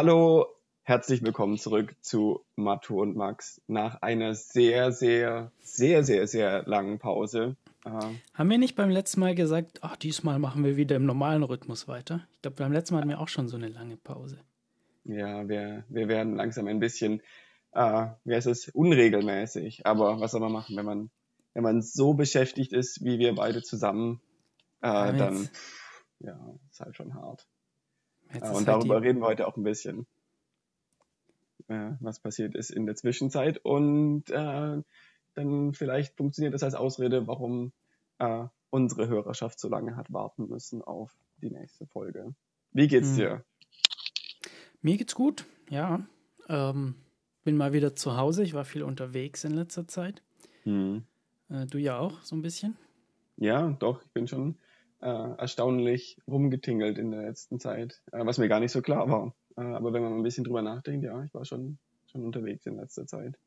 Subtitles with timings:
[0.00, 0.46] Hallo,
[0.84, 7.00] herzlich willkommen zurück zu Matu und Max nach einer sehr, sehr, sehr, sehr, sehr langen
[7.00, 7.56] Pause.
[7.84, 11.88] Haben wir nicht beim letzten Mal gesagt, ach, diesmal machen wir wieder im normalen Rhythmus
[11.88, 12.28] weiter?
[12.34, 14.38] Ich glaube, beim letzten Mal hatten wir auch schon so eine lange Pause.
[15.02, 17.20] Ja, wir, wir werden langsam ein bisschen,
[17.72, 19.84] äh, wie heißt es, unregelmäßig.
[19.84, 21.10] Aber was soll man machen, wenn man,
[21.54, 24.20] wenn man so beschäftigt ist, wie wir beide zusammen,
[24.80, 25.48] äh, dann,
[26.20, 26.38] ja,
[26.70, 27.48] ist halt schon hart.
[28.32, 30.06] Jetzt und halt darüber reden wir heute auch ein bisschen,
[31.68, 33.58] äh, was passiert ist in der Zwischenzeit.
[33.58, 34.82] Und äh,
[35.34, 37.72] dann vielleicht funktioniert das als Ausrede, warum
[38.18, 42.34] äh, unsere Hörerschaft so lange hat warten müssen auf die nächste Folge.
[42.72, 43.16] Wie geht's hm.
[43.16, 43.44] dir?
[44.82, 46.06] Mir geht's gut, ja.
[46.48, 46.94] Ähm,
[47.44, 48.42] bin mal wieder zu Hause.
[48.42, 50.22] Ich war viel unterwegs in letzter Zeit.
[50.64, 51.04] Hm.
[51.48, 52.76] Äh, du ja auch, so ein bisschen?
[53.36, 54.02] Ja, doch.
[54.02, 54.56] Ich bin schon
[55.00, 59.34] äh, erstaunlich rumgetingelt in der letzten Zeit, äh, was mir gar nicht so klar war.
[59.56, 62.76] Äh, aber wenn man ein bisschen drüber nachdenkt, ja, ich war schon, schon unterwegs in
[62.76, 63.38] letzter Zeit.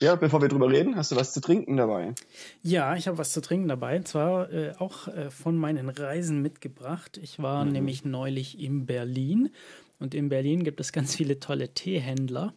[0.00, 2.14] Ja, bevor wir drüber reden, hast du was zu trinken dabei?
[2.62, 3.96] Ja, ich habe was zu trinken dabei.
[3.96, 7.16] Und zwar äh, auch äh, von meinen Reisen mitgebracht.
[7.16, 7.72] Ich war mhm.
[7.72, 9.50] nämlich neulich in Berlin.
[9.98, 12.52] Und in Berlin gibt es ganz viele tolle Teehändler.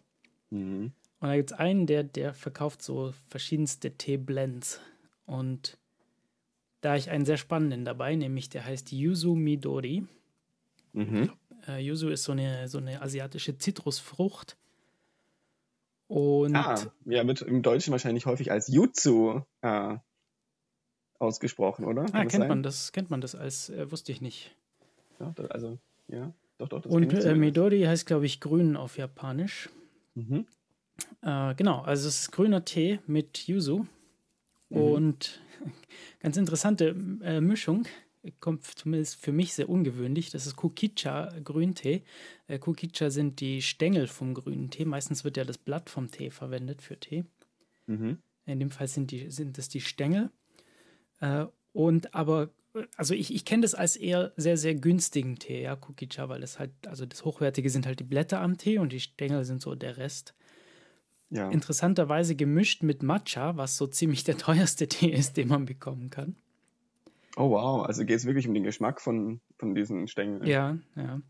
[0.49, 0.91] Mhm.
[1.21, 4.81] Und da gibt es einen, der, der verkauft so verschiedenste Teeblends.
[5.25, 5.77] Und
[6.81, 10.05] da ich einen sehr spannenden dabei, nämlich der heißt Yuzu Midori.
[10.93, 11.31] Mhm.
[11.67, 14.57] Äh, Yuzu ist so eine, so eine asiatische Zitrusfrucht.
[16.07, 19.97] Und ah, ja, wird im Deutschen wahrscheinlich häufig als Jutsu äh,
[21.19, 22.05] ausgesprochen, oder?
[22.05, 24.55] Kann ah, kennt man das, kennt man das als, äh, wusste ich nicht.
[25.19, 25.77] Ja, also,
[26.07, 26.85] ja, doch, doch.
[26.85, 29.69] Und äh, Midori heißt, glaube ich, grün auf Japanisch.
[30.15, 30.47] Mhm.
[31.21, 33.85] Äh, genau, also es ist grüner Tee mit Yuzu.
[34.69, 34.77] Mhm.
[34.81, 35.41] Und
[36.19, 37.85] ganz interessante äh, Mischung.
[38.41, 40.29] Kommt zumindest für mich sehr ungewöhnlich.
[40.29, 42.03] Das ist Kukicha Grüntee.
[42.47, 44.85] Äh, Kukicha sind die Stängel vom grünen Tee.
[44.85, 47.23] Meistens wird ja das Blatt vom Tee verwendet für Tee.
[47.87, 48.17] Mhm.
[48.45, 50.31] In dem Fall sind, die, sind es die Stängel.
[51.21, 52.49] Äh, und aber,
[52.97, 56.59] also ich, ich kenne das als eher sehr, sehr günstigen Tee, ja, Kukicha, weil das
[56.59, 59.75] halt, also das Hochwertige sind halt die Blätter am Tee und die Stängel sind so
[59.75, 60.33] der Rest.
[61.31, 61.49] Ja.
[61.49, 66.35] Interessanterweise gemischt mit Matcha, was so ziemlich der teuerste Tee ist, den man bekommen kann.
[67.37, 70.45] Oh wow, also geht es wirklich um den Geschmack von, von diesen Stängeln.
[70.45, 71.21] Ja, ja.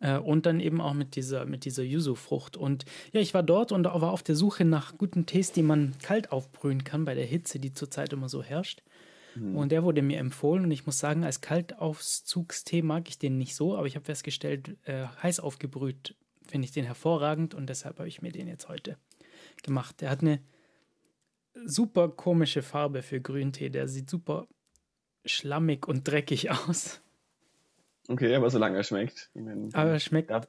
[0.00, 2.56] Äh, und dann eben auch mit dieser, mit dieser Yuzu-Frucht.
[2.56, 5.94] Und ja, ich war dort und war auf der Suche nach guten Tees, die man
[6.02, 8.82] kalt aufbrühen kann bei der Hitze, die zurzeit immer so herrscht.
[9.34, 9.56] Mhm.
[9.56, 13.56] Und der wurde mir empfohlen und ich muss sagen, als Kaltaufzugstee mag ich den nicht
[13.56, 16.14] so, aber ich habe festgestellt, äh, heiß aufgebrüht
[16.46, 18.96] finde ich den hervorragend und deshalb habe ich mir den jetzt heute
[19.64, 20.00] gemacht.
[20.00, 20.40] Der hat eine
[21.64, 23.70] super komische Farbe für Grüntee.
[23.70, 24.46] Der sieht super
[25.24, 27.00] schlammig und dreckig aus.
[28.08, 29.30] Okay, aber solange er schmeckt.
[29.34, 30.30] Meine, aber er schmeckt.
[30.30, 30.46] Darf,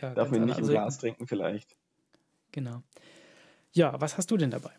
[0.00, 1.76] ja, darf man nicht also, im Glas trinken, vielleicht.
[2.52, 2.82] Genau.
[3.72, 4.70] Ja, was hast du denn dabei?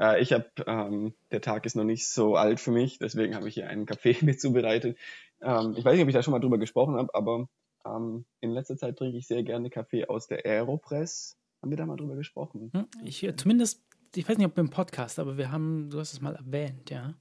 [0.00, 3.48] Äh, ich habe, ähm, der Tag ist noch nicht so alt für mich, deswegen habe
[3.48, 4.98] ich hier einen Kaffee mit zubereitet.
[5.40, 7.48] Ähm, ich weiß nicht, ob ich da schon mal drüber gesprochen habe, aber
[7.86, 11.36] ähm, in letzter Zeit trinke ich sehr gerne Kaffee aus der Aeropress.
[11.64, 12.70] Haben wir da mal drüber gesprochen?
[12.74, 13.82] Hm, ich, zumindest,
[14.14, 17.14] ich weiß nicht, ob im Podcast, aber wir haben, du hast es mal erwähnt, ja.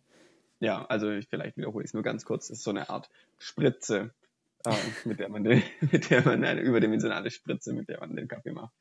[0.59, 2.49] Ja, also ich, vielleicht wiederhole ich es nur ganz kurz.
[2.49, 4.13] Es ist so eine Art Spritze,
[4.65, 8.27] äh, mit der man, den, mit der man eine überdimensionale Spritze, mit der man den
[8.27, 8.73] Kaffee macht.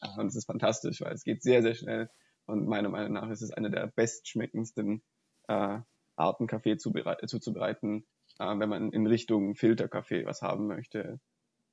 [0.00, 2.08] Äh, und es ist fantastisch, weil es geht sehr, sehr schnell.
[2.46, 5.02] Und meiner Meinung nach ist es eine der bestschmeckendsten
[5.48, 5.78] äh,
[6.14, 8.06] Arten, Kaffee zuzubereiten,
[8.38, 11.18] äh, wenn man in Richtung Filterkaffee was haben möchte.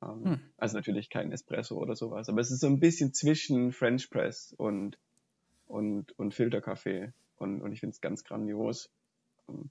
[0.02, 0.40] Ähm, hm.
[0.58, 4.54] Also natürlich kein Espresso oder sowas, aber es ist so ein bisschen zwischen French Press
[4.58, 4.98] und,
[5.68, 8.90] und, und Filterkaffee und, und ich finde es ganz grandios.
[9.50, 9.70] Ähm,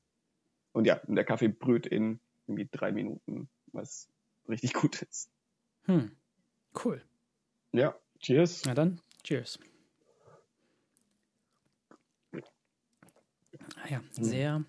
[0.73, 4.09] und ja, der Kaffee brüht in irgendwie drei Minuten, was
[4.49, 5.31] richtig gut ist.
[5.85, 6.11] Hm.
[6.85, 7.03] Cool.
[7.73, 8.63] Ja, cheers.
[8.67, 9.59] Na dann, cheers.
[13.77, 14.25] Ah ja, hm.
[14.25, 14.65] sehr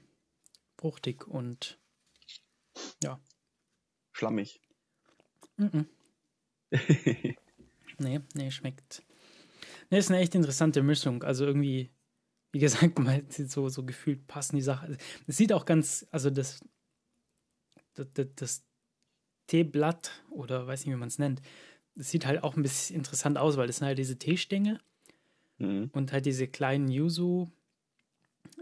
[0.78, 1.80] fruchtig und
[3.04, 3.20] ja.
[4.12, 4.62] Schlammig.
[5.58, 5.86] Mm -mm.
[8.00, 9.04] nee, nee, schmeckt.
[9.90, 11.24] Nee, ist eine echt interessante Mischung.
[11.24, 11.90] Also irgendwie,
[12.52, 14.98] wie gesagt, mal so, so gefühlt passen die Sachen.
[15.28, 16.60] Es sieht auch ganz, also das,
[17.94, 18.64] das, das, das
[19.48, 21.42] Teeblatt oder weiß nicht, wie man es nennt,
[21.96, 24.80] das sieht halt auch ein bisschen interessant aus, weil das sind halt diese Teestängel
[25.58, 25.90] mhm.
[25.94, 27.52] und halt diese kleinen Yuzu,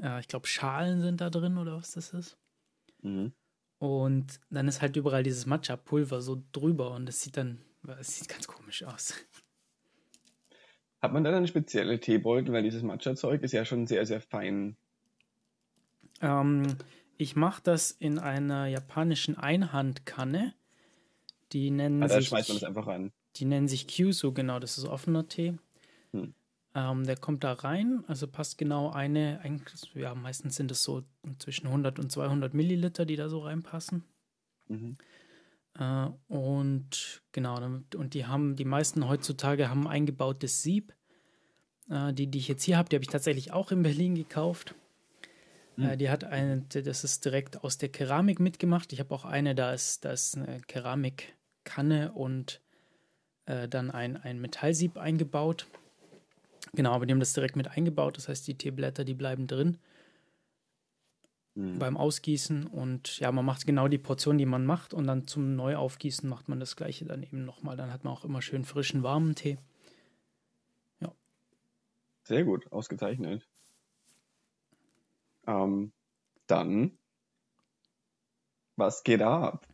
[0.01, 2.37] äh, ich glaube Schalen sind da drin oder was das ist.
[3.01, 3.33] Mhm.
[3.85, 7.61] Und dann ist halt überall dieses Matcha-Pulver so drüber und es sieht dann,
[7.99, 9.13] es sieht ganz komisch aus.
[11.01, 14.75] Hat man dann eine spezielle Teebeutel, weil dieses Matcha-Zeug ist ja schon sehr, sehr fein.
[16.19, 16.63] Ähm,
[17.17, 20.55] ich mache das in einer japanischen Einhandkanne.
[21.51, 23.11] Die nennen ah, da sich, schmeißt man das einfach rein.
[23.35, 25.59] Die nennen sich Kyusu, genau, das ist offener Tee.
[26.11, 26.33] Hm.
[26.75, 29.39] Ähm, der kommt da rein, also passt genau eine,
[29.93, 31.03] ja, meistens sind es so
[31.39, 34.03] zwischen 100 und 200 Milliliter, die da so reinpassen.
[34.67, 34.97] Mhm.
[35.79, 37.57] Äh, und genau,
[37.95, 40.93] und die haben, die meisten heutzutage haben eingebautes Sieb.
[41.89, 44.75] Äh, die, die ich jetzt hier habe, die habe ich tatsächlich auch in Berlin gekauft.
[45.77, 45.97] Mhm.
[45.97, 48.93] die hat eine, das ist direkt aus der Keramik mitgemacht.
[48.93, 52.61] Ich habe auch eine, da ist, da ist eine Keramikkanne und
[53.45, 55.67] äh, dann ein, ein Metallsieb eingebaut.
[56.75, 58.17] Genau, aber die haben das direkt mit eingebaut.
[58.17, 59.77] Das heißt, die Teeblätter, die bleiben drin
[61.55, 61.79] mhm.
[61.79, 62.67] beim Ausgießen.
[62.67, 64.93] Und ja, man macht genau die Portion, die man macht.
[64.93, 67.77] Und dann zum Neuaufgießen macht man das gleiche dann eben nochmal.
[67.77, 69.57] Dann hat man auch immer schön frischen, warmen Tee.
[70.99, 71.11] Ja.
[72.23, 73.47] Sehr gut, ausgezeichnet.
[75.47, 75.91] Ähm,
[76.47, 76.97] dann,
[78.75, 79.65] was geht ab?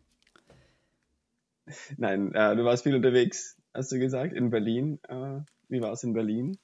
[1.98, 5.00] Nein, äh, du warst viel unterwegs, hast du gesagt, in Berlin.
[5.08, 5.40] Äh,
[5.70, 6.58] wie war es in Berlin?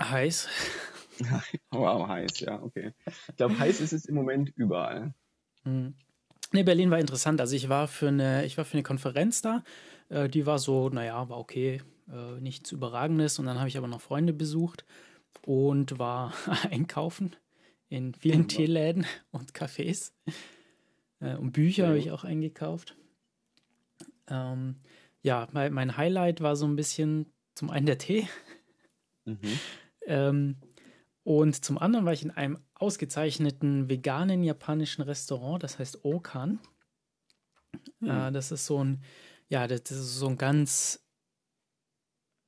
[0.00, 0.48] Heiß.
[1.70, 2.92] wow, heiß, ja, okay.
[3.28, 5.14] Ich glaube, heiß ist es im Moment überall.
[5.62, 5.94] Hm.
[6.52, 7.40] Nee, Berlin war interessant.
[7.40, 9.64] Also ich war für eine, ich war für eine Konferenz da.
[10.08, 13.38] Äh, die war so, naja, war okay, äh, nichts Überragendes.
[13.38, 14.84] Und dann habe ich aber noch Freunde besucht
[15.46, 16.32] und war
[16.70, 17.34] einkaufen
[17.88, 20.12] in vielen ja, Teeläden und Cafés.
[21.20, 21.88] Äh, und Bücher ja.
[21.88, 22.96] habe ich auch eingekauft.
[24.28, 24.76] Ähm,
[25.22, 28.28] ja, mein, mein, Highlight war so ein bisschen zum einen der Tee.
[29.24, 29.58] Mhm.
[30.06, 30.56] Ähm,
[31.24, 36.60] und zum anderen war ich in einem ausgezeichneten veganen japanischen Restaurant, das heißt Okan.
[38.00, 38.10] Mhm.
[38.10, 39.02] Äh, das ist so ein,
[39.48, 41.02] ja, das ist so ein ganz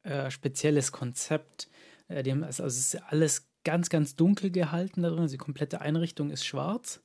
[0.03, 1.69] äh, spezielles Konzept.
[2.08, 5.20] Äh, die haben, also, also es ist alles ganz, ganz dunkel gehalten da drin.
[5.20, 7.02] Also die komplette Einrichtung ist schwarz.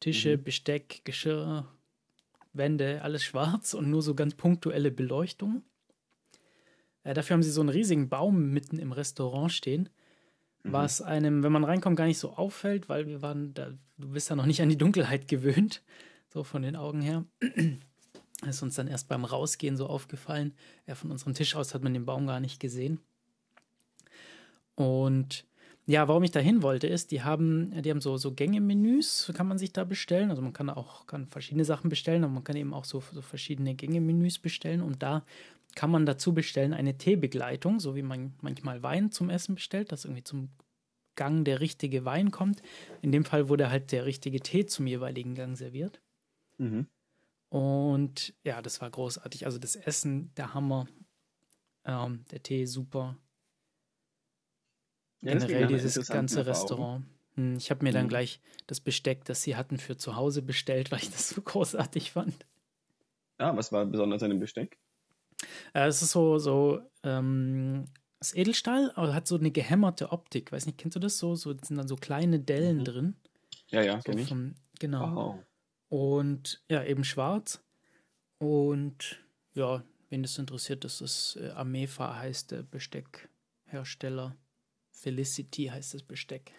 [0.00, 0.44] Tische, mhm.
[0.44, 1.66] Besteck, Geschirr,
[2.52, 5.64] Wände, alles schwarz und nur so ganz punktuelle Beleuchtung.
[7.06, 9.88] Äh, dafür haben sie so einen riesigen Baum mitten im Restaurant stehen,
[10.64, 10.72] mhm.
[10.72, 14.28] was einem, wenn man reinkommt, gar nicht so auffällt, weil wir waren da, du bist
[14.28, 15.82] ja noch nicht an die Dunkelheit gewöhnt,
[16.28, 17.24] so von den Augen her.
[18.40, 20.54] Das ist uns dann erst beim Rausgehen so aufgefallen.
[20.88, 22.98] Ja, von unserem Tisch aus hat man den Baum gar nicht gesehen.
[24.74, 25.46] Und
[25.88, 29.46] ja, warum ich da hin wollte, ist, die haben, die haben so, so Gänge-Menüs, kann
[29.46, 30.30] man sich da bestellen.
[30.30, 33.22] Also man kann auch kann verschiedene Sachen bestellen, aber man kann eben auch so, so
[33.22, 34.82] verschiedene Gänge-Menüs bestellen.
[34.82, 35.24] Und da
[35.76, 40.04] kann man dazu bestellen eine Teebegleitung, so wie man manchmal Wein zum Essen bestellt, dass
[40.04, 40.48] irgendwie zum
[41.14, 42.62] Gang der richtige Wein kommt.
[43.00, 46.00] In dem Fall wurde halt der richtige Tee zum jeweiligen Gang serviert.
[46.58, 46.88] Mhm.
[47.48, 49.46] Und ja, das war großartig.
[49.46, 50.88] Also das Essen, der Hammer.
[51.84, 53.16] Ähm, der Tee super.
[55.22, 57.04] Ja, Generell dieses ganze Restaurant.
[57.34, 58.08] Hm, ich habe mir dann hm.
[58.08, 62.12] gleich das Besteck, das sie hatten, für zu Hause bestellt, weil ich das so großartig
[62.12, 62.46] fand.
[63.38, 64.78] Ja, was war besonders an dem Besteck?
[65.74, 67.84] Äh, es ist so, so ähm,
[68.18, 70.52] das Edelstahl, aber hat so eine gehämmerte Optik.
[70.52, 71.34] Weiß nicht, kennst du das so?
[71.34, 72.84] So sind dann so kleine Dellen mhm.
[72.84, 73.16] drin.
[73.68, 74.16] Ja, ja, so.
[74.18, 75.14] Vom, genau.
[75.14, 75.38] Wow.
[75.88, 77.62] Und ja, eben schwarz.
[78.38, 79.22] Und
[79.54, 84.36] ja, wen das interessiert, das ist äh, Amefa heißt der Besteckhersteller.
[84.96, 86.52] Felicity heißt das Besteck.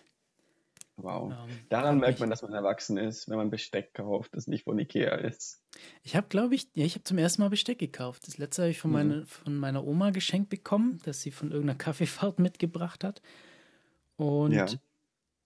[0.98, 1.32] Wow.
[1.32, 4.80] Ähm, Daran merkt man, dass man erwachsen ist, wenn man Besteck kauft, das nicht von
[4.80, 5.62] Ikea ist.
[6.04, 8.28] Ich habe, glaube ich, ja, ich habe zum ersten Mal Besteck gekauft.
[8.28, 8.98] Das letzte habe ich von, mhm.
[8.98, 13.22] meine, von meiner Oma geschenkt bekommen, dass sie von irgendeiner Kaffeefahrt mitgebracht hat.
[14.16, 14.66] Und ja.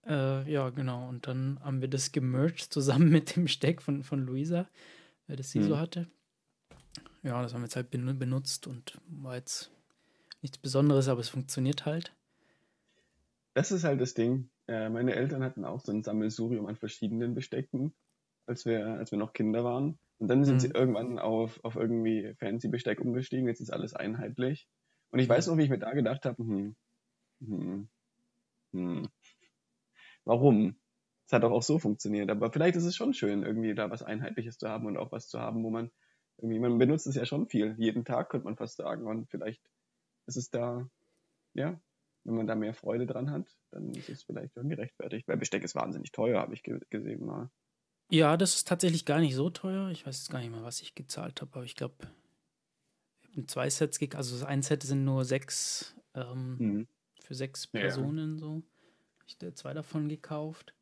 [0.07, 1.07] Äh, ja, genau.
[1.09, 4.67] Und dann haben wir das gemerged zusammen mit dem Besteck von, von Luisa,
[5.27, 5.67] äh, das sie mhm.
[5.67, 6.07] so hatte.
[7.23, 9.69] Ja, das haben wir jetzt halt benutzt und war jetzt
[10.41, 12.13] nichts Besonderes, aber es funktioniert halt
[13.53, 14.49] das ist halt das Ding.
[14.67, 17.93] Äh, meine Eltern hatten auch so ein Sammelsurium an verschiedenen Bestecken,
[18.45, 19.99] als wir, als wir noch Kinder waren.
[20.19, 20.59] Und dann sind mhm.
[20.59, 23.47] sie irgendwann auf, auf irgendwie fancy Besteck umgestiegen.
[23.47, 24.67] Jetzt ist alles einheitlich.
[25.11, 26.75] Und ich weiß noch, wie ich mir da gedacht habe, hm,
[27.41, 27.89] hm,
[28.71, 29.09] hm,
[30.23, 30.75] warum?
[31.25, 32.29] Es hat doch auch so funktioniert.
[32.29, 35.27] Aber vielleicht ist es schon schön, irgendwie da was Einheitliches zu haben und auch was
[35.27, 35.91] zu haben, wo man
[36.37, 37.75] irgendwie, man benutzt es ja schon viel.
[37.77, 39.07] Jeden Tag könnte man fast sagen.
[39.07, 39.61] Und vielleicht
[40.27, 40.89] ist es da,
[41.53, 41.79] ja,
[42.23, 45.27] wenn man da mehr Freude dran hat, dann ist es vielleicht schon gerechtfertigt.
[45.27, 47.49] Weil Besteck ist wahnsinnig teuer, habe ich gesehen mal.
[48.09, 49.89] Ja, das ist tatsächlich gar nicht so teuer.
[49.89, 51.95] Ich weiß jetzt gar nicht mehr, was ich gezahlt habe, aber ich glaube,
[53.29, 54.17] ich habe zwei Sets gekauft.
[54.17, 56.87] Also ein Set sind nur sechs ähm, mhm.
[57.21, 58.39] für sechs Personen ja.
[58.39, 58.63] so.
[59.27, 60.73] Ich habe zwei davon gekauft.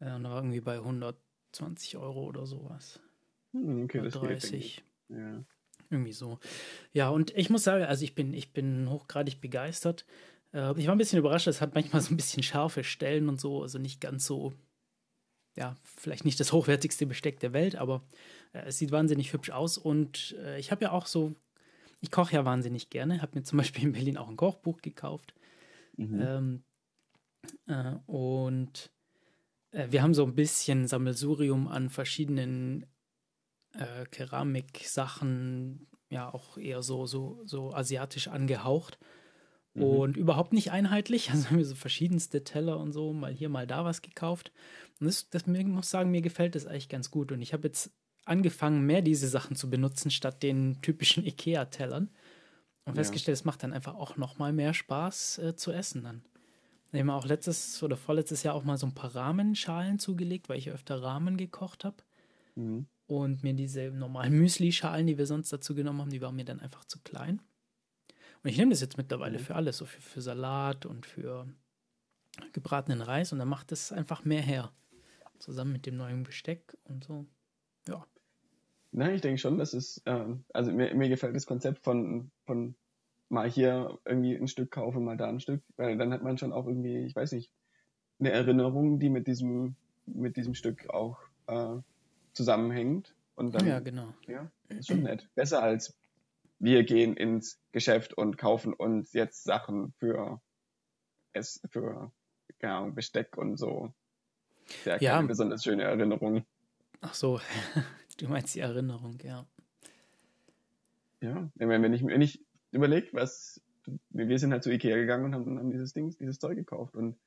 [0.00, 3.00] Äh, und da war irgendwie bei 120 Euro oder sowas.
[3.52, 4.76] Mhm, okay, oder das 30.
[4.76, 4.84] Geht,
[5.18, 5.44] ja.
[5.90, 6.38] Irgendwie so.
[6.92, 10.04] Ja, und ich muss sagen, also ich bin, ich bin hochgradig begeistert.
[10.52, 13.40] Äh, ich war ein bisschen überrascht, es hat manchmal so ein bisschen scharfe Stellen und
[13.40, 14.52] so, also nicht ganz so,
[15.56, 18.02] ja, vielleicht nicht das hochwertigste Besteck der Welt, aber
[18.52, 21.34] Äh, es sieht wahnsinnig hübsch aus und äh, ich habe ja auch so,
[22.00, 25.34] ich koche ja wahnsinnig gerne, habe mir zum Beispiel in Berlin auch ein Kochbuch gekauft.
[25.96, 26.20] Mhm.
[26.20, 26.62] Ähm,
[27.66, 28.90] äh, und
[29.72, 32.86] äh, wir haben so ein bisschen Sammelsurium an verschiedenen
[33.74, 38.98] äh, Keramiksachen, ja auch eher so, so, so asiatisch angehaucht.
[39.78, 39.84] Mhm.
[39.84, 41.30] Und überhaupt nicht einheitlich.
[41.32, 44.52] Also haben wir so verschiedenste Teller und so, mal hier, mal da was gekauft.
[45.00, 47.32] Und das, das ich muss sagen, mir gefällt das eigentlich ganz gut.
[47.32, 47.90] Und ich habe jetzt
[48.24, 52.10] angefangen, mehr diese Sachen zu benutzen, statt den typischen IKEA-Tellern.
[52.84, 53.02] Und ja.
[53.02, 56.22] festgestellt, es macht dann einfach auch noch mal mehr Spaß äh, zu essen dann.
[56.90, 60.58] Ich habe auch letztes oder vorletztes Jahr auch mal so ein paar Rahmenschalen zugelegt, weil
[60.58, 61.96] ich öfter Rahmen gekocht habe.
[62.54, 62.86] Mhm.
[63.06, 66.60] Und mir diese normalen Müsli-Schalen, die wir sonst dazu genommen haben, die waren mir dann
[66.60, 67.42] einfach zu klein.
[68.42, 69.42] Und ich nehme das jetzt mittlerweile mhm.
[69.42, 71.46] für alles, so für, für Salat und für
[72.52, 73.32] gebratenen Reis.
[73.32, 74.72] Und dann macht es einfach mehr her.
[75.38, 77.26] Zusammen mit dem neuen Besteck und so.
[77.88, 78.04] Ja.
[78.90, 82.74] Nein, ich denke schon, dass es, äh, also mir, mir gefällt das Konzept von, von
[83.28, 86.52] mal hier irgendwie ein Stück kaufe, mal da ein Stück, weil dann hat man schon
[86.52, 87.50] auch irgendwie, ich weiß nicht,
[88.18, 89.76] eine Erinnerung, die mit diesem,
[90.06, 91.76] mit diesem Stück auch äh,
[92.32, 93.14] zusammenhängt.
[93.36, 94.14] Und dann, ja, genau.
[94.26, 95.28] Ja, ist schon nett.
[95.34, 95.97] Besser als
[96.58, 100.40] wir gehen ins Geschäft und kaufen uns jetzt Sachen für
[101.32, 102.12] es, für
[102.58, 103.92] keine Ahnung, Besteck und so.
[104.84, 106.44] Sehr ja, keine besonders schöne Erinnerung.
[107.00, 107.40] Ach so,
[108.18, 109.46] du meinst die Erinnerung, ja.
[111.20, 113.60] Ja, wenn ich, wenn ich überlege, was,
[114.10, 117.18] wir sind halt zu Ikea gegangen und haben, haben dieses Ding, dieses Zeug gekauft und,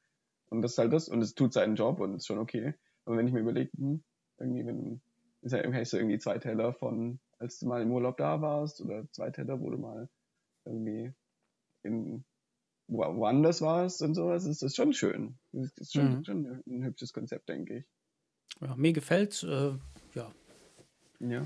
[0.49, 2.73] und das ist halt das und es tut seinen Job und ist schon okay.
[3.05, 4.03] Aber wenn ich mir überlege, hm,
[4.37, 5.01] irgendwie, wenn,
[5.41, 8.39] ist ja irgendwie, hast du irgendwie zwei Teller von, als du mal im Urlaub da
[8.41, 10.07] warst oder zwei Teller, wo du mal
[10.65, 11.11] irgendwie
[11.83, 12.23] in,
[12.87, 15.39] woanders warst und sowas, ist das schon schön.
[15.51, 16.23] Das ist schon, mhm.
[16.23, 17.85] schon ein hübsches Konzept, denke ich.
[18.61, 19.71] Ja, mir gefällt äh,
[20.13, 20.31] ja.
[21.19, 21.45] Ja.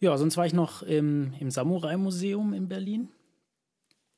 [0.00, 3.08] Ja, sonst war ich noch im, im Samurai-Museum in Berlin.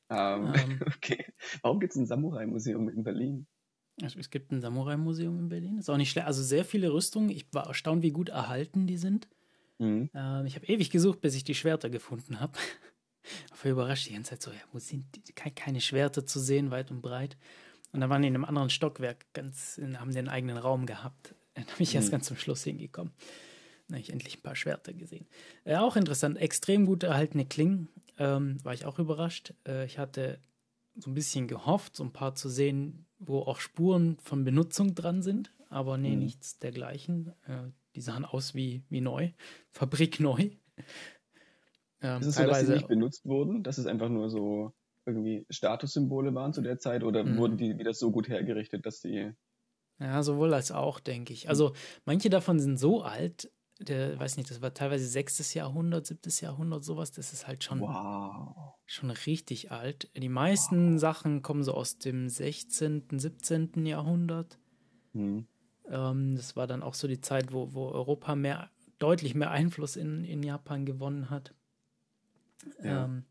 [0.09, 0.79] Um, ähm, ähm.
[0.95, 1.25] okay.
[1.61, 3.47] Warum gibt es ein Samurai-Museum in Berlin?
[4.01, 5.77] Also es gibt ein Samurai-Museum in Berlin.
[5.77, 6.25] Ist auch nicht schlecht.
[6.25, 7.29] Also sehr viele Rüstungen.
[7.29, 9.27] Ich war erstaunt, wie gut erhalten die sind.
[9.83, 10.09] Mhm.
[10.13, 12.53] Ähm, ich habe ewig gesucht, bis ich die Schwerter gefunden habe.
[13.61, 15.33] War überrascht die ganze Zeit so, ja, wo sind die?
[15.33, 17.37] Keine Schwerter zu sehen, weit und breit.
[17.91, 21.35] Und dann waren die in einem anderen Stockwerk, ganz, haben den eigenen Raum gehabt.
[21.53, 21.97] Dann bin ich mhm.
[21.97, 23.13] erst ganz zum Schluss hingekommen.
[23.87, 25.27] Dann habe ich endlich ein paar Schwerter gesehen.
[25.65, 27.89] Äh, auch interessant, extrem gut erhaltene Klingen.
[28.17, 29.53] Ähm, war ich auch überrascht.
[29.67, 30.39] Äh, ich hatte
[30.95, 35.21] so ein bisschen gehofft, so ein paar zu sehen, wo auch Spuren von Benutzung dran
[35.21, 35.51] sind.
[35.69, 36.23] Aber nee, mhm.
[36.23, 37.33] nichts dergleichen.
[37.45, 39.31] Äh, die sahen aus wie, wie neu.
[39.71, 40.49] Fabrikneu.
[42.01, 43.63] Ähm, ist es so, dass sie nicht benutzt wurden?
[43.63, 44.73] Dass es einfach nur so
[45.05, 47.03] irgendwie Statussymbole waren zu der Zeit?
[47.03, 47.37] Oder mhm.
[47.37, 49.31] wurden die wieder so gut hergerichtet, dass die.
[49.99, 51.49] Ja, sowohl als auch, denke ich.
[51.49, 51.73] Also
[52.05, 56.83] manche davon sind so alt, der, weiß nicht, das war teilweise sechstes Jahrhundert, siebtes Jahrhundert,
[56.83, 57.11] sowas.
[57.11, 58.75] Das ist halt schon, wow.
[58.85, 60.09] schon richtig alt.
[60.15, 60.99] Die meisten wow.
[60.99, 63.85] Sachen kommen so aus dem 16., 17.
[63.85, 64.59] Jahrhundert.
[65.13, 65.47] Hm.
[65.89, 69.95] Ähm, das war dann auch so die Zeit, wo, wo Europa mehr, deutlich mehr Einfluss
[69.95, 71.53] in, in Japan gewonnen hat.
[72.83, 73.05] Ja.
[73.05, 73.23] Ähm,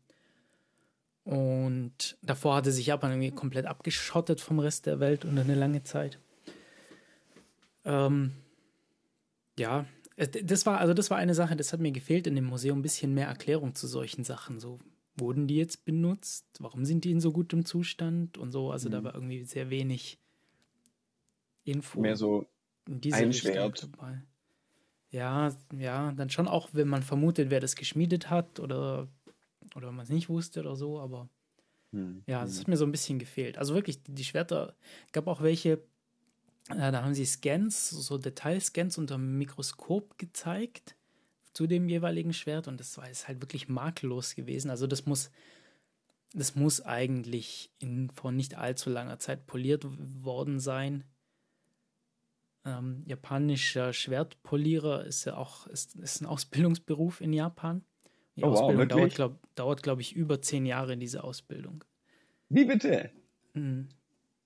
[1.23, 5.83] und davor hatte sich Japan irgendwie komplett abgeschottet vom Rest der Welt unter eine lange
[5.83, 6.19] Zeit.
[7.85, 8.33] Ähm,
[9.57, 9.85] ja,
[10.17, 12.83] das war, also das war eine Sache, das hat mir gefehlt in dem Museum, ein
[12.83, 14.59] bisschen mehr Erklärung zu solchen Sachen.
[14.59, 14.79] So,
[15.15, 16.45] wurden die jetzt benutzt?
[16.59, 18.37] Warum sind die in so gutem Zustand?
[18.37, 18.93] Und so, also mhm.
[18.93, 20.19] da war irgendwie sehr wenig
[21.63, 21.99] Info.
[21.99, 22.45] Mehr so
[22.87, 23.83] ein Schwert.
[23.83, 24.21] Dabei.
[25.09, 29.07] Ja, ja, dann schon auch, wenn man vermutet, wer das geschmiedet hat oder
[29.75, 31.29] oder man es nicht wusste oder so, aber
[31.91, 32.23] hm.
[32.27, 32.59] ja, das hm.
[32.59, 33.57] hat mir so ein bisschen gefehlt.
[33.57, 34.75] Also wirklich, die Schwerter,
[35.11, 35.83] gab auch welche,
[36.69, 40.95] äh, da haben sie Scans, so Detailscans unter dem Mikroskop gezeigt
[41.53, 44.71] zu dem jeweiligen Schwert und das war jetzt halt wirklich makellos gewesen.
[44.71, 45.29] Also das muss,
[46.33, 49.85] das muss eigentlich in, vor nicht allzu langer Zeit poliert
[50.23, 51.03] worden sein.
[52.65, 57.83] Ähm, japanischer Schwertpolierer ist ja auch ist, ist ein Ausbildungsberuf in Japan.
[58.35, 61.83] Die oh, Ausbildung wow, dauert, glaube dauert, glaub ich, über zehn Jahre, diese Ausbildung.
[62.49, 63.11] Wie bitte?
[63.53, 63.89] Mhm.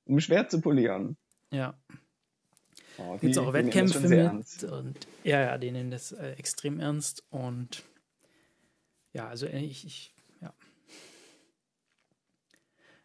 [0.06, 1.16] Um Schwert zu polieren.
[1.52, 1.78] Ja.
[2.98, 4.12] Oh, Gibt es auch Wettkämpfe mit.
[4.12, 4.64] Ernst.
[4.64, 7.24] Und, ja, ja, die nehmen das äh, extrem ernst.
[7.30, 7.84] Und
[9.14, 10.54] ja, also äh, ich, ich ja.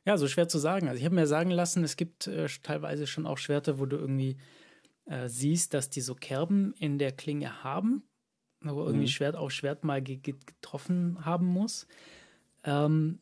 [0.05, 0.89] Ja, so schwer zu sagen.
[0.89, 3.97] Also ich habe mir sagen lassen, es gibt äh, teilweise schon auch Schwerter, wo du
[3.97, 4.39] irgendwie
[5.07, 8.03] äh, siehst, dass die so Kerben in der Klinge haben,
[8.61, 9.11] wo irgendwie mhm.
[9.11, 11.87] Schwert auf Schwert mal getroffen haben muss.
[12.65, 13.19] Ähm,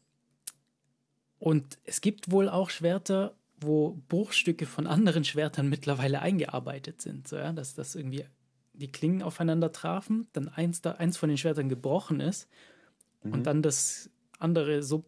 [1.39, 7.37] und es gibt wohl auch Schwerter, wo Bruchstücke von anderen Schwertern mittlerweile eingearbeitet sind, so,
[7.37, 8.25] ja, dass das irgendwie
[8.73, 12.49] die Klingen aufeinander trafen, dann eins, da, eins von den Schwertern gebrochen ist
[13.23, 13.33] mhm.
[13.33, 15.05] und dann das andere so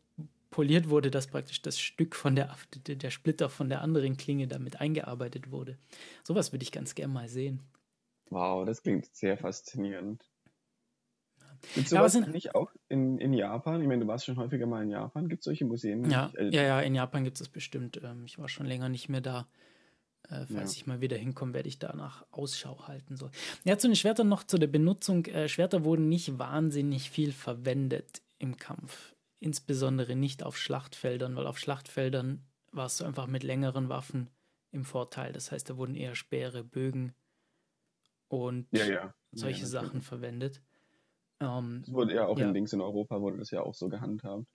[0.52, 2.54] poliert wurde, dass praktisch das Stück von der,
[2.86, 5.76] der Splitter von der anderen Klinge damit eingearbeitet wurde.
[6.22, 7.60] Sowas würde ich ganz gern mal sehen.
[8.30, 10.24] Wow, das klingt sehr faszinierend.
[11.74, 13.80] Gibt es sowas ja, nicht auch in, in Japan?
[13.82, 15.28] Ich meine, du warst schon häufiger mal in Japan.
[15.28, 16.08] Gibt es solche Museen?
[16.10, 18.00] Ja, äh, ja, ja, in Japan gibt es das bestimmt.
[18.02, 19.48] Ähm, ich war schon länger nicht mehr da.
[20.28, 20.80] Äh, falls ja.
[20.80, 23.16] ich mal wieder hinkomme, werde ich danach Ausschau halten.
[23.16, 23.30] So.
[23.64, 25.26] Ja, zu den Schwertern noch zu der Benutzung.
[25.26, 29.14] Äh, Schwerter wurden nicht wahnsinnig viel verwendet im Kampf.
[29.42, 34.30] Insbesondere nicht auf Schlachtfeldern, weil auf Schlachtfeldern warst du einfach mit längeren Waffen
[34.70, 35.32] im Vorteil.
[35.32, 37.12] Das heißt, da wurden eher Speere, Bögen
[38.28, 39.14] und ja, ja.
[39.32, 40.62] solche Sachen verwendet.
[41.40, 44.46] Ähm, das wurde ja auch in Links in Europa wurde das ja auch so gehandhabt.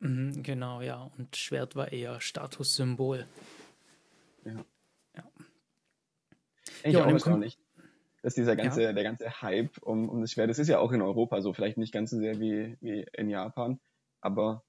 [0.00, 1.08] Mhm, genau, ja.
[1.16, 3.26] Und Schwert war eher Statussymbol.
[4.44, 4.64] Ja.
[5.16, 5.30] Ja.
[6.82, 7.60] Ich ja, auch nicht.
[8.22, 8.92] Dass dieser ganze, ja.
[8.92, 11.78] der ganze Hype um, um das Schwert, das ist ja auch in Europa so, vielleicht
[11.78, 13.78] nicht ganz so sehr wie, wie in Japan,
[14.20, 14.64] aber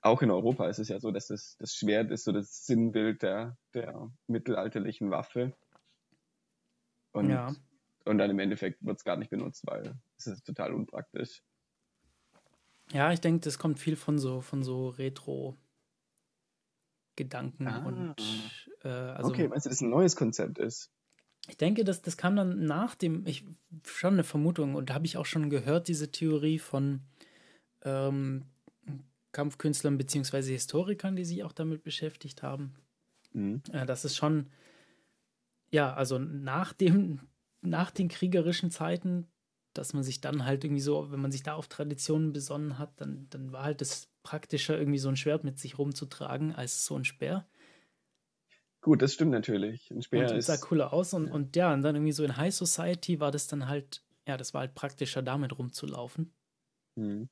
[0.00, 3.22] auch in Europa ist es ja so, dass das, das Schwert ist so das Sinnbild
[3.22, 5.56] der, der mittelalterlichen Waffe.
[7.12, 7.54] Und, ja.
[8.04, 11.42] und dann im Endeffekt wird es gar nicht benutzt, weil es ist total unpraktisch.
[12.90, 15.56] Ja, ich denke, das kommt viel von so, von so Retro-
[17.16, 18.14] Gedanken ah, und
[18.84, 20.90] äh, also, okay, meinst du, dass ein neues Konzept ist?
[21.48, 23.44] Ich denke, dass das kam dann nach dem, ich
[23.84, 27.02] schon eine Vermutung und da habe ich auch schon gehört, diese Theorie von
[27.82, 28.46] ähm,
[29.32, 32.74] Kampfkünstlern beziehungsweise Historikern, die sich auch damit beschäftigt haben.
[33.32, 33.62] Mhm.
[33.72, 34.50] Äh, das ist schon,
[35.70, 37.20] ja, also nach dem,
[37.62, 39.26] nach den kriegerischen Zeiten,
[39.72, 43.00] dass man sich dann halt irgendwie so, wenn man sich da auf Traditionen besonnen hat,
[43.00, 46.96] dann, dann war halt das praktischer, irgendwie so ein Schwert mit sich rumzutragen, als so
[46.96, 47.46] ein Speer.
[48.82, 49.90] Gut, das stimmt natürlich.
[49.90, 50.46] Ein Speer und ist.
[50.46, 51.32] sah cooler aus und, ja.
[51.32, 54.52] und ja, und dann irgendwie so in High Society war das dann halt, ja, das
[54.52, 56.34] war halt praktischer, damit rumzulaufen.
[56.96, 57.28] Mhm.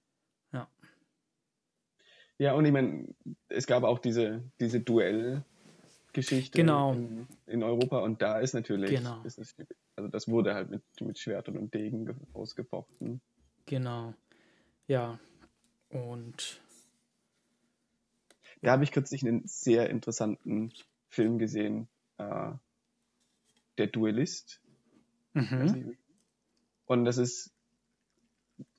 [2.40, 2.54] Ja.
[2.54, 3.06] Und ich meine,
[3.48, 6.94] es gab auch diese, diese Duell-Geschichte genau.
[6.94, 9.22] in, in, Europa und da ist natürlich, genau.
[9.24, 9.54] ist das,
[9.94, 13.20] also das wurde halt mit, mit Schwertern und Degen ausgefochten.
[13.66, 14.14] Genau.
[14.86, 15.20] Ja.
[15.90, 16.62] Und
[18.62, 20.72] da habe ich kürzlich einen sehr interessanten
[21.08, 22.52] Film gesehen, äh,
[23.76, 24.62] Der Duellist.
[25.34, 25.94] Mhm.
[26.86, 27.52] Und das ist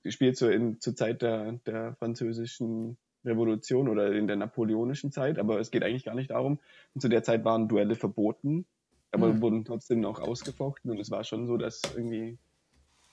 [0.09, 5.59] spielt so in, zur Zeit der, der französischen Revolution oder in der napoleonischen Zeit, aber
[5.59, 6.59] es geht eigentlich gar nicht darum.
[6.93, 8.65] Und zu der Zeit waren Duelle verboten,
[9.11, 9.41] aber mhm.
[9.41, 12.37] wurden trotzdem noch ausgefochten und es war schon so, dass irgendwie,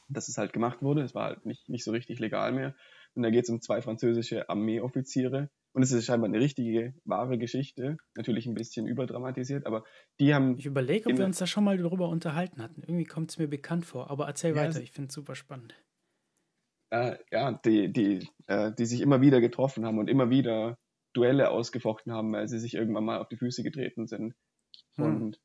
[0.08, 1.02] dass es halt gemacht wurde.
[1.02, 2.74] Es war halt nicht, nicht so richtig legal mehr.
[3.14, 5.50] Und da geht es um zwei französische Armeeoffiziere.
[5.72, 7.98] Und es ist scheinbar eine richtige, wahre Geschichte.
[8.16, 9.84] Natürlich ein bisschen überdramatisiert, aber
[10.18, 10.56] die haben.
[10.56, 12.82] Ich überlege, ob wir uns da schon mal darüber unterhalten hatten.
[12.82, 14.10] Irgendwie kommt es mir bekannt vor.
[14.10, 15.74] Aber erzähl ja, weiter, ich finde es super spannend.
[16.90, 20.78] Äh, ja, die, die, äh, die sich immer wieder getroffen haben und immer wieder
[21.12, 24.34] Duelle ausgefochten haben, weil sie sich irgendwann mal auf die Füße getreten sind.
[24.94, 25.04] Hm.
[25.04, 25.40] Und,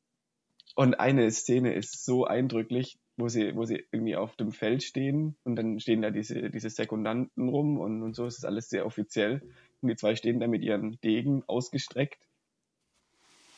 [0.75, 5.35] und eine Szene ist so eindrücklich, wo sie, wo sie irgendwie auf dem Feld stehen
[5.43, 8.85] und dann stehen da diese, diese Sekundanten rum und, und so ist es alles sehr
[8.85, 9.41] offiziell.
[9.81, 12.27] Und die zwei stehen da mit ihren Degen ausgestreckt.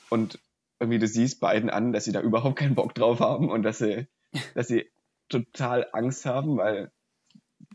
[0.09, 0.39] Und
[0.79, 3.77] irgendwie du siehst beiden an, dass sie da überhaupt keinen Bock drauf haben und dass
[3.77, 4.07] sie,
[4.55, 4.89] dass sie
[5.29, 6.91] total Angst haben, weil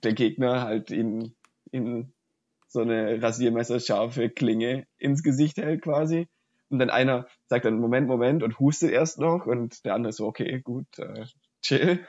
[0.05, 1.35] der Gegner halt ihnen,
[1.73, 2.13] ihnen
[2.69, 6.29] so eine rasiermesserscharfe Klinge ins Gesicht hält quasi.
[6.69, 10.27] Und dann einer sagt dann Moment, Moment und hustet erst noch und der andere so,
[10.27, 11.27] okay, gut, äh,
[11.63, 12.07] chill.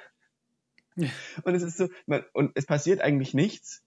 [1.43, 3.81] Und es ist so, man, und es passiert eigentlich nichts,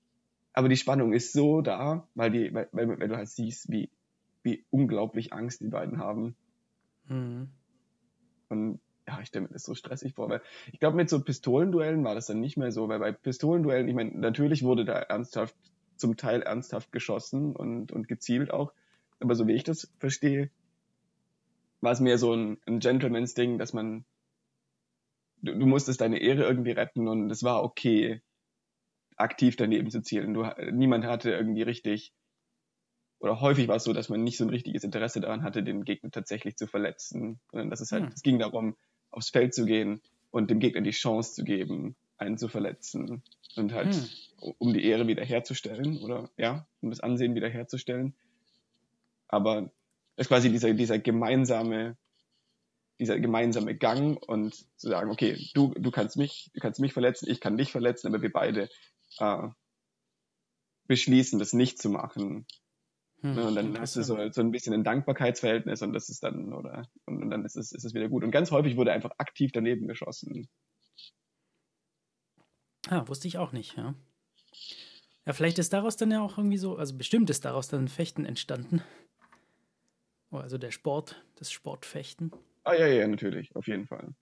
[0.55, 3.90] aber die Spannung ist so da, weil die, weil, weil, weil du halt siehst, wie,
[4.43, 6.35] wie unglaublich Angst die beiden haben.
[7.07, 7.51] Mhm.
[8.49, 10.40] Und ja, ich stelle mir das so stressig vor, weil
[10.73, 13.95] ich glaube, mit so Pistolenduellen war das dann nicht mehr so, weil bei Pistolenduellen, ich
[13.95, 15.57] meine, natürlich wurde da ernsthaft,
[15.97, 18.73] zum Teil ernsthaft geschossen und, und gezielt auch,
[19.21, 20.51] aber so wie ich das verstehe,
[21.81, 24.05] war es mehr so ein, ein Gentleman's-Ding, dass man
[25.45, 28.23] du, du musstest deine Ehre irgendwie retten und es war okay,
[29.17, 30.35] aktiv daneben zu zielen.
[30.35, 32.12] Du, niemand hatte irgendwie richtig,
[33.21, 35.85] oder häufig war es so, dass man nicht so ein richtiges Interesse daran hatte, den
[35.85, 38.12] Gegner tatsächlich zu verletzen, sondern dass es halt, hm.
[38.14, 38.77] es ging darum,
[39.14, 40.00] aufs Feld zu gehen
[40.31, 43.22] und dem Gegner die Chance zu geben, einen zu verletzen
[43.57, 44.55] und halt, hm.
[44.59, 48.14] um die Ehre wiederherzustellen oder, ja, um das Ansehen wiederherzustellen.
[49.29, 49.70] Aber
[50.16, 51.96] es ist quasi dieser, dieser gemeinsame
[52.98, 57.29] dieser gemeinsame Gang und zu sagen, okay, du, du kannst mich, du kannst mich verletzen,
[57.29, 58.68] ich kann dich verletzen, aber wir beide
[59.18, 59.48] äh,
[60.87, 62.46] beschließen, das nicht zu machen.
[63.24, 66.52] Hm, und dann hast du so, so ein bisschen ein Dankbarkeitsverhältnis und das ist dann,
[66.52, 68.22] oder und, und dann ist es, ist es wieder gut.
[68.22, 70.46] Und ganz häufig wurde einfach aktiv daneben geschossen.
[72.90, 73.94] Ah, wusste ich auch nicht, ja.
[75.24, 78.26] Ja, vielleicht ist daraus dann ja auch irgendwie so, also bestimmt ist daraus dann Fechten
[78.26, 78.82] entstanden.
[80.30, 82.30] Oh, also der Sport, das Sportfechten.
[82.64, 84.14] Ah, ja, ja, natürlich, auf jeden Fall.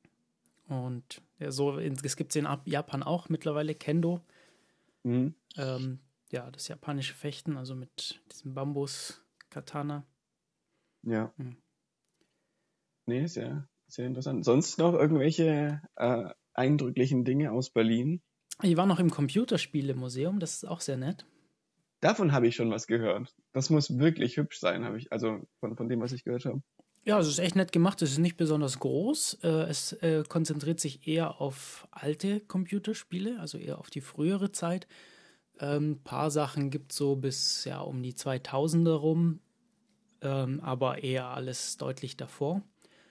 [0.69, 4.21] Und ja, so, es gibt es in Japan auch mittlerweile, Kendo.
[5.03, 5.35] Mhm.
[5.57, 5.99] Ähm,
[6.33, 10.05] ja, das japanische Fechten, also mit diesem Bambus-Katana.
[11.03, 11.33] Ja.
[11.37, 11.59] Mhm.
[13.07, 14.45] Nee, sehr, sehr interessant.
[14.45, 18.23] Sonst noch irgendwelche äh, eindrücklichen Dinge aus Berlin?
[18.63, 21.27] Ich war noch im Computerspielemuseum, das ist auch sehr nett.
[22.01, 23.35] Davon habe ich schon was gehört.
[23.53, 26.63] Das muss wirklich hübsch sein, habe ich, also von, von dem, was ich gehört habe.
[27.05, 28.01] Ja, es ist echt nett gemacht.
[28.01, 29.41] Es ist nicht besonders groß.
[29.43, 34.87] Äh, es äh, konzentriert sich eher auf alte Computerspiele, also eher auf die frühere Zeit.
[35.59, 39.41] Ein ähm, paar Sachen gibt es so bis ja um die 2000er rum,
[40.21, 42.63] ähm, aber eher alles deutlich davor.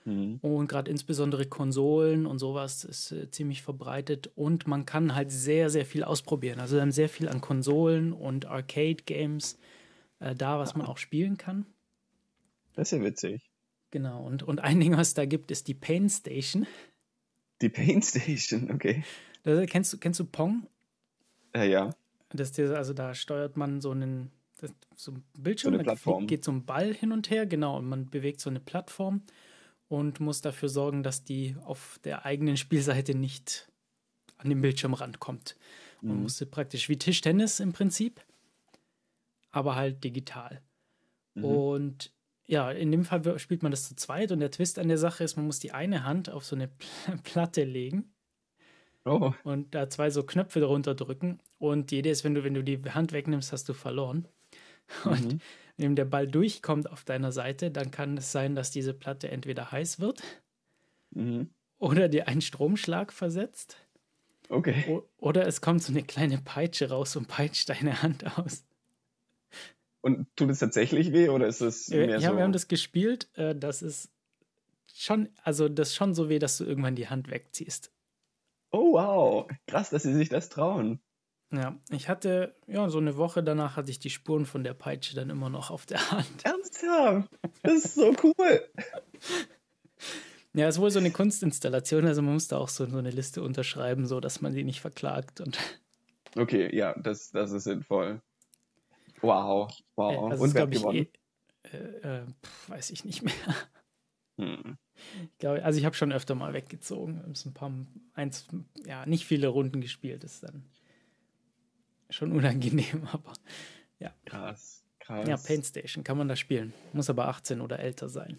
[0.04, 0.38] Mhm.
[0.42, 5.70] Und gerade insbesondere Konsolen und sowas ist äh, ziemlich verbreitet und man kann halt sehr,
[5.70, 6.60] sehr viel ausprobieren.
[6.60, 9.58] Also dann sehr viel an Konsolen und Arcade-Games
[10.18, 11.66] äh, da, was man auch spielen kann.
[12.74, 13.42] Das ist ja witzig.
[13.90, 16.66] Genau, und, und ein Ding, was es da gibt, ist die Pain Station.
[17.60, 19.04] Die Pain Station, okay.
[19.44, 20.66] Das, kennst, du, kennst du Pong?
[21.54, 21.94] Ja, ja.
[22.34, 24.30] Das, also da steuert man so einen
[24.94, 26.26] so ein Bildschirm, so eine Plattform.
[26.26, 29.22] geht so ein Ball hin und her, genau, und man bewegt so eine Plattform
[29.88, 33.68] und muss dafür sorgen, dass die auf der eigenen Spielseite nicht
[34.38, 35.56] an den Bildschirmrand kommt.
[36.00, 36.08] Mhm.
[36.08, 38.24] Man musste praktisch wie Tischtennis im Prinzip,
[39.50, 40.60] aber halt digital.
[41.34, 41.44] Mhm.
[41.44, 42.12] Und
[42.46, 45.24] ja, in dem Fall spielt man das zu zweit und der Twist an der Sache
[45.24, 46.70] ist, man muss die eine Hand auf so eine
[47.24, 48.12] Platte legen
[49.04, 49.32] oh.
[49.44, 52.78] und da zwei so Knöpfe darunter drücken und jede ist, wenn du, wenn du die
[52.90, 54.26] Hand wegnimmst, hast du verloren.
[55.04, 55.40] Und mhm
[55.76, 59.72] wenn der Ball durchkommt auf deiner Seite, dann kann es sein, dass diese Platte entweder
[59.72, 60.22] heiß wird
[61.10, 61.50] mhm.
[61.78, 63.76] oder dir einen Stromschlag versetzt.
[64.48, 65.02] Okay.
[65.16, 68.64] Oder es kommt so eine kleine Peitsche raus und peitscht deine Hand aus.
[70.02, 72.24] Und tut es tatsächlich weh oder ist es mehr ja, so?
[72.24, 73.28] Ja, wir haben das gespielt.
[73.34, 74.10] Äh, das ist
[74.92, 77.92] schon, also das ist schon so weh, dass du irgendwann die Hand wegziehst.
[78.72, 81.00] Oh wow, krass, dass sie sich das trauen.
[81.52, 85.14] Ja, ich hatte, ja, so eine Woche danach hatte ich die Spuren von der Peitsche
[85.14, 86.26] dann immer noch auf der Hand.
[86.44, 87.28] Ernsthaft?
[87.62, 88.68] Das ist so cool.
[90.54, 93.10] ja, es ist wohl so eine Kunstinstallation, also man muss da auch so, so eine
[93.10, 95.58] Liste unterschreiben, so dass man die nicht verklagt und.
[96.36, 98.22] Okay, ja, das, das ist sinnvoll.
[99.20, 100.30] Wow, wow.
[100.30, 101.06] Also und wer hat gewonnen?
[101.64, 103.34] Ich, äh, äh, pf, weiß ich nicht mehr.
[104.38, 104.78] Hm.
[105.24, 107.22] Ich glaube, also ich habe schon öfter mal weggezogen.
[107.26, 107.70] ein paar,
[108.14, 108.46] eins,
[108.86, 110.64] ja, nicht viele Runden gespielt ist dann
[112.12, 113.32] schon unangenehm, aber
[113.98, 114.12] ja.
[114.24, 115.28] Krass, krass.
[115.28, 116.72] Ja, Paint Station kann man da spielen.
[116.92, 118.38] Muss aber 18 oder älter sein.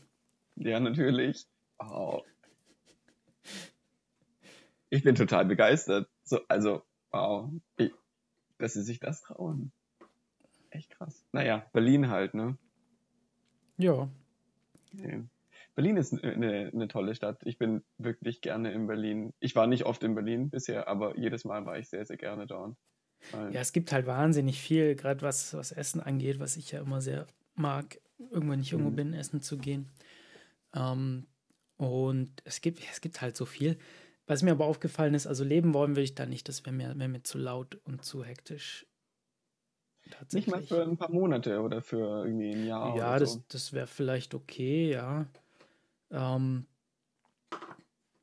[0.56, 1.46] Ja, natürlich.
[1.80, 2.22] Oh.
[4.90, 6.08] Ich bin total begeistert.
[6.24, 7.50] So, also, wow.
[7.78, 7.92] Ich,
[8.60, 9.72] dass sie sich das trauen.
[10.70, 11.26] Echt krass.
[11.32, 12.58] Naja, Berlin halt, ne?
[13.78, 14.10] Ja.
[14.94, 15.24] Okay.
[15.76, 17.42] Berlin ist eine, eine tolle Stadt.
[17.46, 19.34] Ich bin wirklich gerne in Berlin.
[19.40, 22.46] Ich war nicht oft in Berlin bisher, aber jedes Mal war ich sehr, sehr gerne
[22.46, 22.76] dort.
[23.32, 27.02] Ja, es gibt halt wahnsinnig viel, gerade was, was Essen angeht, was ich ja immer
[27.02, 28.00] sehr mag,
[28.32, 28.96] irgendwann nicht irgendwo mhm.
[28.96, 29.90] bin, essen zu gehen.
[30.74, 31.28] Ähm,
[31.78, 33.78] und es gibt, es gibt halt so viel.
[34.26, 36.98] Was mir aber aufgefallen ist, also leben wollen will ich da nicht, das wäre mir,
[36.98, 38.86] wär mir zu laut und zu hektisch.
[40.32, 42.96] Nicht mal für ein paar Monate oder für irgendwie ein Jahr.
[42.96, 43.44] Ja, das, so.
[43.48, 45.26] das wäre vielleicht okay, ja.
[46.12, 46.66] Ähm,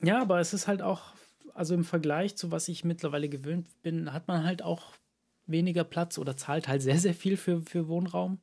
[0.03, 1.15] ja, aber es ist halt auch
[1.55, 4.95] also im Vergleich zu was ich mittlerweile gewöhnt bin, hat man halt auch
[5.47, 8.39] weniger Platz oder zahlt halt sehr, sehr viel für, für Wohnraum.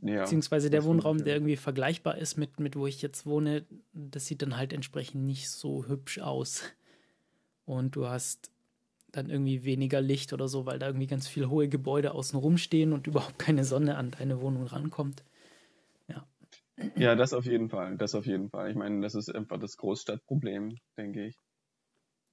[0.00, 4.26] Ja, Beziehungsweise der Wohnraum, der irgendwie vergleichbar ist mit, mit wo ich jetzt wohne, das
[4.26, 6.62] sieht dann halt entsprechend nicht so hübsch aus.
[7.64, 8.50] Und du hast
[9.12, 12.92] dann irgendwie weniger Licht oder so, weil da irgendwie ganz viele hohe Gebäude außenrum stehen
[12.92, 15.22] und überhaupt keine Sonne an deine Wohnung rankommt.
[16.08, 16.26] Ja.
[16.96, 17.96] Ja, das auf jeden Fall.
[17.98, 18.70] Das auf jeden Fall.
[18.70, 21.36] Ich meine, das ist einfach das Großstadtproblem, denke ich.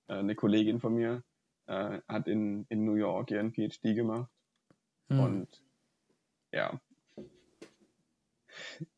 [0.10, 1.24] Äh, eine Kollegin von mir
[1.67, 4.30] äh, hat in, in New York ihren PhD gemacht.
[5.08, 5.19] Mhm.
[5.19, 5.63] Und
[6.52, 6.82] ja,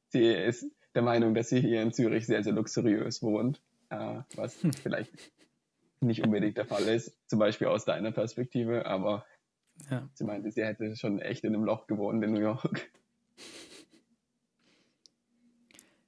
[0.08, 4.64] sie ist der Meinung, dass sie hier in Zürich sehr, sehr luxuriös wohnt, äh, was
[4.64, 4.74] hm.
[4.74, 5.12] vielleicht
[6.00, 9.26] nicht unbedingt der Fall ist, zum Beispiel aus deiner Perspektive, aber
[9.90, 10.10] ja.
[10.14, 12.92] sie meinte, sie hätte schon echt in einem Loch gewohnt in New York.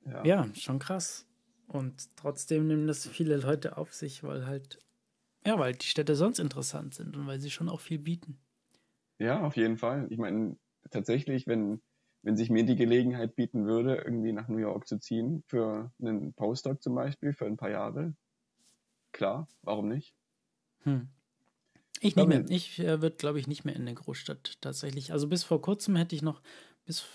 [0.06, 0.26] Ja.
[0.26, 1.26] ja, schon krass.
[1.68, 4.80] Und trotzdem nehmen das viele Leute auf sich, weil halt
[5.46, 8.40] ja, weil die Städte sonst interessant sind und weil sie schon auch viel bieten.
[9.20, 10.08] Ja, auf jeden Fall.
[10.10, 10.58] Ich meine,
[10.90, 11.82] tatsächlich, wenn,
[12.24, 16.34] wenn sich mir die Gelegenheit bieten würde, irgendwie nach New York zu ziehen, für einen
[16.34, 18.16] Postdoc zum Beispiel, für ein paar Jahre,
[19.12, 20.16] klar, warum nicht?
[20.84, 21.10] Hm.
[22.00, 22.44] Ich nicht mehr.
[22.50, 25.14] Ich äh, würde, glaube ich, nicht mehr in der Großstadt tatsächlich.
[25.14, 26.42] Also bis vor kurzem hätte ich noch,
[26.86, 27.06] bis,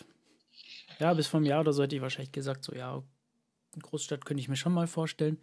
[0.98, 3.02] ja, bis vor einem Jahr oder so hätte ich wahrscheinlich gesagt, so ja,
[3.78, 5.38] Großstadt könnte ich mir schon mal vorstellen.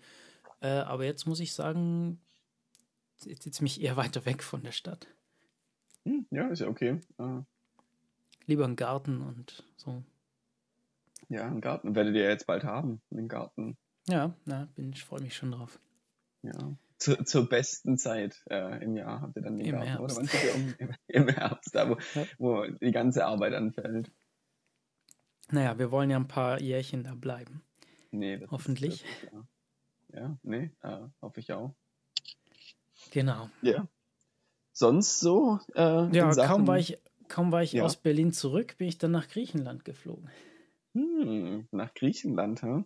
[0.61, 2.19] Äh, aber jetzt muss ich sagen,
[3.17, 5.07] zieht es mich eher weiter weg von der Stadt.
[6.05, 6.99] Hm, ja, ist ja okay.
[7.19, 7.43] Uh.
[8.45, 10.03] Lieber einen Garten und so.
[11.29, 13.77] Ja, einen Garten werdet ihr ja jetzt bald haben, einen Garten.
[14.07, 15.79] Ja, na, bin, ich freue mich schon drauf.
[16.43, 20.17] Ja zu, zur besten Zeit äh, im Jahr habt ihr dann den Im Garten, Herbst.
[20.17, 20.27] oder?
[20.27, 22.25] Wann ihr um, im, im, Herbst, da wo, ja.
[22.37, 24.11] wo die ganze Arbeit anfällt.
[25.51, 27.61] Naja, wir wollen ja ein paar Jährchen da bleiben.
[28.11, 29.03] Nee, das Hoffentlich.
[29.03, 30.21] Ist, das ja.
[30.21, 31.75] ja, nee, äh, hoffe ich auch.
[33.15, 33.49] Genau.
[33.61, 33.87] Ja.
[34.73, 35.61] Sonst so?
[35.73, 36.97] Äh, ja, kaum war ich,
[37.29, 37.85] kaum war ich ja.
[37.85, 40.29] aus Berlin zurück, bin ich dann nach Griechenland geflogen.
[40.91, 42.85] Hm, nach Griechenland, hm?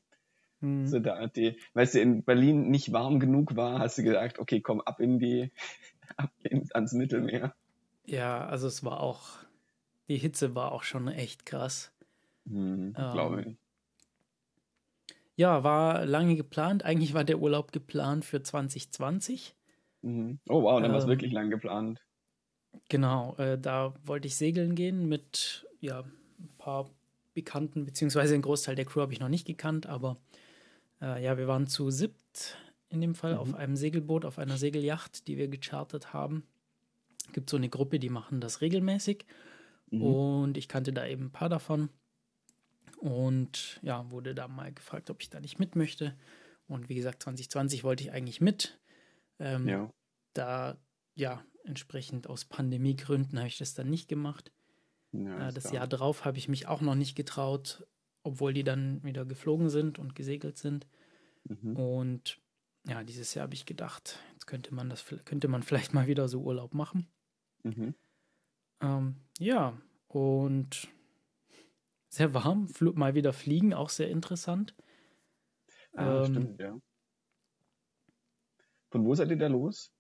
[0.59, 0.85] Mhm.
[0.85, 4.61] So da die, weil es in Berlin nicht warm genug war, hast du gesagt, okay,
[4.61, 5.51] komm ab in die,
[6.17, 7.55] ab ins, ans Mittelmeer.
[8.05, 9.29] Ja, also es war auch,
[10.09, 11.91] die Hitze war auch schon echt krass.
[12.45, 13.57] Mhm, ähm, Glaube ich.
[15.37, 16.85] Ja, war lange geplant.
[16.85, 19.55] Eigentlich war der Urlaub geplant für 2020.
[20.01, 20.39] Mhm.
[20.47, 22.01] Oh wow, dann ähm, war es wirklich lang geplant.
[22.89, 26.89] Genau, äh, da wollte ich segeln gehen mit ja, ein paar
[27.33, 30.17] Bekannten, beziehungsweise einen Großteil der Crew habe ich noch nicht gekannt, aber
[31.01, 32.57] äh, ja, wir waren zu siebt
[32.89, 33.39] in dem Fall mhm.
[33.39, 36.43] auf einem Segelboot, auf einer Segelyacht, die wir gechartert haben.
[37.27, 39.25] Es gibt so eine Gruppe, die machen das regelmäßig.
[39.91, 40.01] Mhm.
[40.01, 41.89] Und ich kannte da eben ein paar davon.
[42.97, 46.15] Und ja, wurde da mal gefragt, ob ich da nicht mit möchte.
[46.67, 48.78] Und wie gesagt, 2020 wollte ich eigentlich mit.
[49.39, 49.93] Ähm, ja.
[50.33, 50.77] Da,
[51.15, 54.51] ja, entsprechend aus Pandemiegründen habe ich das dann nicht gemacht.
[55.11, 55.75] Ja, äh, das klar.
[55.75, 57.87] Jahr drauf habe ich mich auch noch nicht getraut,
[58.23, 60.87] obwohl die dann wieder geflogen sind und gesegelt sind.
[61.45, 61.75] Mhm.
[61.75, 62.41] Und
[62.87, 66.27] ja, dieses Jahr habe ich gedacht, jetzt könnte man das, könnte man vielleicht mal wieder
[66.27, 67.07] so Urlaub machen.
[67.63, 67.95] Mhm.
[68.81, 70.87] Ähm, ja, und
[72.09, 74.75] sehr warm, mal wieder fliegen, auch sehr interessant.
[75.93, 76.79] Ah, ähm, stimmt, ja.
[78.89, 79.91] Von wo seid ihr da los?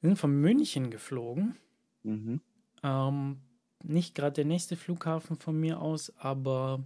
[0.00, 1.56] Wir sind von München geflogen.
[2.02, 2.40] Mhm.
[2.82, 3.40] Ähm,
[3.82, 6.84] nicht gerade der nächste Flughafen von mir aus, aber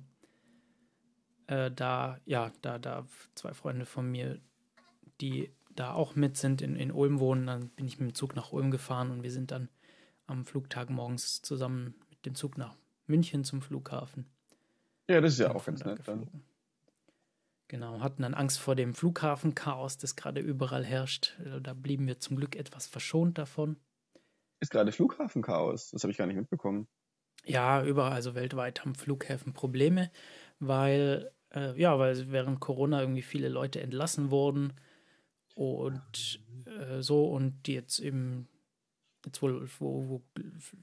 [1.47, 4.41] äh, da, ja, da, da zwei Freunde von mir,
[5.21, 8.37] die da auch mit sind, in, in Ulm wohnen, dann bin ich mit dem Zug
[8.37, 9.69] nach Ulm gefahren und wir sind dann
[10.27, 14.27] am Flugtag morgens zusammen mit dem Zug nach München zum Flughafen.
[15.09, 16.29] Ja, das ist ja auch ganz nett dann.
[17.73, 21.37] Genau, hatten dann Angst vor dem Flughafenchaos, das gerade überall herrscht.
[21.45, 23.77] Äh, da blieben wir zum Glück etwas verschont davon.
[24.61, 25.91] Ist gerade Flughafenchaos?
[25.91, 26.87] Das habe ich gar nicht mitbekommen.
[27.45, 30.13] Ja, überall, also weltweit haben Flughäfen Probleme
[30.67, 34.73] weil, äh, ja, weil während Corona irgendwie viele Leute entlassen wurden
[35.55, 38.49] und äh, so und die jetzt eben,
[39.27, 40.23] jetzt wohl, wo, wo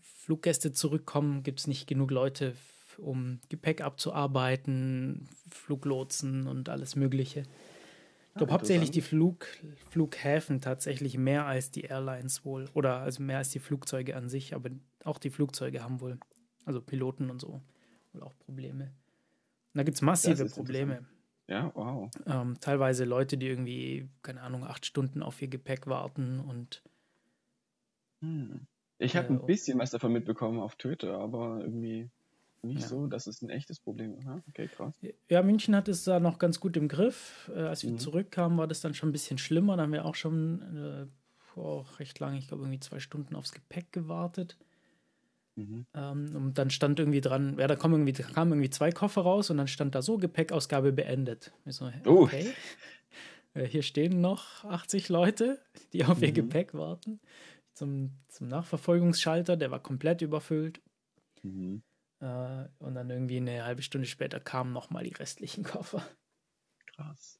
[0.01, 2.55] Fluggäste zurückkommen, gibt es nicht genug Leute,
[2.99, 7.41] um Gepäck abzuarbeiten, Fluglotsen und alles Mögliche.
[7.41, 9.47] Ich glaube, ah, hauptsächlich die Flug,
[9.89, 12.69] Flughäfen tatsächlich mehr als die Airlines wohl.
[12.73, 14.69] Oder also mehr als die Flugzeuge an sich, aber
[15.03, 16.19] auch die Flugzeuge haben wohl,
[16.65, 17.61] also Piloten und so,
[18.13, 18.91] wohl auch Probleme.
[19.73, 21.05] Da gibt es massive Probleme.
[21.47, 22.11] Ja, wow.
[22.27, 26.83] Ähm, teilweise Leute, die irgendwie, keine Ahnung, acht Stunden auf ihr Gepäck warten und.
[28.21, 28.67] Hm.
[28.99, 32.11] Ich habe äh, ein bisschen was davon mitbekommen auf Twitter, aber irgendwie
[32.61, 32.87] nicht ja.
[32.87, 34.27] so, dass es ein echtes Problem ist.
[34.49, 34.93] Okay, krass.
[35.29, 37.49] Ja, München hat es da noch ganz gut im Griff.
[37.55, 37.99] Äh, als wir mhm.
[37.99, 39.77] zurückkamen, war das dann schon ein bisschen schlimmer.
[39.77, 41.07] Da haben wir auch schon äh,
[41.59, 44.57] oh, recht lange, ich glaube irgendwie zwei Stunden aufs Gepäck gewartet.
[45.55, 45.85] Mhm.
[45.93, 49.49] Ähm, und dann stand irgendwie dran, ja, da kamen irgendwie, kamen irgendwie zwei Koffer raus
[49.49, 51.51] und dann stand da so Gepäckausgabe beendet.
[51.65, 52.53] So, okay.
[53.55, 53.61] Uh.
[53.65, 55.59] hier stehen noch 80 Leute,
[55.93, 56.23] die auf mhm.
[56.23, 57.19] ihr Gepäck warten.
[57.73, 60.81] Zum, zum Nachverfolgungsschalter, der war komplett überfüllt.
[61.43, 61.81] Mhm.
[62.21, 66.03] Äh, und dann irgendwie eine halbe Stunde später kamen nochmal die restlichen Koffer.
[66.95, 67.39] Krass.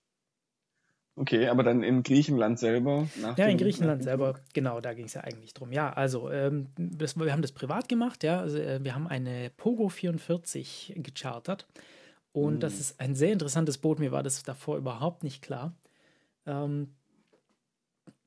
[1.16, 3.06] Okay, aber dann in Griechenland selber?
[3.36, 5.74] ja, in Griechenland selber, genau, da ging es ja eigentlich drum.
[5.74, 8.40] Ja, also ähm, das, wir haben das privat gemacht, ja.
[8.40, 11.68] Also, äh, wir haben eine Pogo 44 gechartert
[12.32, 12.60] und mm.
[12.62, 14.00] das ist ein sehr interessantes Boot.
[14.00, 15.76] Mir war das davor überhaupt nicht klar.
[16.46, 16.96] Ähm,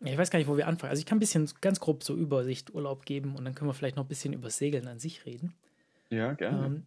[0.04, 0.90] ich weiß gar nicht, wo wir anfangen.
[0.90, 3.74] Also ich kann ein bisschen ganz grob so Übersicht Urlaub geben und dann können wir
[3.74, 5.54] vielleicht noch ein bisschen über Segeln an sich reden.
[6.12, 6.84] Ja, gerne.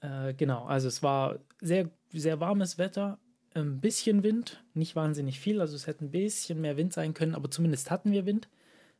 [0.00, 3.18] Ähm, äh, genau, also es war sehr, sehr warmes Wetter,
[3.54, 7.34] ein bisschen Wind, nicht wahnsinnig viel, also es hätte ein bisschen mehr Wind sein können,
[7.34, 8.48] aber zumindest hatten wir Wind.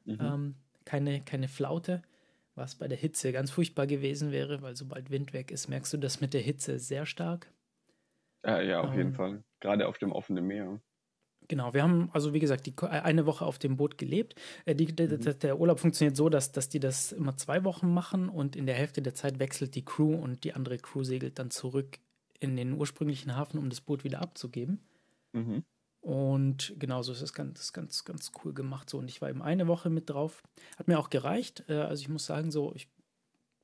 [0.06, 0.18] Mhm.
[0.20, 0.54] Ähm,
[0.84, 2.02] keine, keine Flaute,
[2.56, 5.98] was bei der Hitze ganz furchtbar gewesen wäre, weil sobald Wind weg ist, merkst du
[5.98, 7.46] das mit der Hitze sehr stark.
[8.44, 9.44] Ja, ja auf ähm, jeden Fall.
[9.60, 10.80] Gerade auf dem offenen Meer.
[11.50, 14.36] Genau, wir haben also wie gesagt die, eine Woche auf dem Boot gelebt.
[14.66, 15.20] Äh, die, mhm.
[15.20, 18.66] der, der, Urlaub funktioniert so, dass, dass die das immer zwei Wochen machen und in
[18.66, 21.98] der Hälfte der Zeit wechselt die Crew und die andere Crew segelt dann zurück
[22.38, 24.78] in den ursprünglichen Hafen, um das Boot wieder abzugeben.
[25.32, 25.64] Mhm.
[26.02, 28.88] Und genauso ist es ganz, ganz, ganz cool gemacht.
[28.88, 30.44] So, und ich war eben eine Woche mit drauf.
[30.78, 31.64] Hat mir auch gereicht.
[31.68, 32.88] Äh, also ich muss sagen, so, ich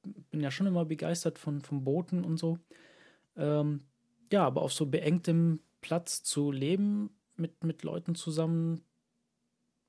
[0.03, 2.59] bin ja schon immer begeistert von, von Booten und so.
[3.37, 3.85] Ähm,
[4.33, 8.83] ja, aber auf so beengtem Platz zu leben, mit, mit Leuten zusammen,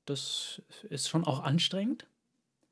[0.04, 2.08] das ist schon auch anstrengend.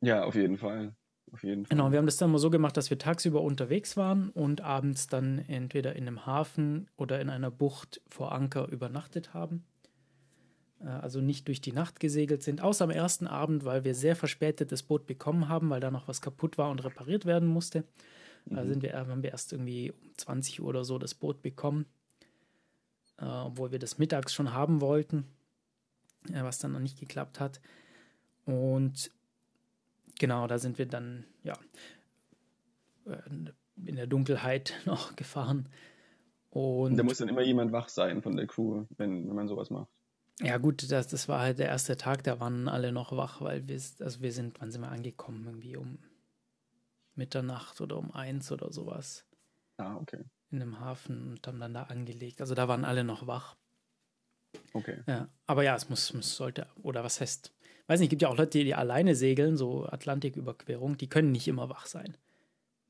[0.00, 0.94] Ja, auf jeden Fall.
[1.32, 1.76] Auf jeden Fall.
[1.76, 5.08] Genau, wir haben das dann mal so gemacht, dass wir tagsüber unterwegs waren und abends
[5.08, 9.64] dann entweder in einem Hafen oder in einer Bucht vor Anker übernachtet haben.
[10.80, 14.16] Äh, also nicht durch die Nacht gesegelt sind, außer am ersten Abend, weil wir sehr
[14.16, 17.84] verspätet das Boot bekommen haben, weil da noch was kaputt war und repariert werden musste.
[18.46, 18.54] Mhm.
[18.54, 21.86] Da sind wir, haben wir erst irgendwie um 20 Uhr oder so das Boot bekommen
[23.18, 25.24] äh, obwohl wir das mittags schon haben wollten,
[26.32, 27.60] äh, was dann noch nicht geklappt hat.
[28.44, 29.10] Und
[30.18, 31.54] genau, da sind wir dann, ja,
[33.06, 33.18] äh,
[33.84, 35.68] in der Dunkelheit noch gefahren.
[36.50, 39.70] Und da muss dann immer jemand wach sein von der Crew, wenn, wenn man sowas
[39.70, 39.90] macht.
[40.40, 43.66] Ja, gut, das, das war halt der erste Tag, da waren alle noch wach, weil
[43.68, 45.44] wir, also wir sind, wann sind wir angekommen?
[45.46, 45.98] Irgendwie um
[47.14, 49.24] Mitternacht oder um eins oder sowas.
[49.78, 52.40] Ah, okay in einem Hafen und haben dann da angelegt.
[52.40, 53.56] Also da waren alle noch wach.
[54.72, 54.98] Okay.
[55.06, 57.52] Ja, aber ja, es muss, muss sollte, oder was heißt,
[57.88, 61.68] weiß nicht, gibt ja auch Leute, die alleine segeln, so Atlantiküberquerung, die können nicht immer
[61.68, 62.16] wach sein.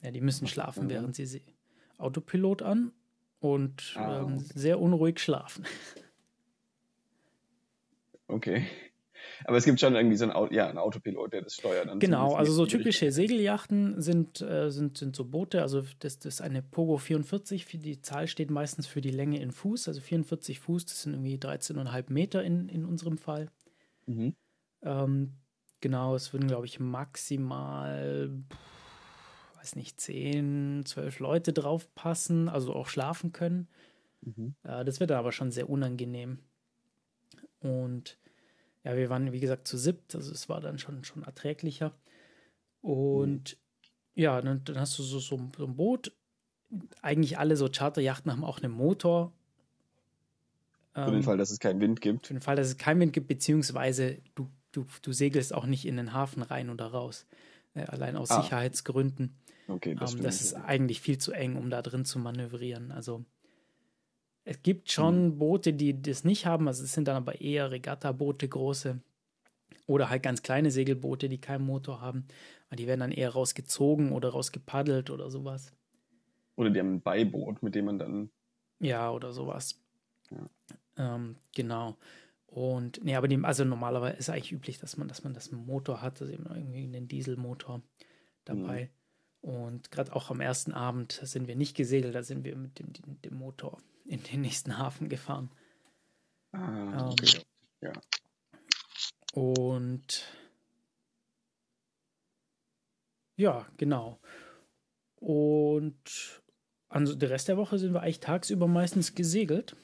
[0.02, 0.90] Ja, die müssen schlafen, mhm.
[0.90, 1.42] während sie, sie
[1.98, 2.92] Autopilot an
[3.40, 5.64] und ah, ähm, sehr unruhig schlafen.
[8.28, 8.66] Okay.
[9.44, 11.88] Aber es gibt schon irgendwie so einen, ja, einen Autopilot, der das steuert.
[11.88, 15.62] Dann genau, also so typische Segeljachten sind, äh, sind, sind so Boote.
[15.62, 17.66] Also das, das ist eine Pogo 44.
[17.66, 19.88] Die Zahl steht meistens für die Länge in Fuß.
[19.88, 23.50] Also 44 Fuß, das sind irgendwie 13,5 Meter in, in unserem Fall.
[24.06, 24.34] Mhm.
[24.82, 25.32] Ähm,
[25.80, 28.30] genau, es würden, glaube ich, maximal,
[29.56, 33.68] weiß nicht, 10, 12 Leute drauf passen, also auch schlafen können.
[34.22, 34.54] Mhm.
[34.62, 36.38] Äh, das wird dann aber schon sehr unangenehm.
[37.60, 38.18] Und
[38.86, 41.92] ja, wir waren, wie gesagt, zu siebt, also es war dann schon, schon erträglicher.
[42.82, 43.58] Und
[44.14, 44.22] mhm.
[44.22, 46.12] ja, dann, dann, hast du so, so, so, ein Boot.
[47.02, 49.32] Eigentlich alle so Charterjachten haben auch einen Motor.
[50.94, 52.28] Für den ähm, Fall, dass es keinen Wind gibt.
[52.28, 55.84] Für den Fall, dass es keinen Wind gibt, beziehungsweise du, du, du segelst auch nicht
[55.84, 57.26] in den Hafen rein oder raus.
[57.74, 58.40] Äh, allein aus ah.
[58.40, 59.34] Sicherheitsgründen.
[59.66, 62.92] Okay, das, ähm, das ist eigentlich viel zu eng, um da drin zu manövrieren.
[62.92, 63.24] Also
[64.48, 65.38] es gibt schon mhm.
[65.38, 69.00] Boote, die das nicht haben, also es sind dann aber eher Regatta-Boote, große
[69.86, 72.26] oder halt ganz kleine Segelboote, die keinen Motor haben.
[72.68, 75.72] Aber die werden dann eher rausgezogen oder rausgepaddelt oder sowas.
[76.54, 78.30] Oder die haben ein Beiboot, mit dem man dann.
[78.78, 79.80] Ja, oder sowas.
[80.30, 80.46] Ja.
[80.96, 81.96] Ähm, genau.
[82.46, 86.02] Und nee, aber die, also normalerweise ist eigentlich üblich, dass man, dass man das Motor
[86.02, 87.82] hat, also eben irgendwie einen Dieselmotor
[88.44, 88.90] dabei.
[89.42, 89.50] Mhm.
[89.50, 92.92] Und gerade auch am ersten Abend sind wir nicht gesegelt, da sind wir mit dem,
[92.92, 95.50] dem, dem Motor in den nächsten Hafen gefahren.
[96.52, 97.38] Ah, okay.
[97.38, 97.42] Ähm,
[97.82, 97.92] ja.
[99.32, 100.24] Und
[103.36, 104.18] ja, genau.
[105.16, 106.42] Und
[106.88, 109.76] also der Rest der Woche sind wir eigentlich tagsüber meistens gesegelt.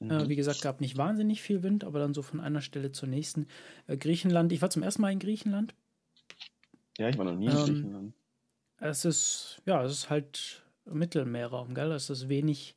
[0.00, 0.10] Äh, mhm.
[0.10, 3.08] Äh, wie gesagt, gab nicht wahnsinnig viel Wind, aber dann so von einer Stelle zur
[3.08, 3.46] nächsten.
[3.86, 5.74] Äh, Griechenland, ich war zum ersten Mal in Griechenland.
[6.98, 8.14] Ja, ich war noch nie in ähm, Griechenland.
[8.78, 11.92] Es ist, ja, es ist halt Mittelmeerraum, gell?
[11.92, 12.75] Es ist wenig,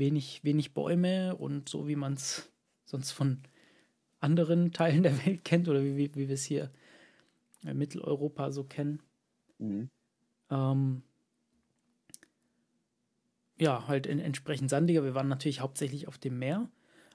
[0.00, 2.50] wenig, wenig Bäume und so wie man es
[2.84, 3.38] sonst von
[4.18, 6.70] anderen Teilen der Welt kennt oder wie, wie, wie wir es hier
[7.62, 9.00] in Mitteleuropa so kennen.
[9.58, 9.90] Mhm.
[10.50, 11.02] Ähm,
[13.58, 15.04] ja, halt in, entsprechend sandiger.
[15.04, 16.68] Wir waren natürlich hauptsächlich auf dem Meer,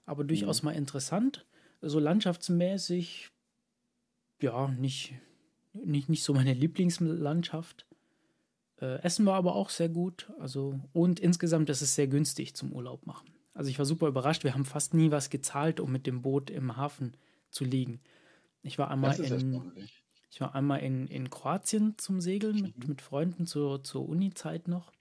[0.05, 0.67] aber durchaus mhm.
[0.67, 1.45] mal interessant.
[1.81, 3.31] So landschaftsmäßig,
[4.41, 5.13] ja, nicht,
[5.73, 7.85] nicht, nicht so meine Lieblingslandschaft.
[8.81, 10.31] Äh, Essen war aber auch sehr gut.
[10.39, 13.27] Also, und insgesamt ist es sehr günstig zum Urlaub machen.
[13.53, 14.43] Also ich war super überrascht.
[14.43, 17.15] Wir haben fast nie was gezahlt, um mit dem Boot im Hafen
[17.49, 18.01] zu liegen.
[18.63, 19.71] Ich war einmal in,
[20.29, 22.89] ich war einmal in, in Kroatien zum Segeln mit, mhm.
[22.89, 24.91] mit Freunden zur, zur Uni-Zeit noch.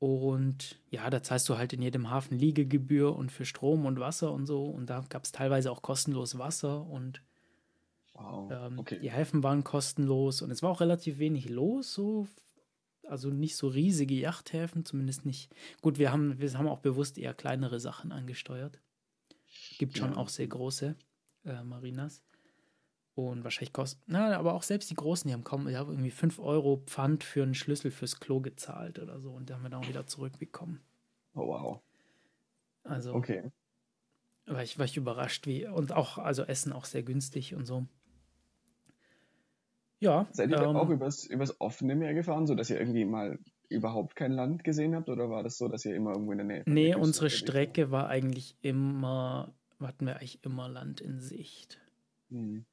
[0.00, 4.32] Und ja, da zahlst du halt in jedem Hafen Liegegebühr und für Strom und Wasser
[4.32, 4.64] und so.
[4.64, 7.22] Und da gab es teilweise auch kostenlos Wasser und
[8.14, 8.50] wow.
[8.50, 8.98] ähm, okay.
[9.00, 12.26] die Häfen waren kostenlos und es war auch relativ wenig los, so
[13.06, 15.54] also nicht so riesige Yachthäfen, zumindest nicht.
[15.80, 18.80] Gut, wir haben, wir haben auch bewusst eher kleinere Sachen angesteuert.
[19.78, 20.16] Gibt schon ja.
[20.16, 20.96] auch sehr große
[21.44, 22.22] äh, Marinas.
[23.14, 26.10] Und wahrscheinlich kosten, na, aber auch selbst die Großen, die haben kaum, ich habe irgendwie
[26.10, 29.32] 5 Euro Pfand für einen Schlüssel fürs Klo gezahlt oder so.
[29.32, 30.80] Und die haben wir dann auch wieder zurückbekommen.
[31.34, 31.80] Oh, wow.
[32.84, 33.14] Also.
[33.14, 33.50] Okay.
[34.46, 37.86] war ich, war ich überrascht, wie, und auch, also Essen auch sehr günstig und so.
[40.02, 40.26] Ja.
[40.32, 43.38] Seid ihr ähm, auch übers, übers offene Meer gefahren, sodass ihr irgendwie mal
[43.68, 45.08] überhaupt kein Land gesehen habt?
[45.08, 48.08] Oder war das so, dass ihr immer irgendwo in der Nähe Nee, unsere Strecke war
[48.08, 51.80] eigentlich immer, hatten wir eigentlich immer Land in Sicht.
[52.30, 52.64] Hm.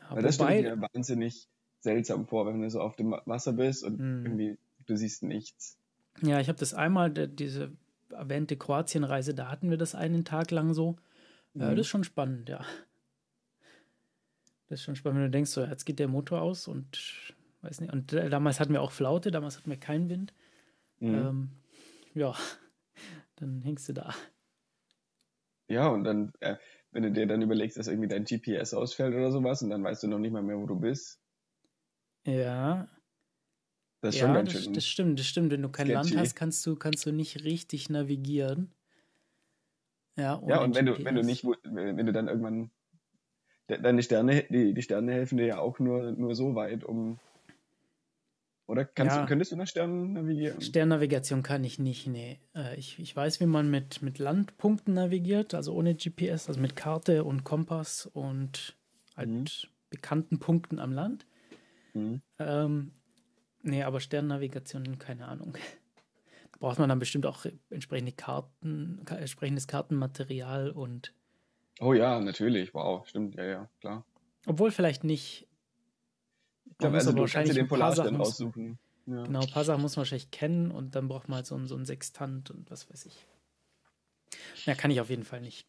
[0.00, 1.48] Ja, Weil das wobei, stelle mir wahnsinnig
[1.80, 4.24] seltsam vor, wenn du so auf dem Wasser bist und hm.
[4.24, 5.76] irgendwie du siehst nichts.
[6.22, 7.72] Ja, ich habe das einmal, diese
[8.10, 10.96] erwähnte Kroatienreise, da hatten wir das einen Tag lang so.
[11.54, 12.64] Äh, das ist schon spannend, ja.
[14.74, 17.80] Das ist schon spannend, wenn du denkst, so, jetzt geht der Motor aus und weiß
[17.80, 17.92] nicht.
[17.92, 20.34] Und äh, damals hatten wir auch Flaute, damals hatten wir keinen Wind.
[20.98, 21.14] Mhm.
[21.14, 21.50] Ähm,
[22.12, 22.34] ja,
[23.36, 24.12] dann hängst du da.
[25.68, 26.56] Ja, und dann, äh,
[26.90, 30.02] wenn du dir dann überlegst, dass irgendwie dein GPS ausfällt oder sowas und dann weißt
[30.02, 31.20] du noch nicht mal mehr, wo du bist.
[32.26, 32.88] Ja.
[34.00, 34.74] Das ist ja, schon ganz das, schön.
[34.74, 35.52] Das stimmt, das stimmt.
[35.52, 36.14] Wenn du kein sketchy.
[36.14, 38.74] Land hast, kannst du, kannst du nicht richtig navigieren.
[40.16, 40.98] Ja, ja und wenn GPS.
[40.98, 42.72] du, wenn du nicht, wenn du dann irgendwann
[43.66, 47.18] deine Sterne, die, die Sterne helfen dir ja auch nur, nur so weit, um.
[48.66, 49.22] Oder kannst ja.
[49.22, 50.60] du, könntest du nach Sternen navigieren?
[50.60, 52.40] Sternnavigation kann ich nicht, nee.
[52.54, 56.74] Äh, ich, ich weiß, wie man mit, mit Landpunkten navigiert, also ohne GPS, also mit
[56.74, 58.74] Karte und Kompass und
[59.16, 59.44] halt mhm.
[59.90, 61.26] bekannten Punkten am Land.
[61.92, 62.22] Mhm.
[62.38, 62.92] Ähm,
[63.62, 65.56] nee, aber Sternnavigation, keine Ahnung.
[66.52, 71.12] Da braucht man dann bestimmt auch entsprechende Karten, entsprechendes Kartenmaterial und
[71.80, 72.74] Oh ja, natürlich.
[72.74, 73.34] Wow, stimmt.
[73.34, 74.04] Ja, ja, klar.
[74.46, 75.48] Obwohl vielleicht nicht.
[76.66, 78.78] Ich glaube, also du kannst dir den Polarstern aussuchen.
[79.06, 79.24] Ja.
[79.24, 81.66] Genau, ein paar Sachen muss man wahrscheinlich kennen und dann braucht man halt so einen,
[81.66, 83.26] so einen Sextant und was weiß ich.
[84.64, 85.66] Ja, kann ich auf jeden Fall nicht.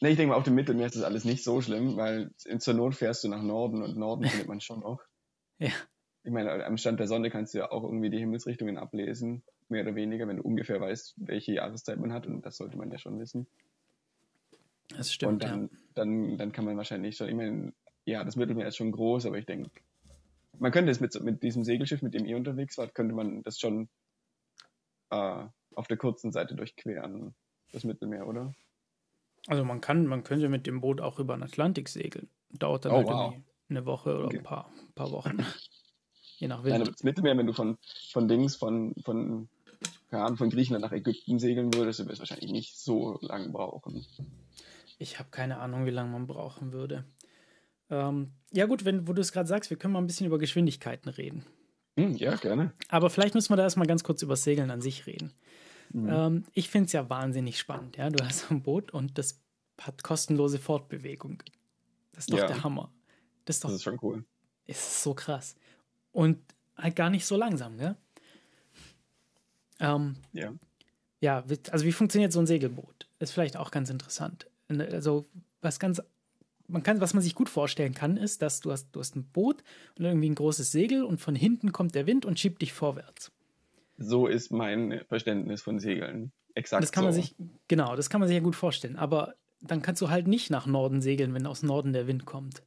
[0.00, 2.74] Ne, ich denke mal, auf dem Mittelmeer ist das alles nicht so schlimm, weil zur
[2.74, 5.02] Not fährst du nach Norden und Norden findet man schon noch.
[5.58, 5.72] ja.
[6.24, 9.82] Ich meine, am Stand der Sonne kannst du ja auch irgendwie die Himmelsrichtungen ablesen, mehr
[9.82, 12.98] oder weniger, wenn du ungefähr weißt, welche Jahreszeit man hat und das sollte man ja
[12.98, 13.46] schon wissen.
[14.96, 15.32] Das stimmt.
[15.32, 15.68] Und dann, ja.
[15.94, 17.72] dann, dann kann man wahrscheinlich schon, ich meine,
[18.04, 19.70] ja, das Mittelmeer ist schon groß, aber ich denke,
[20.58, 23.58] man könnte es mit, mit diesem Segelschiff, mit dem ihr unterwegs wart, könnte man das
[23.58, 23.88] schon
[25.10, 27.34] äh, auf der kurzen Seite durchqueren,
[27.72, 28.54] das Mittelmeer, oder?
[29.46, 32.28] Also man kann, man könnte mit dem Boot auch über den Atlantik segeln.
[32.50, 33.34] Dauert dann oh, halt wow.
[33.68, 34.38] eine Woche oder okay.
[34.38, 35.44] ein paar, paar Wochen.
[36.38, 36.78] Je nach Wind.
[36.78, 37.78] Nein, das Mittelmeer, wenn du von,
[38.12, 39.48] von Dings, von, von,
[40.10, 44.06] von Griechenland nach Ägypten segeln würdest, du wirst wahrscheinlich nicht so lange brauchen.
[44.98, 47.04] Ich habe keine Ahnung, wie lange man brauchen würde.
[47.88, 50.38] Ähm, ja, gut, wenn, wo du es gerade sagst, wir können mal ein bisschen über
[50.38, 51.44] Geschwindigkeiten reden.
[51.96, 52.72] Hm, ja, gerne.
[52.88, 55.32] Aber vielleicht müssen wir da erstmal ganz kurz über Segeln an sich reden.
[55.92, 56.08] Mhm.
[56.08, 57.96] Ähm, ich finde es ja wahnsinnig spannend.
[57.96, 58.10] Ja?
[58.10, 59.40] Du hast ein Boot und das
[59.80, 61.42] hat kostenlose Fortbewegung.
[62.12, 62.46] Das ist doch ja.
[62.46, 62.92] der Hammer.
[63.44, 64.24] Das ist, doch, das ist schon cool.
[64.66, 65.54] Ist so krass.
[66.12, 66.38] Und
[66.76, 67.96] halt gar nicht so langsam, gell?
[69.80, 70.52] Ähm, ja.
[71.20, 73.08] Ja, also wie funktioniert so ein Segelboot?
[73.18, 75.26] Ist vielleicht auch ganz interessant also
[75.60, 76.02] was ganz,
[76.66, 79.24] man kann, was man sich gut vorstellen kann, ist, dass du hast, du hast ein
[79.24, 79.62] Boot
[79.96, 83.32] und irgendwie ein großes Segel und von hinten kommt der Wind und schiebt dich vorwärts.
[83.96, 86.32] So ist mein Verständnis von Segeln.
[86.54, 86.82] Exakt.
[86.82, 87.06] Das kann so.
[87.06, 87.34] man sich,
[87.66, 88.96] genau, das kann man sich ja gut vorstellen.
[88.96, 92.62] Aber dann kannst du halt nicht nach Norden segeln, wenn aus Norden der Wind kommt.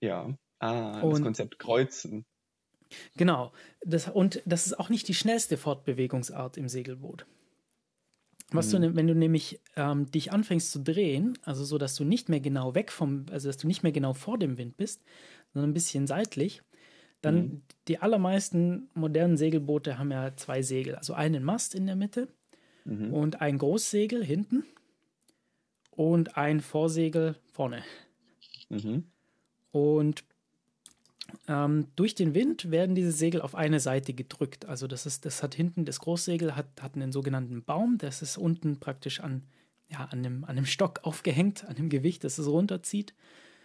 [0.00, 0.34] Ja.
[0.60, 2.24] Ah, und, das Konzept Kreuzen.
[3.16, 3.52] Genau.
[3.84, 7.26] Das, und das ist auch nicht die schnellste Fortbewegungsart im Segelboot.
[8.50, 8.82] Was mhm.
[8.82, 12.40] du, wenn du nämlich ähm, dich anfängst zu drehen, also so, dass du nicht mehr
[12.40, 15.02] genau weg vom, also dass du nicht mehr genau vor dem Wind bist,
[15.52, 16.62] sondern ein bisschen seitlich,
[17.20, 17.62] dann mhm.
[17.88, 22.28] die allermeisten modernen Segelboote haben ja zwei Segel, also einen Mast in der Mitte
[22.84, 23.12] mhm.
[23.12, 24.64] und ein Großsegel hinten
[25.90, 27.82] und ein Vorsegel vorne.
[28.68, 29.04] Mhm.
[29.72, 30.24] Und
[31.46, 34.66] ähm, durch den Wind werden diese Segel auf eine Seite gedrückt.
[34.66, 38.36] Also das ist, das hat hinten, das Großsegel hat, hat einen sogenannten Baum, das ist
[38.36, 39.42] unten praktisch an,
[39.88, 43.14] ja, an, einem, an einem Stock aufgehängt, an dem Gewicht, das es runterzieht.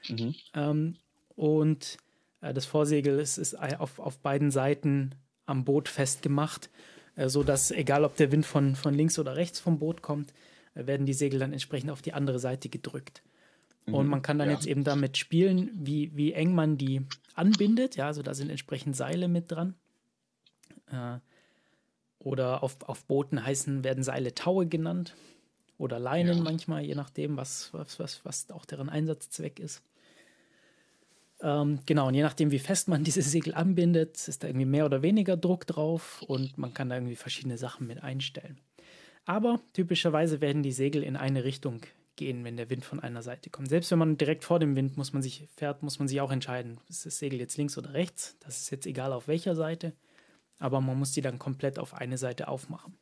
[0.09, 0.35] Mhm.
[0.53, 0.95] Ähm,
[1.35, 1.97] und
[2.41, 6.69] äh, das Vorsegel ist, ist auf, auf beiden Seiten am Boot festgemacht,
[7.15, 10.33] äh, sodass, egal ob der Wind von, von links oder rechts vom Boot kommt,
[10.75, 13.23] äh, werden die Segel dann entsprechend auf die andere Seite gedrückt.
[13.85, 14.11] Und mhm.
[14.11, 14.55] man kann dann ja.
[14.55, 17.01] jetzt eben damit spielen, wie, wie eng man die
[17.35, 17.95] anbindet.
[17.95, 19.75] Ja, also da sind entsprechend Seile mit dran.
[20.87, 21.19] Äh,
[22.19, 25.15] oder auf, auf Booten heißen, werden Seile Taue genannt.
[25.77, 26.43] Oder Leinen ja.
[26.43, 29.83] manchmal, je nachdem, was, was, was, was auch deren Einsatzzweck ist.
[31.41, 34.85] Ähm, genau, und je nachdem, wie fest man diese Segel anbindet, ist da irgendwie mehr
[34.85, 38.59] oder weniger Druck drauf und man kann da irgendwie verschiedene Sachen mit einstellen.
[39.25, 41.81] Aber typischerweise werden die Segel in eine Richtung
[42.15, 43.69] gehen, wenn der Wind von einer Seite kommt.
[43.69, 46.31] Selbst wenn man direkt vor dem Wind muss man sich fährt, muss man sich auch
[46.31, 48.37] entscheiden, ist das Segel jetzt links oder rechts.
[48.39, 49.93] Das ist jetzt egal auf welcher Seite,
[50.59, 52.97] aber man muss die dann komplett auf eine Seite aufmachen.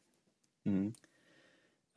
[0.64, 0.94] Mhm.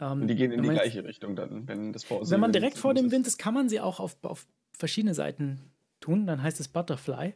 [0.01, 2.79] Ähm, und die gehen in die gleiche Richtung dann, wenn das vor Wenn man direkt
[2.79, 5.61] vor dem Wind ist, kann man sie auch auf, auf verschiedene Seiten
[6.01, 6.27] tun.
[6.27, 7.35] Dann heißt es Butterfly.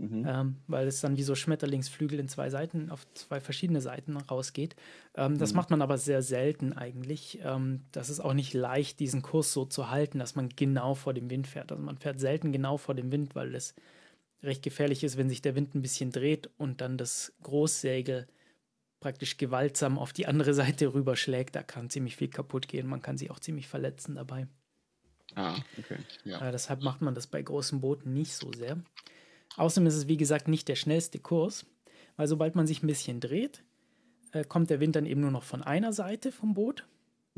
[0.00, 0.24] Mhm.
[0.26, 4.74] Ähm, weil es dann wie so Schmetterlingsflügel in zwei Seiten, auf zwei verschiedene Seiten rausgeht.
[5.14, 5.56] Ähm, das mhm.
[5.56, 7.40] macht man aber sehr selten eigentlich.
[7.44, 11.12] Ähm, das ist auch nicht leicht, diesen Kurs so zu halten, dass man genau vor
[11.12, 11.70] dem Wind fährt.
[11.70, 13.74] Also man fährt selten genau vor dem Wind, weil es
[14.42, 18.26] recht gefährlich ist, wenn sich der Wind ein bisschen dreht und dann das Großsegel
[19.00, 21.54] praktisch gewaltsam auf die andere Seite rüberschlägt.
[21.54, 22.86] Da kann ziemlich viel kaputt gehen.
[22.86, 24.46] Man kann sich auch ziemlich verletzen dabei.
[25.34, 25.98] Ah, okay.
[26.24, 26.48] Ja.
[26.48, 28.78] Äh, deshalb macht man das bei großen Booten nicht so sehr.
[29.56, 31.66] Außerdem ist es, wie gesagt, nicht der schnellste Kurs,
[32.16, 33.62] weil sobald man sich ein bisschen dreht,
[34.32, 36.86] äh, kommt der Wind dann eben nur noch von einer Seite vom Boot.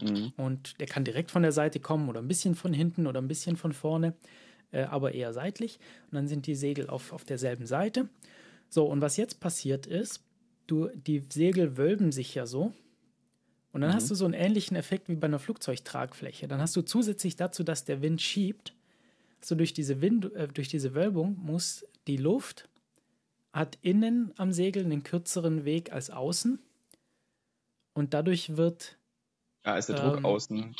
[0.01, 0.33] Mhm.
[0.37, 3.29] Und der kann direkt von der Seite kommen oder ein bisschen von hinten oder ein
[3.29, 4.15] bisschen von vorne,
[4.71, 5.79] äh, aber eher seitlich.
[6.11, 8.09] Und dann sind die Segel auf, auf derselben Seite.
[8.69, 10.23] So, und was jetzt passiert ist,
[10.67, 12.73] du, die Segel wölben sich ja so.
[13.73, 13.95] Und dann mhm.
[13.95, 16.49] hast du so einen ähnlichen Effekt wie bei einer Flugzeugtragfläche.
[16.49, 18.75] Dann hast du zusätzlich dazu, dass der Wind schiebt,
[19.41, 22.69] so durch diese Wind, äh, durch diese Wölbung muss die Luft
[23.53, 26.59] hat innen am Segel einen kürzeren Weg als außen
[27.95, 28.97] und dadurch wird
[29.65, 30.77] ja, ist der Druck ähm, außen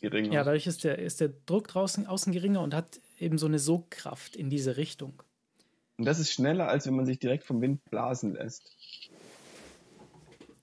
[0.00, 0.32] geringer.
[0.32, 3.58] Ja, dadurch ist der, ist der Druck draußen außen geringer und hat eben so eine
[3.58, 5.22] Sogkraft in diese Richtung.
[5.98, 8.72] Und das ist schneller, als wenn man sich direkt vom Wind blasen lässt.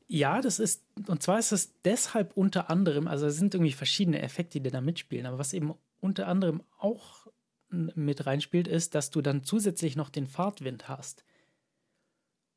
[0.07, 4.21] Ja, das ist, und zwar ist es deshalb unter anderem, also es sind irgendwie verschiedene
[4.21, 7.27] Effekte, die da mitspielen, aber was eben unter anderem auch
[7.71, 11.23] mit reinspielt, ist, dass du dann zusätzlich noch den Fahrtwind hast.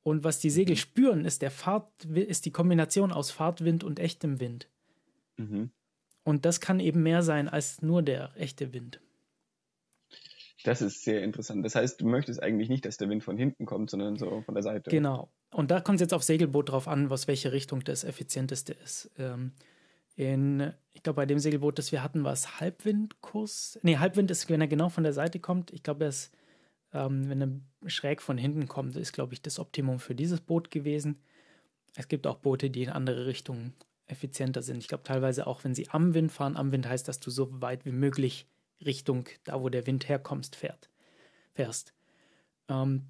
[0.03, 0.79] Und was die Segel mhm.
[0.79, 4.69] spüren, ist der Fahrt, ist die Kombination aus Fahrtwind und echtem Wind.
[5.37, 5.71] Mhm.
[6.25, 9.01] Und das kann eben mehr sein als nur der echte Wind.
[10.65, 11.65] Das ist sehr interessant.
[11.65, 14.55] Das heißt, du möchtest eigentlich nicht, dass der Wind von hinten kommt, sondern so von
[14.55, 14.91] der Seite.
[14.91, 15.31] Genau.
[15.51, 19.11] Und da kommt es jetzt auf Segelboot drauf an, was welche Richtung das effizienteste ist.
[19.19, 19.53] Ähm,
[20.17, 23.79] in, ich glaube, bei dem Segelboot, das wir hatten, war es Halbwindkurs.
[23.83, 25.73] Nee, Halbwind ist, wenn er genau von der Seite kommt.
[25.73, 26.33] Ich glaube, er ist,
[26.93, 30.71] ähm, wenn er schräg von hinten kommt, ist, glaube ich, das Optimum für dieses Boot
[30.71, 31.19] gewesen.
[31.97, 33.75] Es gibt auch Boote, die in andere Richtungen
[34.07, 34.79] effizienter sind.
[34.79, 36.57] Ich glaube, teilweise auch, wenn sie am Wind fahren.
[36.57, 38.47] Am Wind heißt, dass du so weit wie möglich
[38.85, 40.91] Richtung, da wo der Wind herkommt, fährt,
[41.53, 41.95] fährst.
[42.69, 43.07] Ähm,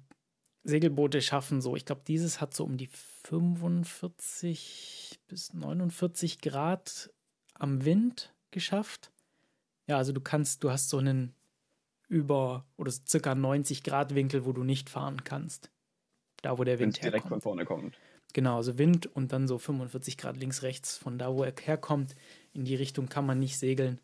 [0.65, 7.13] Segelboote schaffen so, ich glaube, dieses hat so um die 45 bis 49 Grad
[7.53, 9.11] am Wind geschafft.
[9.87, 11.35] Ja, also du kannst, du hast so einen
[12.07, 15.69] über oder circa 90 Grad Winkel, wo du nicht fahren kannst.
[16.41, 17.13] Da, wo der Wind herkommt.
[17.13, 17.99] direkt von vorne kommt.
[18.33, 20.97] Genau, also Wind und dann so 45 Grad links, rechts.
[20.97, 22.15] Von da, wo er herkommt,
[22.53, 24.01] in die Richtung kann man nicht segeln.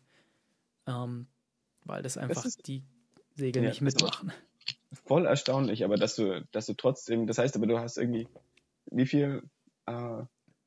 [0.86, 1.26] Ähm,
[1.84, 2.84] weil das einfach das ist, die
[3.34, 4.32] Segel ja, nicht mitmachen.
[4.92, 8.28] Voll erstaunlich, aber dass du, dass du trotzdem, das heißt aber, du hast irgendwie,
[8.90, 9.42] wie viel,
[9.86, 10.22] äh,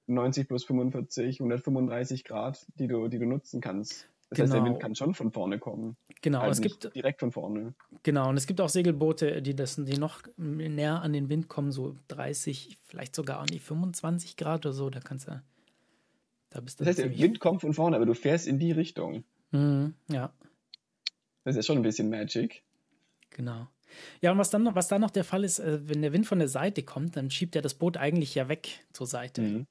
[0.07, 4.07] 90 plus 45, 135 Grad, die du, die du nutzen kannst.
[4.29, 4.43] Das genau.
[4.43, 4.79] heißt, der Wind genau.
[4.79, 5.97] kann schon von vorne kommen.
[6.21, 7.75] Genau, halt es gibt direkt von vorne.
[8.03, 11.71] Genau, und es gibt auch Segelboote, die das, die noch näher an den Wind kommen,
[11.71, 14.89] so 30, vielleicht sogar an die 25 Grad oder so.
[14.89, 15.41] Da kannst du,
[16.49, 16.83] da bist du.
[16.83, 19.23] Das heißt, der Wind kommt von vorne, aber du fährst in die Richtung.
[19.51, 20.33] Mhm, ja.
[21.43, 22.63] Das ist schon ein bisschen Magic.
[23.29, 23.67] Genau.
[24.21, 26.27] Ja, und was dann noch, was dann noch der Fall ist, äh, wenn der Wind
[26.27, 29.41] von der Seite kommt, dann schiebt er das Boot eigentlich ja weg zur Seite.
[29.41, 29.67] Mhm.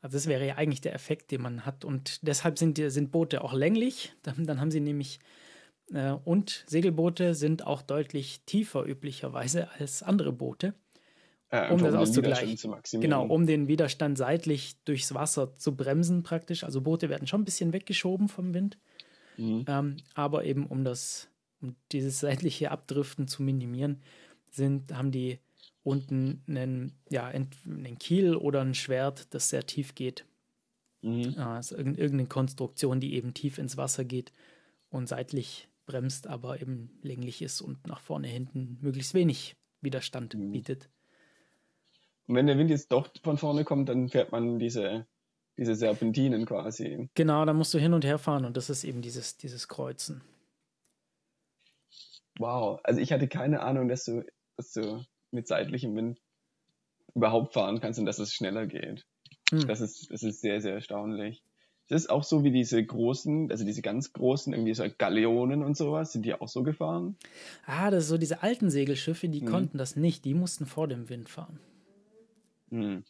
[0.00, 1.84] Also das wäre ja eigentlich der Effekt, den man hat.
[1.84, 4.12] Und deshalb sind, sind Boote auch länglich.
[4.22, 5.18] Dann, dann haben sie nämlich
[5.92, 10.74] äh, und Segelboote sind auch deutlich tiefer üblicherweise als andere Boote.
[11.50, 12.58] Äh, um das auszugleichen.
[13.00, 16.64] Genau, um den Widerstand seitlich durchs Wasser zu bremsen praktisch.
[16.64, 18.78] Also Boote werden schon ein bisschen weggeschoben vom Wind.
[19.36, 19.64] Mhm.
[19.68, 21.28] Ähm, aber eben um das,
[21.64, 24.02] um dieses seitliche Abdriften zu minimieren,
[24.50, 25.38] sind, haben die
[25.82, 30.24] unten einen, ja, einen Kiel oder ein Schwert, das sehr tief geht.
[31.02, 31.34] Mhm.
[31.38, 34.32] Also irgendeine Konstruktion, die eben tief ins Wasser geht
[34.90, 40.52] und seitlich bremst, aber eben länglich ist und nach vorne, hinten möglichst wenig Widerstand mhm.
[40.52, 40.88] bietet.
[42.26, 45.06] Und wenn der Wind jetzt doch von vorne kommt, dann fährt man diese
[45.56, 47.08] diese Serpentinen quasi.
[47.14, 50.22] Genau, da musst du hin und her fahren und das ist eben dieses, dieses Kreuzen.
[52.38, 54.24] Wow, also ich hatte keine Ahnung, dass du,
[54.56, 56.20] dass du mit seitlichem Wind
[57.14, 59.06] überhaupt fahren kannst und dass es schneller geht.
[59.50, 59.66] Hm.
[59.66, 61.42] Das, ist, das ist sehr, sehr erstaunlich.
[61.88, 65.76] Das ist auch so wie diese großen, also diese ganz großen, irgendwie so Galeonen und
[65.76, 67.16] sowas, sind die auch so gefahren?
[67.66, 69.48] Ah, das ist so diese alten Segelschiffe, die hm.
[69.48, 71.60] konnten das nicht, die mussten vor dem Wind fahren.
[72.70, 73.04] Hm.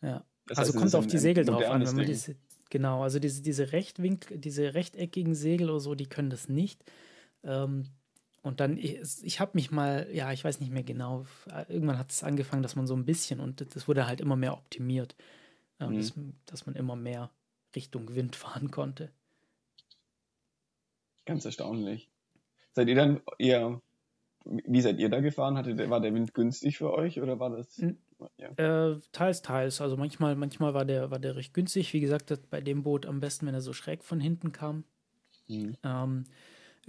[0.00, 0.24] Ja.
[0.46, 1.84] Das also heißt, kommt auf die Segel drauf an.
[1.84, 2.36] Wenn man diese,
[2.70, 6.84] genau, also diese, diese, Rechtwink, diese rechteckigen Segel oder so, die können das nicht.
[7.42, 7.86] Ähm,
[8.44, 11.24] und dann, ich, ich habe mich mal, ja, ich weiß nicht mehr genau,
[11.66, 14.52] irgendwann hat es angefangen, dass man so ein bisschen, und das wurde halt immer mehr
[14.52, 15.16] optimiert,
[15.80, 15.96] äh, mhm.
[15.96, 16.12] dass,
[16.44, 17.30] dass, man immer mehr
[17.74, 19.10] Richtung Wind fahren konnte.
[21.24, 22.10] Ganz erstaunlich.
[22.72, 23.80] Seid ihr dann eher,
[24.44, 25.56] wie seid ihr da gefahren?
[25.56, 27.82] Hatte, war der Wind günstig für euch oder war das?
[28.36, 28.50] Ja.
[28.90, 29.80] Äh, teils, teils.
[29.80, 31.94] Also manchmal, manchmal war der, war der recht günstig.
[31.94, 34.84] Wie gesagt, bei dem Boot am besten, wenn er so schräg von hinten kam.
[35.48, 35.78] Mhm.
[35.82, 36.24] Ähm,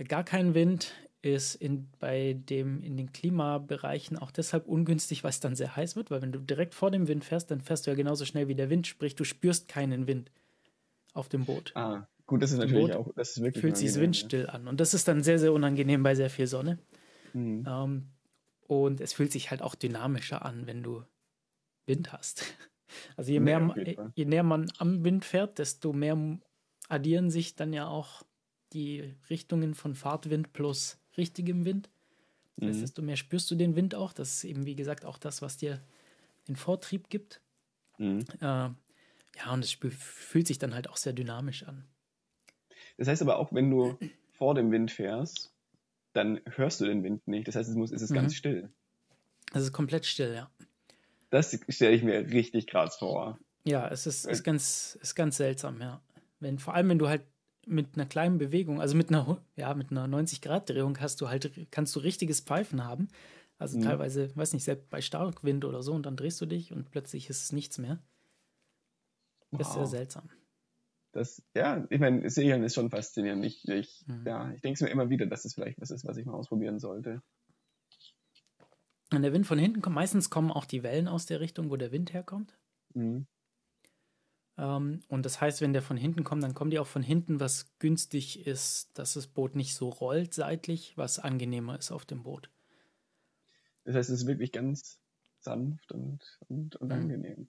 [0.09, 0.91] gar kein Wind
[1.33, 5.95] ist in, bei dem, in den Klimabereichen auch deshalb ungünstig, weil es dann sehr heiß
[5.95, 8.47] wird, weil wenn du direkt vor dem Wind fährst, dann fährst du ja genauso schnell
[8.47, 10.31] wie der Wind, sprich du spürst keinen Wind
[11.13, 11.71] auf dem Boot.
[11.75, 14.49] Ah, gut, das ist natürlich Boot auch, das ist wirklich fühlt sich windstill ja.
[14.49, 16.79] an und das ist dann sehr, sehr unangenehm bei sehr viel Sonne.
[17.33, 17.65] Mhm.
[17.67, 18.09] Ähm,
[18.67, 21.03] und es fühlt sich halt auch dynamischer an, wenn du
[21.85, 22.43] Wind hast.
[23.17, 26.37] Also je mehr, nee, je näher man am Wind fährt, desto mehr
[26.87, 28.21] addieren sich dann ja auch
[28.73, 31.89] die Richtungen von Fahrtwind plus richtigem Wind.
[32.57, 32.81] Das heißt, mhm.
[32.81, 34.13] desto mehr spürst du den Wind auch.
[34.13, 35.81] Das ist eben, wie gesagt, auch das, was dir
[36.47, 37.41] den Vortrieb gibt.
[37.97, 38.25] Mhm.
[38.39, 38.69] Äh,
[39.37, 41.85] ja, und es fühlt sich dann halt auch sehr dynamisch an.
[42.97, 43.97] Das heißt aber auch, wenn du
[44.31, 45.51] vor dem Wind fährst,
[46.13, 47.47] dann hörst du den Wind nicht.
[47.47, 48.15] Das heißt, es, muss, es ist mhm.
[48.15, 48.69] ganz still.
[49.53, 50.49] Es ist komplett still, ja.
[51.29, 53.37] Das stelle ich mir richtig krass vor.
[53.65, 56.01] Ja, es ist, ist, ganz, ist ganz seltsam, ja.
[56.39, 57.23] Wenn, vor allem, wenn du halt
[57.65, 61.95] mit einer kleinen Bewegung, also mit einer, ja, mit einer 90-Grad-Drehung hast du halt, kannst
[61.95, 63.07] du richtiges Pfeifen haben.
[63.57, 63.83] Also mhm.
[63.83, 67.29] teilweise, weiß nicht, selbst bei Starkwind oder so, und dann drehst du dich und plötzlich
[67.29, 67.99] ist es nichts mehr.
[69.51, 69.59] Wow.
[69.59, 70.29] Das ist sehr seltsam.
[71.13, 73.45] Das, ja, ich meine, Segeln ist schon faszinierend.
[73.45, 74.25] Ich, ich, mhm.
[74.27, 76.33] ja, ich denke es mir immer wieder, dass es vielleicht was ist, was ich mal
[76.33, 77.21] ausprobieren sollte.
[79.11, 81.77] Wenn der Wind von hinten kommt, meistens kommen auch die Wellen aus der Richtung, wo
[81.77, 82.57] der Wind herkommt.
[82.93, 83.27] Mhm.
[84.57, 87.39] Ähm, und das heißt, wenn der von hinten kommt, dann kommen die auch von hinten,
[87.39, 92.23] was günstig ist, dass das Boot nicht so rollt seitlich, was angenehmer ist auf dem
[92.23, 92.49] Boot.
[93.83, 94.99] Das heißt, es ist wirklich ganz
[95.39, 96.93] sanft und, und, und mhm.
[96.93, 97.47] angenehm.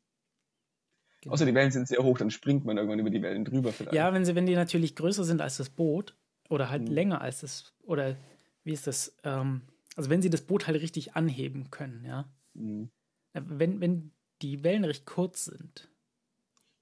[1.23, 1.35] Genau.
[1.35, 3.95] Außer die Wellen sind sehr hoch, dann springt man irgendwann über die Wellen drüber vielleicht.
[3.95, 6.17] Ja, wenn sie, wenn die natürlich größer sind als das Boot
[6.49, 6.95] oder halt mhm.
[6.95, 8.17] länger als das, oder
[8.65, 9.63] wie ist das, ähm,
[9.97, 12.29] also wenn sie das Boot halt richtig anheben können, ja.
[12.55, 12.91] Mhm.
[13.33, 15.91] Wenn, wenn die Wellen recht kurz sind,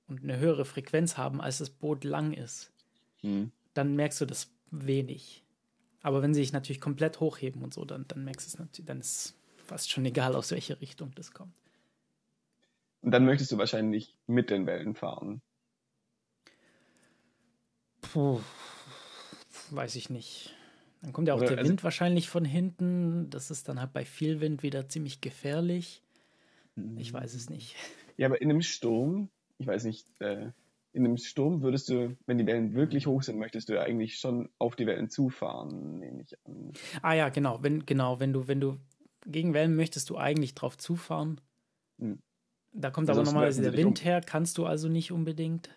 [0.07, 2.72] und eine höhere Frequenz haben, als das Boot lang ist,
[3.20, 3.52] hm.
[3.74, 5.44] dann merkst du das wenig.
[6.02, 8.86] Aber wenn sie sich natürlich komplett hochheben und so, dann, dann merkst du es natürlich,
[8.86, 11.55] dann ist fast schon egal, aus welcher Richtung das kommt.
[13.00, 15.42] Und dann möchtest du wahrscheinlich mit den Wellen fahren.
[18.00, 18.40] Puh,
[19.70, 20.55] weiß ich nicht.
[21.02, 23.28] Dann kommt ja auch Oder der also, Wind wahrscheinlich von hinten.
[23.28, 26.02] Das ist dann halt bei viel Wind wieder ziemlich gefährlich.
[26.96, 27.76] Ich weiß es nicht.
[28.16, 29.28] Ja, aber in einem Sturm
[29.59, 30.50] ich weiß nicht, äh,
[30.92, 34.48] in einem Sturm würdest du, wenn die Wellen wirklich hoch sind, möchtest du eigentlich schon
[34.59, 36.72] auf die Wellen zufahren, nehme ich an.
[37.02, 38.78] Ah ja, genau, wenn, genau, wenn du, wenn du
[39.26, 41.40] gegen Wellen möchtest du eigentlich drauf zufahren.
[41.98, 42.20] Hm.
[42.72, 44.05] Da kommt also aber normalerweise der Wind um.
[44.05, 45.70] her, kannst du also nicht unbedingt.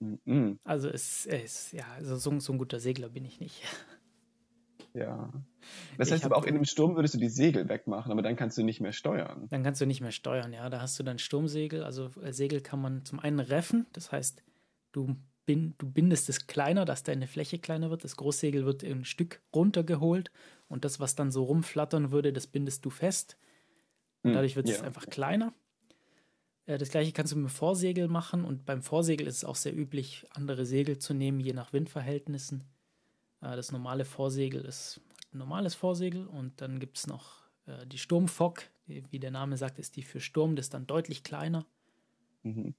[0.00, 0.58] Hm.
[0.64, 3.62] Also es, ist, ja, also so, so ein guter Segler bin ich nicht.
[4.92, 5.32] Ja.
[5.98, 8.58] Das heißt aber auch in einem Sturm würdest du die Segel wegmachen, aber dann kannst
[8.58, 9.46] du nicht mehr steuern.
[9.50, 10.68] Dann kannst du nicht mehr steuern, ja.
[10.70, 11.82] Da hast du dann Sturmsegel.
[11.84, 14.42] Also äh, Segel kann man zum einen reffen, das heißt,
[14.92, 18.04] du, bin, du bindest es kleiner, dass deine Fläche kleiner wird.
[18.04, 20.30] Das Großsegel wird ein Stück runtergeholt
[20.68, 23.36] und das, was dann so rumflattern würde, das bindest du fest.
[24.22, 24.76] Und hm, dadurch wird ja.
[24.76, 25.52] es einfach kleiner.
[26.66, 29.56] Äh, das gleiche kannst du mit dem Vorsegel machen und beim Vorsegel ist es auch
[29.56, 32.64] sehr üblich, andere Segel zu nehmen, je nach Windverhältnissen.
[33.40, 35.00] Äh, das normale Vorsegel ist
[35.32, 39.56] ein normales Vorsegel und dann gibt es noch äh, die Sturmfock, die, wie der Name
[39.56, 41.66] sagt, ist die für Sturm, das ist dann deutlich kleiner.
[42.42, 42.74] Mhm.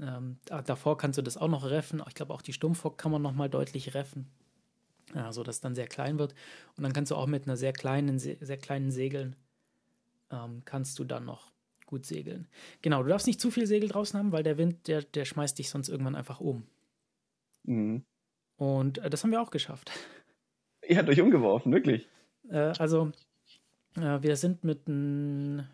[0.00, 2.02] Ähm, davor kannst du das auch noch reffen.
[2.08, 4.30] Ich glaube, auch die Sturmfock kann man nochmal deutlich reffen,
[5.14, 6.34] ja, sodass es dann sehr klein wird.
[6.76, 9.36] Und dann kannst du auch mit einer sehr kleinen, sehr kleinen Segeln,
[10.30, 11.52] ähm, kannst du dann noch
[11.86, 12.46] gut segeln.
[12.82, 15.58] Genau, du darfst nicht zu viel Segel draußen haben, weil der Wind, der, der schmeißt
[15.58, 16.66] dich sonst irgendwann einfach um.
[17.64, 18.04] Mhm.
[18.56, 19.90] Und äh, das haben wir auch geschafft.
[20.90, 22.08] Ihr habt euch umgeworfen, wirklich?
[22.50, 23.12] Äh, also,
[23.94, 25.64] äh, wir sind mit einem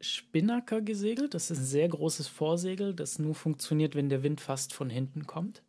[0.00, 1.32] Spinnaker gesegelt.
[1.32, 5.28] Das ist ein sehr großes Vorsegel, das nur funktioniert, wenn der Wind fast von hinten
[5.28, 5.62] kommt.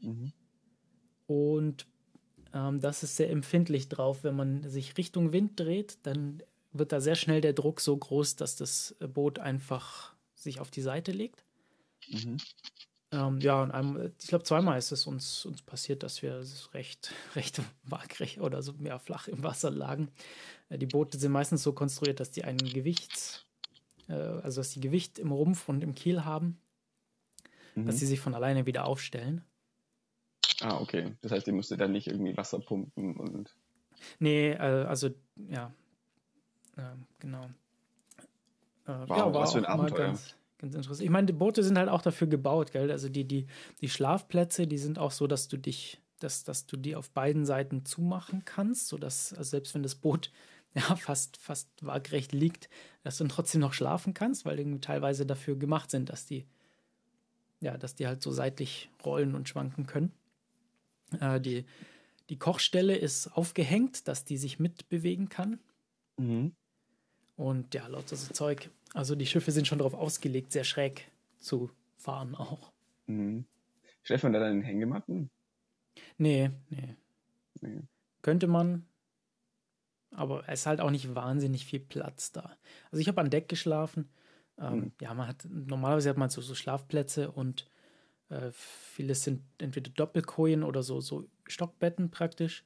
[0.00, 0.32] Mhm.
[1.28, 1.86] Und
[2.52, 4.24] ähm, das ist sehr empfindlich drauf.
[4.24, 6.42] Wenn man sich Richtung Wind dreht, dann
[6.72, 10.82] wird da sehr schnell der Druck so groß, dass das Boot einfach sich auf die
[10.82, 11.44] Seite legt.
[12.08, 12.38] Mhm.
[13.14, 16.42] Ähm, ja, und einem, ich glaube, zweimal ist es uns, uns passiert, dass wir
[16.72, 20.08] recht, recht waagrecht oder so mehr flach im Wasser lagen.
[20.68, 23.46] Äh, die Boote sind meistens so konstruiert, dass die ein Gewicht,
[24.08, 26.58] äh, also dass die Gewicht im Rumpf und im Kiel haben,
[27.76, 27.86] mhm.
[27.86, 29.44] dass sie sich von alleine wieder aufstellen.
[30.60, 31.14] Ah, okay.
[31.22, 33.54] Das heißt, ihr müsstet dann nicht irgendwie Wasser pumpen und.
[34.18, 35.72] Nee, äh, also, ja.
[36.76, 36.82] Äh,
[37.20, 37.44] genau.
[38.86, 40.06] Äh, wow, ja, was für ein Abenteuer.
[40.06, 41.04] Ganz, ganz interessant.
[41.04, 42.90] Ich meine, die Boote sind halt auch dafür gebaut, gell?
[42.90, 43.46] Also die, die,
[43.80, 47.44] die Schlafplätze, die sind auch so, dass du dich, dass, dass du die auf beiden
[47.44, 50.32] Seiten zumachen kannst, sodass, also selbst wenn das Boot
[50.74, 52.68] ja, fast, fast waagrecht liegt,
[53.02, 56.46] dass du dann trotzdem noch schlafen kannst, weil irgendwie teilweise dafür gemacht sind, dass die,
[57.60, 60.12] ja, dass die halt so seitlich rollen und schwanken können.
[61.20, 61.64] Äh, die,
[62.30, 65.60] die Kochstelle ist aufgehängt, dass die sich mitbewegen kann.
[66.16, 66.54] Mhm.
[67.36, 68.70] Und ja, lauter so Zeug.
[68.94, 72.72] Also die Schiffe sind schon darauf ausgelegt, sehr schräg zu fahren auch.
[73.06, 73.44] Mhm.
[74.02, 75.30] Schläft man da dann in Hängematten?
[76.16, 76.96] Nee, nee,
[77.60, 77.82] nee.
[78.22, 78.86] Könnte man,
[80.10, 82.56] aber es ist halt auch nicht wahnsinnig viel Platz da.
[82.90, 84.08] Also ich habe an Deck geschlafen.
[84.58, 84.92] Ähm, mhm.
[85.00, 87.66] Ja, man hat normalerweise hat man so, so Schlafplätze und
[88.28, 92.64] äh, vieles sind entweder Doppelkojen oder so, so Stockbetten praktisch.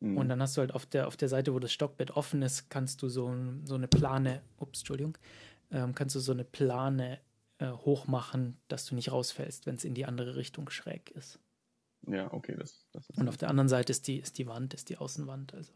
[0.00, 0.16] Mhm.
[0.16, 2.70] Und dann hast du halt auf der, auf der Seite, wo das Stockbett offen ist,
[2.70, 5.16] kannst du so, so eine Plane, ups, Entschuldigung,
[5.70, 7.20] ähm, kannst du so eine Plane
[7.58, 11.38] äh, hochmachen, dass du nicht rausfällst, wenn es in die andere Richtung schräg ist.
[12.06, 13.18] Ja, okay, das, das ist.
[13.18, 15.72] Und auf der anderen Seite ist die, ist die Wand, ist die Außenwand, also.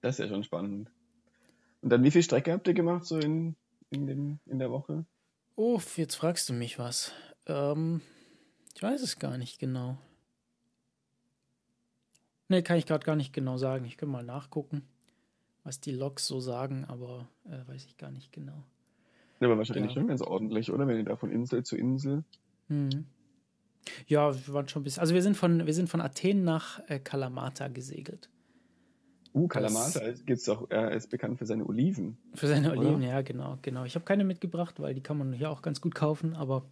[0.00, 0.90] Das ist ja schon spannend.
[1.82, 3.56] Und dann, wie viel Strecke habt ihr gemacht, so in,
[3.90, 5.04] in, den, in der Woche?
[5.56, 7.12] Oh, jetzt fragst du mich was.
[7.46, 8.00] Ähm,
[8.74, 9.98] ich weiß es gar nicht genau.
[12.48, 13.84] Ne, kann ich gerade gar nicht genau sagen.
[13.84, 14.88] Ich kann mal nachgucken,
[15.64, 18.64] was die Logs so sagen, aber äh, weiß ich gar nicht genau.
[19.40, 20.00] Ja, aber wahrscheinlich ja.
[20.00, 20.86] schon ganz ordentlich, oder?
[20.86, 22.24] Wenn ihr da von Insel zu Insel.
[22.68, 23.06] Mhm.
[24.06, 25.00] Ja, wir waren schon ein bisschen.
[25.00, 28.28] Also wir sind von, wir sind von Athen nach äh, Kalamata gesegelt.
[29.32, 32.18] Uh, Kalamata gibt's doch, er ist bekannt für seine Oliven.
[32.34, 32.80] Für seine oder?
[32.80, 33.84] Oliven, ja, genau, genau.
[33.84, 36.64] Ich habe keine mitgebracht, weil die kann man hier auch ganz gut kaufen, aber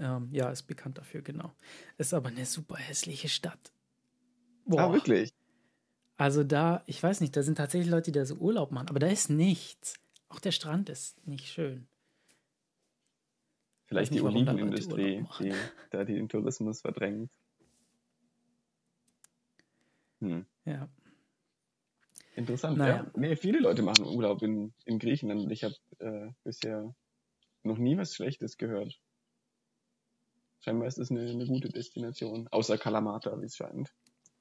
[0.00, 1.52] ähm, ja, ist bekannt dafür, genau.
[1.98, 3.58] Ist aber eine super hässliche Stadt.
[3.64, 4.80] Ah, Boah.
[4.80, 5.30] Ah, wirklich?
[6.18, 8.98] Also da, ich weiß nicht, da sind tatsächlich Leute, die da so Urlaub machen, aber
[8.98, 9.94] da ist nichts.
[10.28, 11.86] Auch der Strand ist nicht schön.
[13.86, 15.54] Vielleicht die Olivenindustrie, die,
[15.90, 17.30] da den Tourismus verdrängt.
[20.20, 20.44] Hm.
[20.64, 20.88] Ja.
[22.34, 22.96] Interessant, naja.
[22.96, 23.10] ja.
[23.14, 25.50] Nee, viele Leute machen Urlaub in, in Griechenland.
[25.52, 26.94] Ich habe äh, bisher
[27.62, 29.00] noch nie was Schlechtes gehört.
[30.60, 33.94] Scheinbar ist es eine, eine gute Destination, außer Kalamata, wie es scheint.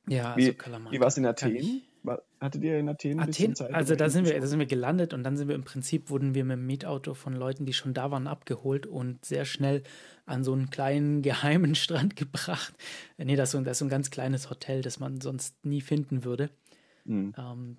[0.07, 0.91] Ja, also wie, Kalamata.
[0.91, 1.81] Wie war es in Athen?
[2.03, 3.73] War, hattet ihr in Athen ein Athen, Zeit?
[3.73, 6.33] Also da sind, wir, da sind wir gelandet und dann sind wir im Prinzip, wurden
[6.33, 9.83] wir mit dem Mietauto von Leuten, die schon da waren, abgeholt und sehr schnell
[10.25, 12.73] an so einen kleinen geheimen Strand gebracht.
[13.17, 15.81] Nee, das ist so, das ist so ein ganz kleines Hotel, das man sonst nie
[15.81, 16.49] finden würde.
[17.05, 17.33] Mhm.
[17.37, 17.77] Ähm,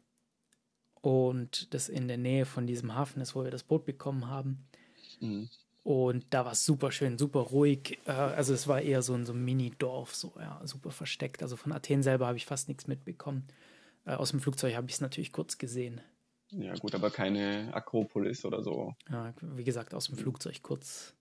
[1.00, 4.66] und das in der Nähe von diesem Hafen ist, wo wir das Boot bekommen haben.
[5.20, 5.48] Mhm.
[5.88, 7.98] Und da war es super schön, super ruhig.
[8.04, 11.42] Äh, also es war eher so ein, so ein Mini-Dorf, so ja, super versteckt.
[11.42, 13.46] Also von Athen selber habe ich fast nichts mitbekommen.
[14.04, 16.02] Äh, aus dem Flugzeug habe ich es natürlich kurz gesehen.
[16.50, 18.96] Ja gut, aber keine Akropolis oder so.
[19.08, 21.14] Ja, wie gesagt, aus dem Flugzeug kurz.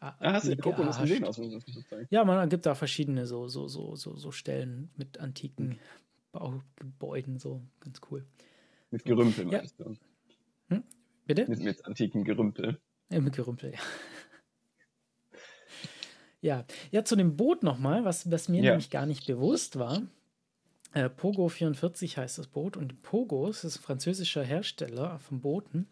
[0.00, 2.06] Ah, hast du Akropolis gesehen aus dem Flugzeug?
[2.08, 5.78] Ja, man gibt da verschiedene so, so, so, so, so Stellen mit antiken hm.
[6.32, 8.24] Baugebäuden, so ganz cool.
[8.90, 9.58] Mit Gerümpel ja.
[9.58, 9.94] meinst du?
[10.70, 10.82] Hm?
[11.26, 11.44] Bitte?
[11.46, 12.80] Mit, mit antiken Gerümpel.
[13.08, 13.78] Mit Gerümpel, ja.
[16.40, 16.64] ja.
[16.90, 18.70] Ja, zu dem Boot nochmal, was, was mir ja.
[18.72, 20.02] nämlich gar nicht bewusst war.
[20.92, 25.86] Äh, Pogo 44 heißt das Boot und Pogo ist ein französischer Hersteller von Booten.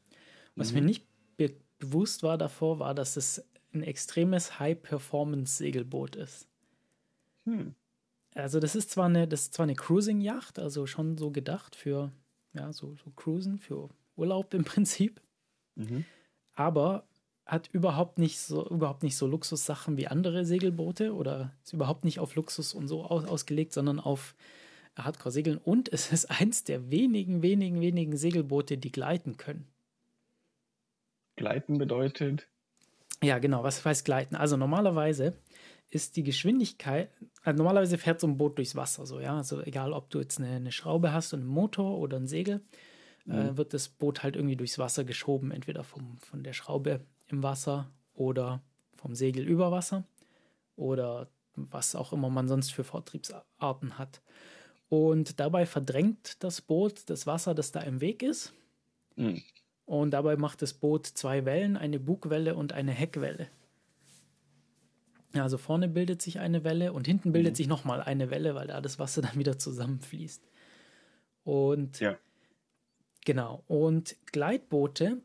[0.56, 0.80] Was mhm.
[0.80, 1.06] mir nicht
[1.36, 3.44] be bewusst war davor, war, dass es
[3.74, 6.48] ein extremes High-Performance-Segelboot ist.
[7.44, 7.74] Hm.
[8.34, 12.12] Also das ist zwar eine, das ist zwar eine Cruising-Yacht, also schon so gedacht für
[12.54, 15.20] ja, so, so Cruisen, für Urlaub im Prinzip.
[15.74, 16.04] Mhm.
[16.54, 17.06] Aber
[17.46, 22.18] hat überhaupt nicht so überhaupt nicht so Luxussachen wie andere Segelboote oder ist überhaupt nicht
[22.18, 24.34] auf Luxus und so aus, ausgelegt, sondern auf
[24.96, 25.58] Hardcore-Segeln.
[25.58, 29.66] Und es ist eins der wenigen, wenigen, wenigen Segelboote, die gleiten können.
[31.36, 32.48] Gleiten bedeutet?
[33.22, 33.64] Ja, genau.
[33.64, 34.36] Was heißt gleiten?
[34.36, 35.34] Also normalerweise
[35.90, 37.10] ist die Geschwindigkeit,
[37.42, 39.36] also normalerweise fährt so ein Boot durchs Wasser, so, ja.
[39.36, 42.62] Also egal, ob du jetzt eine, eine Schraube hast und einen Motor oder ein Segel,
[43.28, 43.56] äh, mhm.
[43.56, 47.90] wird das Boot halt irgendwie durchs Wasser geschoben, entweder vom, von der Schraube im Wasser
[48.14, 48.62] oder
[48.96, 50.04] vom Segel über Wasser
[50.76, 54.22] oder was auch immer man sonst für Vortriebsarten hat.
[54.88, 58.52] Und dabei verdrängt das Boot das Wasser, das da im Weg ist.
[59.16, 59.42] Mhm.
[59.86, 63.48] Und dabei macht das Boot zwei Wellen, eine Bugwelle und eine Heckwelle.
[65.34, 67.56] Also vorne bildet sich eine Welle und hinten bildet mhm.
[67.56, 70.42] sich nochmal eine Welle, weil da das Wasser dann wieder zusammenfließt.
[71.44, 72.16] Und ja.
[73.24, 73.62] Genau.
[73.66, 75.18] Und Gleitboote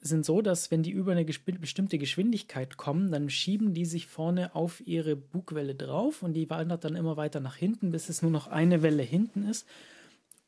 [0.00, 4.54] sind so, dass wenn die über eine bestimmte Geschwindigkeit kommen, dann schieben die sich vorne
[4.54, 8.30] auf ihre Bugwelle drauf und die wandert dann immer weiter nach hinten, bis es nur
[8.30, 9.66] noch eine Welle hinten ist.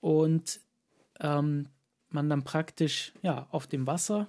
[0.01, 0.61] Und
[1.21, 1.69] ähm,
[2.09, 4.29] man dann praktisch ja, auf dem Wasser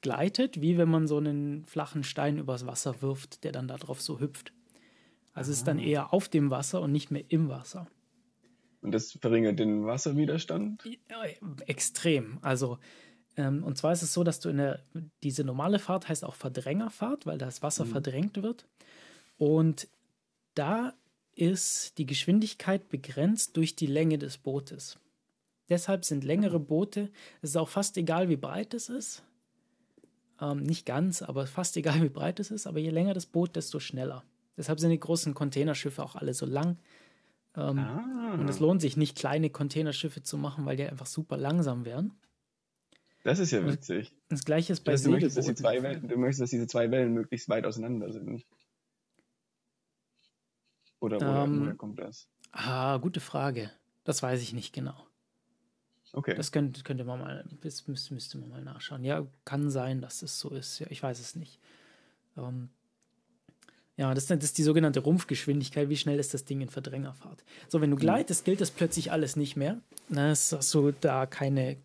[0.00, 4.18] gleitet, wie wenn man so einen flachen Stein übers Wasser wirft, der dann darauf so
[4.18, 4.52] hüpft.
[5.32, 5.82] Also es ist dann ah.
[5.82, 7.86] eher auf dem Wasser und nicht mehr im Wasser.
[8.82, 10.82] Und das verringert den Wasserwiderstand?
[11.66, 12.38] Extrem.
[12.40, 12.78] Also,
[13.36, 14.82] ähm, und zwar ist es so, dass du in der,
[15.22, 17.90] diese normale Fahrt heißt auch Verdrängerfahrt, weil das Wasser mhm.
[17.90, 18.66] verdrängt wird.
[19.36, 19.88] Und
[20.54, 20.94] da
[21.34, 24.98] ist die Geschwindigkeit begrenzt durch die Länge des Bootes.
[25.68, 27.10] Deshalb sind längere Boote,
[27.42, 29.22] es ist auch fast egal, wie breit es ist.
[30.40, 32.66] Ähm, nicht ganz, aber fast egal, wie breit es ist.
[32.66, 34.24] Aber je länger das Boot, desto schneller.
[34.56, 36.76] Deshalb sind die großen Containerschiffe auch alle so lang.
[37.56, 38.34] Ähm, ah.
[38.34, 42.14] Und es lohnt sich nicht, kleine Containerschiffe zu machen, weil die einfach super langsam wären.
[43.22, 44.12] Das ist ja witzig.
[44.28, 46.50] Das gleiche ist bei das heißt, du möchtest, dass die zwei Wellen, du möchtest, dass
[46.50, 48.46] diese zwei Wellen möglichst weit auseinander sind.
[51.00, 52.28] Oder woher, ähm, woher kommt das?
[52.52, 53.70] Ah, gute Frage.
[54.04, 55.06] Das weiß ich nicht genau.
[56.12, 56.34] Okay.
[56.34, 59.04] Das könnte, könnte man mal, das müsste, müsste man mal nachschauen.
[59.04, 60.78] Ja, kann sein, dass es so ist.
[60.78, 61.60] Ja, ich weiß es nicht.
[62.36, 62.70] Ähm,
[64.00, 65.90] ja, das, das, ist die sogenannte Rumpfgeschwindigkeit.
[65.90, 67.44] Wie schnell ist das Ding in Verdrängerfahrt?
[67.68, 68.00] So, wenn du mhm.
[68.00, 69.78] gleitest, gilt das plötzlich alles nicht mehr.
[70.08, 71.76] Na, ist so da keine,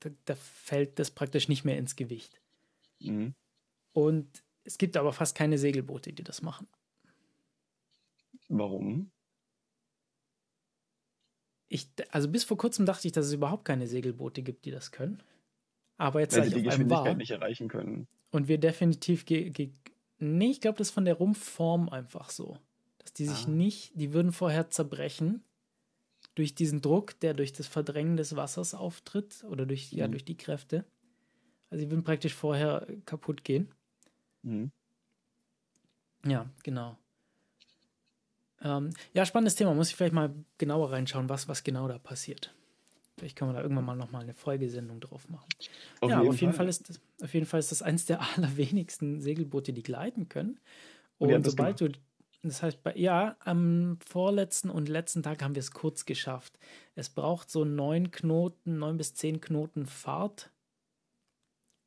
[0.00, 2.40] da, da, fällt das praktisch nicht mehr ins Gewicht.
[2.98, 3.34] Mhm.
[3.92, 6.66] Und es gibt aber fast keine Segelboote, die das machen.
[8.48, 9.12] Warum?
[11.68, 14.90] Ich, also bis vor kurzem dachte ich, dass es überhaupt keine Segelboote gibt, die das
[14.90, 15.22] können.
[15.98, 18.08] Aber jetzt Weil sie die Geschwindigkeit war, nicht erreichen können.
[18.32, 19.24] Und wir definitiv
[20.18, 22.58] Nee, ich glaube, das ist von der Rumpfform einfach so.
[22.98, 23.50] Dass die sich ah.
[23.50, 25.42] nicht, die würden vorher zerbrechen
[26.34, 29.98] durch diesen Druck, der durch das Verdrängen des Wassers auftritt oder durch, mhm.
[29.98, 30.84] ja, durch die Kräfte.
[31.70, 33.72] Also die würden praktisch vorher kaputt gehen.
[34.42, 34.70] Mhm.
[36.24, 36.96] Ja, genau.
[38.62, 39.74] Ähm, ja, spannendes Thema.
[39.74, 42.54] Muss ich vielleicht mal genauer reinschauen, was, was genau da passiert.
[43.16, 45.48] Vielleicht können wir da irgendwann mal nochmal eine Folgesendung drauf machen.
[46.00, 46.58] Auf ja, jeden auf jeden Fall.
[46.58, 50.58] Fall ist das, auf jeden Fall ist das eins der allerwenigsten Segelboote, die gleiten können.
[51.18, 51.90] Und, und sobald du,
[52.42, 56.58] das heißt, bei, ja, am vorletzten und letzten Tag haben wir es kurz geschafft.
[56.96, 60.50] Es braucht so neun Knoten, neun bis zehn Knoten Fahrt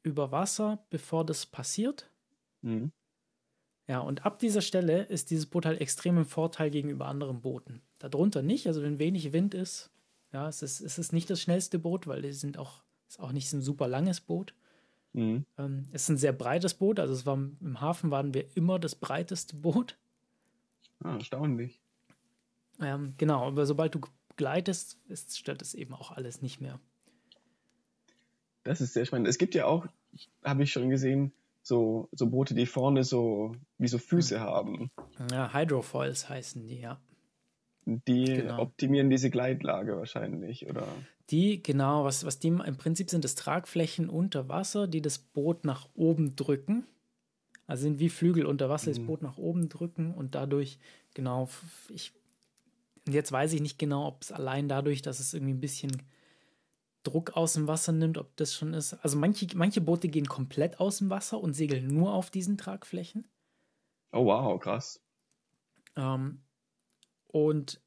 [0.03, 2.09] über Wasser, bevor das passiert.
[2.61, 2.91] Mhm.
[3.89, 7.82] Ja, und ab dieser Stelle ist dieses Boot halt extrem im Vorteil gegenüber anderen Booten.
[7.99, 9.91] Darunter nicht, also wenn wenig Wind ist,
[10.34, 13.32] ja, es ist, es ist nicht das schnellste Boot, weil die sind auch, ist auch
[13.32, 14.53] nicht so ein super langes Boot.
[15.13, 15.45] Mhm.
[15.57, 18.80] Ähm, es ist ein sehr breites Boot, also es war im Hafen waren wir immer
[18.80, 19.97] das breiteste Boot.
[21.03, 21.80] Ah, erstaunlich.
[22.80, 24.01] Ähm, genau, aber sobald du
[24.36, 26.80] gleitest, ist, stört es eben auch alles nicht mehr.
[28.63, 29.28] Das ist sehr spannend.
[29.28, 29.88] Es gibt ja auch,
[30.43, 31.32] habe ich schon gesehen,
[31.63, 34.41] so, so Boote, die vorne so wie so Füße mhm.
[34.41, 34.91] haben.
[35.32, 36.99] Ja, Hydrofoils heißen die, ja.
[37.89, 38.59] Die genau.
[38.59, 40.85] optimieren diese Gleitlage wahrscheinlich, oder?
[41.29, 45.63] Die, genau, was, was die im Prinzip sind, das Tragflächen unter Wasser, die das Boot
[45.63, 46.85] nach oben drücken.
[47.65, 48.95] Also sind wie Flügel unter Wasser, mhm.
[48.95, 50.79] das Boot nach oben drücken und dadurch,
[51.13, 51.47] genau,
[51.88, 52.11] ich,
[53.07, 55.91] jetzt weiß ich nicht genau, ob es allein dadurch, dass es irgendwie ein bisschen
[57.03, 58.95] Druck aus dem Wasser nimmt, ob das schon ist.
[58.95, 63.29] Also manche, manche Boote gehen komplett aus dem Wasser und segeln nur auf diesen Tragflächen.
[64.11, 65.01] Oh wow, krass.
[65.95, 66.41] Ähm,
[67.28, 67.82] und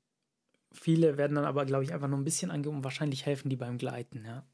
[0.73, 3.79] viele werden dann aber, glaube ich, einfach nur ein bisschen angeben wahrscheinlich helfen die beim
[3.79, 4.45] Gleiten, ja.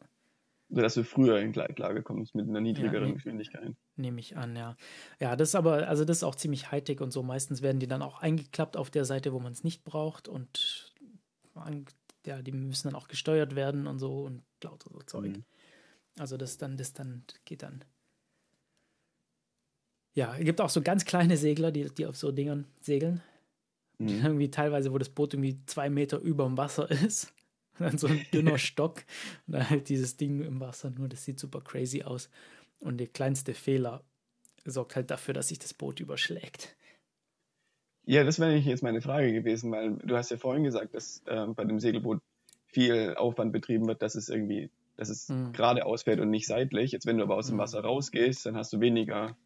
[0.68, 3.72] Also, dass du früher in Gleitlage kommst mit einer niedrigeren ja, Geschwindigkeit.
[3.94, 4.76] Nehme ich an, ja.
[5.20, 7.22] Ja, das ist aber, also das ist auch ziemlich Hightech und so.
[7.22, 10.92] Meistens werden die dann auch eingeklappt auf der Seite, wo man es nicht braucht und
[12.26, 15.36] ja, die müssen dann auch gesteuert werden und so und lauter so Zeug.
[15.36, 15.44] Mhm.
[16.18, 17.84] Also das dann, das dann geht dann.
[20.14, 23.22] Ja, es gibt auch so ganz kleine Segler, die, die auf so Dingern segeln.
[23.98, 24.20] Mhm.
[24.22, 27.32] Irgendwie teilweise, wo das Boot irgendwie zwei Meter über dem Wasser ist.
[27.78, 29.04] Und dann so ein dünner Stock
[29.46, 30.90] und dann halt dieses Ding im Wasser.
[30.90, 32.28] Nur das sieht super crazy aus.
[32.78, 34.02] Und der kleinste Fehler
[34.64, 36.76] sorgt halt dafür, dass sich das Boot überschlägt.
[38.04, 41.46] Ja, das wäre jetzt meine Frage gewesen, weil du hast ja vorhin gesagt, dass äh,
[41.46, 42.20] bei dem Segelboot
[42.66, 45.52] viel Aufwand betrieben wird, dass es irgendwie, dass es mhm.
[45.52, 46.92] geradeaus fährt und nicht seitlich.
[46.92, 47.60] Jetzt, wenn du aber aus dem mhm.
[47.60, 49.36] Wasser rausgehst, dann hast du weniger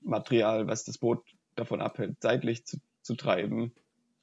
[0.00, 1.24] Material, was das Boot
[1.56, 2.78] davon abhält, seitlich zu
[3.08, 3.72] zu treiben.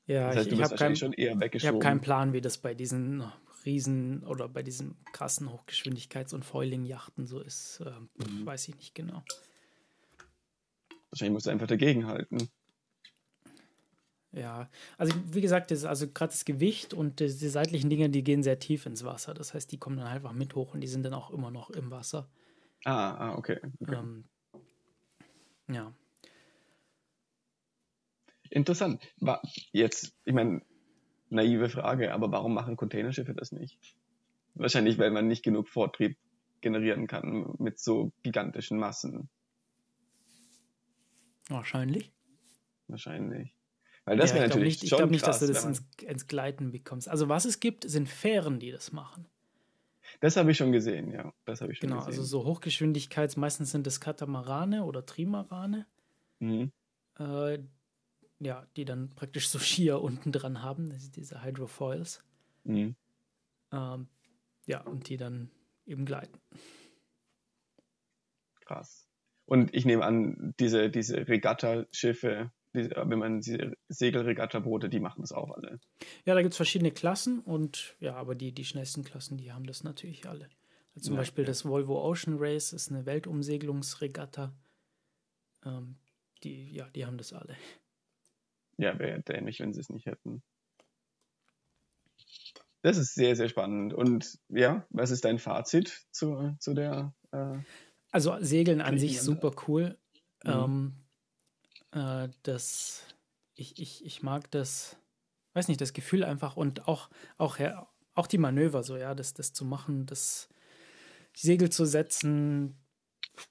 [0.05, 1.57] Ja, das heißt, ich, ich habe kein, schon eher weggeschoben.
[1.57, 3.23] Ich habe keinen Plan, wie das bei diesen
[3.65, 7.81] Riesen oder bei diesen krassen Hochgeschwindigkeits- und Foiling-Yachten so ist.
[7.81, 7.89] Äh,
[8.23, 8.45] mhm.
[8.45, 9.23] Weiß ich nicht genau.
[11.09, 12.47] Wahrscheinlich musst du einfach dagegenhalten.
[14.31, 18.23] Ja, also wie gesagt, das, also gerade das Gewicht und die, die, seitlichen Dinge, die
[18.23, 19.33] gehen sehr tief ins Wasser.
[19.33, 21.71] Das heißt, die kommen dann einfach mit hoch und die sind dann auch immer noch
[21.71, 22.29] im Wasser.
[22.83, 23.59] Ah, ah okay.
[23.81, 23.95] okay.
[23.95, 24.25] Ähm,
[25.69, 25.91] ja.
[28.49, 29.01] Interessant.
[29.19, 29.41] War
[29.71, 30.61] jetzt, ich meine,
[31.29, 33.79] naive Frage, aber warum machen Containerschiffe das nicht?
[34.53, 36.17] Wahrscheinlich, weil man nicht genug Vortrieb
[36.61, 39.29] generieren kann mit so gigantischen Massen.
[41.47, 42.11] Wahrscheinlich.
[42.87, 43.55] Wahrscheinlich.
[44.05, 46.71] Weil das ja, wäre natürlich nicht, Ich glaube nicht, dass du das ins, ins, Gleiten
[46.71, 47.09] bekommst.
[47.09, 49.27] Also was es gibt, sind Fähren, die das machen.
[50.19, 51.33] Das habe ich schon gesehen, ja.
[51.45, 52.19] Das habe ich schon genau, gesehen.
[52.19, 55.87] also so Hochgeschwindigkeits, meistens sind es Katamarane oder Trimarane.
[56.39, 56.71] Mhm.
[57.17, 57.59] Äh,
[58.39, 62.23] ja, die dann praktisch so Skier unten dran haben, das ist diese Hydrofoils.
[62.63, 62.95] Mhm.
[63.71, 64.07] Ähm,
[64.65, 65.51] ja, und die dann
[65.85, 66.39] eben gleiten.
[68.61, 69.07] Krass.
[69.45, 75.51] Und ich nehme an, diese, diese Regatta-Schiffe, wenn man diese Segelregatta-Boote, die machen das auch
[75.51, 75.79] alle.
[76.25, 79.65] Ja, da gibt es verschiedene Klassen und ja, aber die, die schnellsten Klassen, die haben
[79.65, 80.49] das natürlich alle.
[80.95, 81.47] Also zum ja, Beispiel ja.
[81.47, 84.53] das Volvo Ocean Race ist eine Weltumsegelungsregatta.
[85.63, 85.95] Ähm,
[86.43, 87.55] die, ja, die haben das alle.
[88.77, 90.43] Ja, wäre dämlich, wenn sie es nicht hätten.
[92.81, 93.93] Das ist sehr, sehr spannend.
[93.93, 97.13] Und ja, was ist dein Fazit zu, zu der?
[97.31, 97.57] Äh,
[98.11, 99.97] also Segeln an sich super cool.
[100.43, 100.51] Mhm.
[100.51, 100.93] Ähm,
[101.91, 103.03] äh, das,
[103.55, 104.97] ich, ich, ich mag das,
[105.53, 107.57] weiß nicht, das Gefühl einfach und auch, auch,
[108.13, 110.49] auch die Manöver so, ja, das, das zu machen, das
[111.35, 112.77] Segel zu setzen,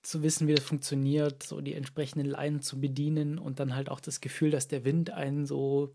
[0.02, 4.00] zu wissen, wie das funktioniert, so die entsprechenden Leinen zu bedienen und dann halt auch
[4.00, 5.94] das Gefühl, dass der Wind einen so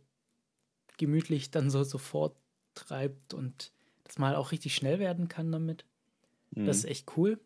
[0.98, 2.36] gemütlich dann so sofort
[2.76, 3.72] treibt und
[4.04, 5.86] dass man halt auch richtig schnell werden kann damit.
[6.52, 6.66] Mhm.
[6.66, 7.40] Das ist echt cool.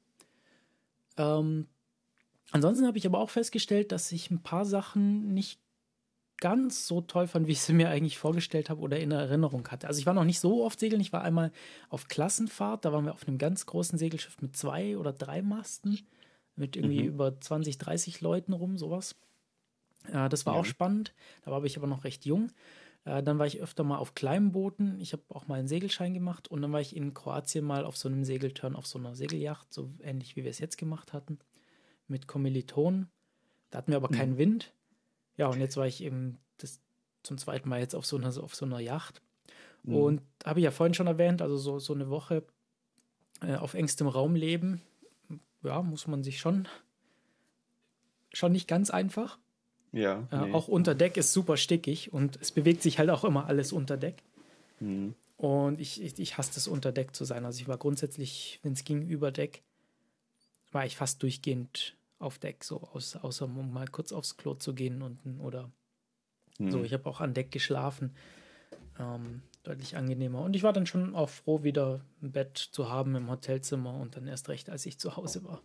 [1.17, 1.67] Ähm,
[2.51, 5.59] ansonsten habe ich aber auch festgestellt, dass ich ein paar Sachen nicht
[6.37, 9.87] ganz so toll fand, wie ich sie mir eigentlich vorgestellt habe oder in Erinnerung hatte.
[9.87, 11.01] Also ich war noch nicht so oft segeln.
[11.01, 11.51] Ich war einmal
[11.89, 15.99] auf Klassenfahrt, da waren wir auf einem ganz großen Segelschiff mit zwei oder drei Masten
[16.55, 17.09] mit irgendwie mhm.
[17.09, 19.15] über 20, 30 Leuten rum, sowas.
[20.11, 20.59] Äh, das war ja.
[20.59, 21.13] auch spannend.
[21.43, 22.51] Da war ich aber noch recht jung.
[23.05, 24.99] Äh, dann war ich öfter mal auf kleinen Booten.
[24.99, 27.97] Ich habe auch mal einen Segelschein gemacht und dann war ich in Kroatien mal auf
[27.97, 31.39] so einem Segelturn, auf so einer Segelyacht, so ähnlich wie wir es jetzt gemacht hatten,
[32.07, 33.09] mit Kommilitonen.
[33.69, 34.17] Da hatten wir aber mhm.
[34.17, 34.73] keinen Wind.
[35.37, 36.79] Ja, und jetzt war ich eben das
[37.23, 39.21] zum zweiten Mal jetzt auf so einer, auf so einer Yacht.
[39.83, 39.95] Mhm.
[39.95, 42.43] Und habe ich ja vorhin schon erwähnt, also so, so eine Woche
[43.41, 44.81] äh, auf engstem Raum leben
[45.63, 46.67] ja, muss man sich schon,
[48.31, 49.37] schon nicht ganz einfach.
[49.91, 50.27] Ja.
[50.31, 50.53] Äh, nee.
[50.53, 53.95] Auch unter Deck ist super stickig und es bewegt sich halt auch immer alles unter
[53.95, 54.23] Deck.
[54.79, 55.15] Mhm.
[55.37, 57.45] Und ich, ich, ich hasse es, unter Deck zu sein.
[57.45, 59.61] Also ich war grundsätzlich, wenn es ging, über Deck,
[60.71, 64.73] war ich fast durchgehend auf Deck, so aus, außer um mal kurz aufs Klo zu
[64.73, 65.69] gehen unten oder
[66.57, 66.71] mhm.
[66.71, 66.83] so.
[66.83, 68.15] Ich habe auch an Deck geschlafen.
[68.99, 70.41] Ähm, deutlich angenehmer.
[70.41, 74.15] Und ich war dann schon auch froh, wieder ein Bett zu haben im Hotelzimmer und
[74.15, 75.61] dann erst recht, als ich zu Hause war.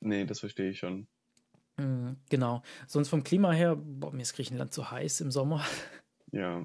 [0.00, 1.06] Nee, das verstehe ich schon.
[1.76, 2.62] Mhm, genau.
[2.86, 5.64] Sonst vom Klima her, boah, mir ist Griechenland zu heiß im Sommer.
[6.32, 6.60] Ja.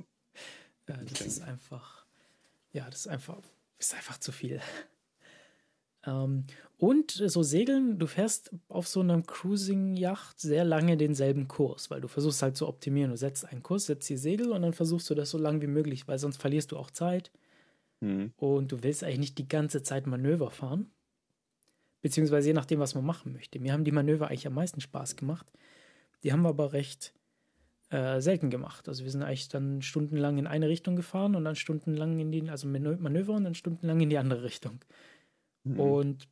[0.85, 2.05] äh, das ist einfach,
[2.71, 3.41] ja, das ist einfach,
[3.79, 4.61] ist einfach zu viel.
[6.05, 6.45] Ähm,
[6.77, 12.07] und so segeln, du fährst auf so einer Cruising-Yacht sehr lange denselben Kurs, weil du
[12.07, 13.11] versuchst halt zu optimieren.
[13.11, 15.67] Du setzt einen Kurs, setzt die Segel und dann versuchst du das so lang wie
[15.67, 17.31] möglich, weil sonst verlierst du auch Zeit.
[18.01, 18.33] Mhm.
[18.35, 20.91] Und du willst eigentlich nicht die ganze Zeit Manöver fahren.
[22.01, 23.59] Beziehungsweise je nachdem, was man machen möchte.
[23.59, 25.51] Mir haben die Manöver eigentlich am meisten Spaß gemacht.
[26.23, 27.13] Die haben wir aber recht
[27.89, 28.87] äh, selten gemacht.
[28.89, 32.49] Also wir sind eigentlich dann stundenlang in eine Richtung gefahren und dann stundenlang in die,
[32.49, 34.81] also Manöver und dann stundenlang in die andere Richtung.
[35.65, 35.79] Mhm.
[35.79, 36.27] Und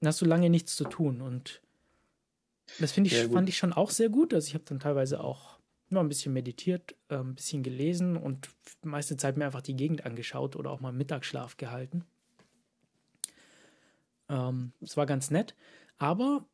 [0.00, 1.20] dann hast du lange nichts zu tun.
[1.20, 1.60] Und
[2.78, 4.32] das finde ich, fand ich schon auch sehr gut.
[4.32, 5.58] Also ich habe dann teilweise auch
[5.90, 8.48] immer ein bisschen meditiert, äh, ein bisschen gelesen und
[8.82, 12.04] meiste Zeit mir einfach die Gegend angeschaut oder auch mal Mittagsschlaf gehalten.
[14.28, 15.54] Ähm, es war ganz nett.
[15.98, 16.44] Aber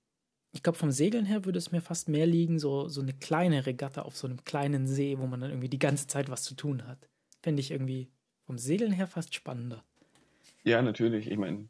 [0.53, 3.64] ich glaube, vom Segeln her würde es mir fast mehr liegen, so, so eine kleine
[3.64, 6.55] Regatta auf so einem kleinen See, wo man dann irgendwie die ganze Zeit was zu
[6.55, 7.09] tun hat.
[7.43, 8.11] Fände ich irgendwie
[8.45, 9.83] vom Segeln her fast spannender.
[10.62, 11.30] Ja, natürlich.
[11.30, 11.68] Ich meine,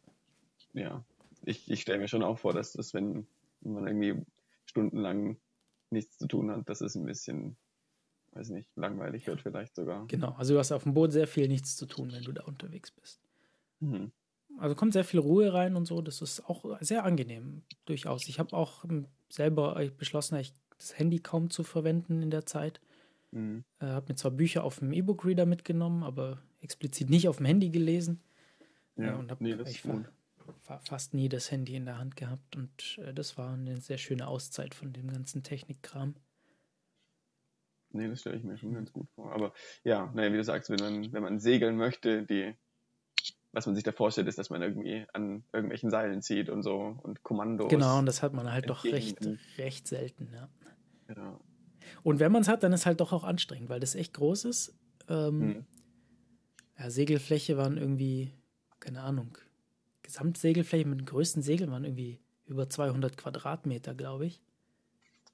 [0.75, 1.05] ja,
[1.45, 3.27] ich, ich stelle mir schon auch vor, dass das, wenn
[3.61, 4.25] man irgendwie
[4.67, 5.37] stundenlang
[5.91, 7.57] nichts zu tun hat, dass es ein bisschen,
[8.33, 10.07] weiß nicht, langweilig wird vielleicht sogar.
[10.07, 12.45] Genau, also du hast auf dem Boot sehr viel nichts zu tun, wenn du da
[12.45, 13.21] unterwegs bist.
[13.81, 14.13] Mhm.
[14.59, 18.29] Also kommt sehr viel Ruhe rein und so, das ist auch sehr angenehm, durchaus.
[18.29, 18.85] Ich habe auch
[19.29, 20.39] selber beschlossen,
[20.77, 22.81] das Handy kaum zu verwenden in der Zeit.
[23.31, 23.65] Mhm.
[23.81, 27.71] Äh, habe mir zwar Bücher auf dem E-Book-Reader mitgenommen, aber explizit nicht auf dem Handy
[27.71, 28.21] gelesen.
[28.97, 30.07] Ja, ja und habe nee, das ist gut
[30.85, 34.27] fast nie das Handy in der Hand gehabt und äh, das war eine sehr schöne
[34.27, 36.15] Auszeit von dem ganzen Technikkram.
[37.91, 39.33] Nee, das stelle ich mir schon ganz gut vor.
[39.33, 39.53] Aber
[39.85, 42.55] ja, naja, wie du sagst, wenn man, wenn man segeln möchte, die,
[43.53, 46.99] was man sich da vorstellt, ist, dass man irgendwie an irgendwelchen Seilen zieht und so
[47.03, 47.69] und Kommandos.
[47.69, 49.19] Genau, und das hat man halt doch recht,
[49.59, 50.49] recht selten, ja.
[51.15, 51.41] ja.
[52.03, 54.47] Und wenn man es hat, dann ist halt doch auch anstrengend, weil das echt groß
[54.47, 54.75] ist.
[55.09, 55.67] Ähm, hm.
[56.79, 58.33] Ja, Segelfläche waren irgendwie,
[58.81, 59.37] keine Ahnung,
[60.03, 64.41] Gesamtsegelfläche mit den größten Segeln waren irgendwie über 200 Quadratmeter, glaube ich.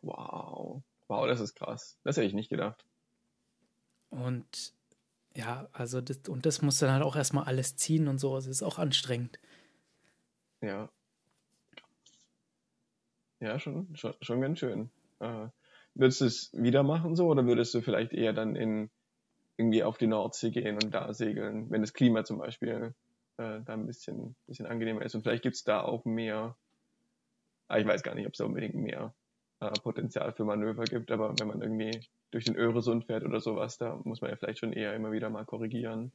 [0.03, 0.83] Wow.
[1.09, 1.99] Wow, das ist krass.
[2.05, 2.85] Das hätte ich nicht gedacht.
[4.11, 4.75] Und
[5.35, 8.35] ja, also das, und das muss dann halt auch erstmal alles ziehen und so.
[8.35, 9.39] Also ist auch anstrengend.
[10.61, 10.91] Ja.
[13.41, 14.91] Ja, schon, schon, schon ganz schön.
[15.21, 15.47] Äh,
[15.95, 18.91] würdest du es wieder machen so oder würdest du vielleicht eher dann in
[19.57, 22.95] irgendwie auf die Nordsee gehen und da segeln, wenn das Klima zum Beispiel
[23.39, 25.15] äh, da ein bisschen, bisschen angenehmer ist.
[25.15, 26.57] Und vielleicht gibt es da auch mehr,
[27.69, 29.15] ah, ich weiß gar nicht, ob es da unbedingt mehr
[29.61, 33.79] äh, Potenzial für Manöver gibt, aber wenn man irgendwie durch den Öresund fährt oder sowas,
[33.79, 36.13] da muss man ja vielleicht schon eher immer wieder mal korrigieren.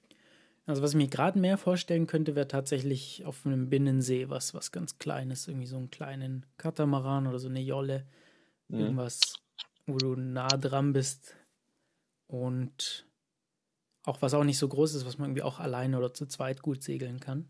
[0.65, 4.71] Also was ich mir gerade mehr vorstellen könnte, wäre tatsächlich auf einem Binnensee was, was
[4.71, 8.05] ganz Kleines, irgendwie so einen kleinen Katamaran oder so eine Jolle,
[8.69, 8.79] mhm.
[8.79, 9.19] irgendwas,
[9.85, 11.35] wo du nah dran bist
[12.27, 13.05] und
[14.03, 16.61] auch was auch nicht so groß ist, was man irgendwie auch alleine oder zu zweit
[16.61, 17.49] gut segeln kann.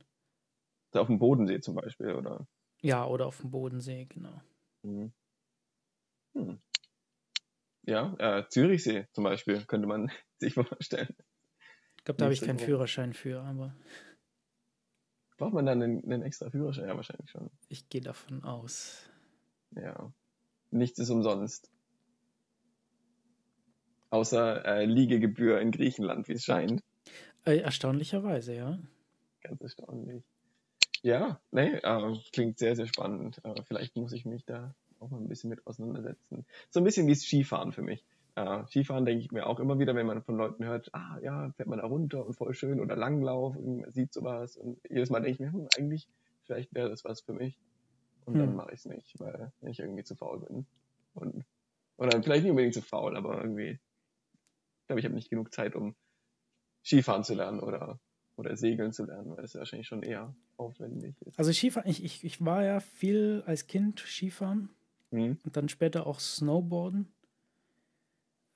[0.93, 2.47] Auf dem Bodensee zum Beispiel, oder?
[2.81, 4.41] Ja, oder auf dem Bodensee, genau.
[4.83, 5.11] Mhm.
[6.35, 6.59] Hm.
[7.85, 11.15] Ja, äh, Zürichsee zum Beispiel könnte man sich vorstellen.
[11.97, 13.73] Ich glaube, da habe ich keinen Führerschein für, aber.
[15.37, 16.87] Braucht man dann einen, einen, extra Führerschein?
[16.87, 17.49] Ja, wahrscheinlich schon.
[17.69, 19.09] Ich gehe davon aus.
[19.71, 20.13] Ja.
[20.69, 21.72] Nichts ist umsonst.
[24.14, 26.84] Außer äh, Liegegebühr in Griechenland, wie es scheint.
[27.45, 28.78] Äh, erstaunlicherweise, ja.
[29.41, 30.24] Ganz erstaunlich.
[31.01, 33.41] Ja, nee, äh, klingt sehr, sehr spannend.
[33.43, 36.45] Äh, vielleicht muss ich mich da auch mal ein bisschen mit auseinandersetzen.
[36.70, 38.05] So ein bisschen wie Skifahren für mich.
[38.36, 41.49] Äh, Skifahren denke ich mir auch immer wieder, wenn man von Leuten hört, ah ja,
[41.57, 45.22] fährt man da runter und voll schön oder Langlauf, man sieht sowas und jedes Mal
[45.22, 46.07] denke ich mir, hm, eigentlich,
[46.43, 47.57] vielleicht wäre das was für mich.
[48.26, 48.41] Und hm.
[48.41, 50.68] dann mache ich es nicht, weil ich irgendwie zu faul bin.
[51.16, 51.45] Und,
[51.97, 53.80] oder vielleicht nicht unbedingt zu faul, aber irgendwie,
[54.88, 55.95] glaube, ich habe nicht genug Zeit, um
[56.84, 57.99] Skifahren zu lernen oder,
[58.36, 61.38] oder Segeln zu lernen, weil das ja wahrscheinlich schon eher aufwendig ist.
[61.39, 64.69] Also Skifahren, ich, ich, ich war ja viel als Kind Skifahren
[65.11, 65.39] mhm.
[65.43, 67.11] und dann später auch Snowboarden.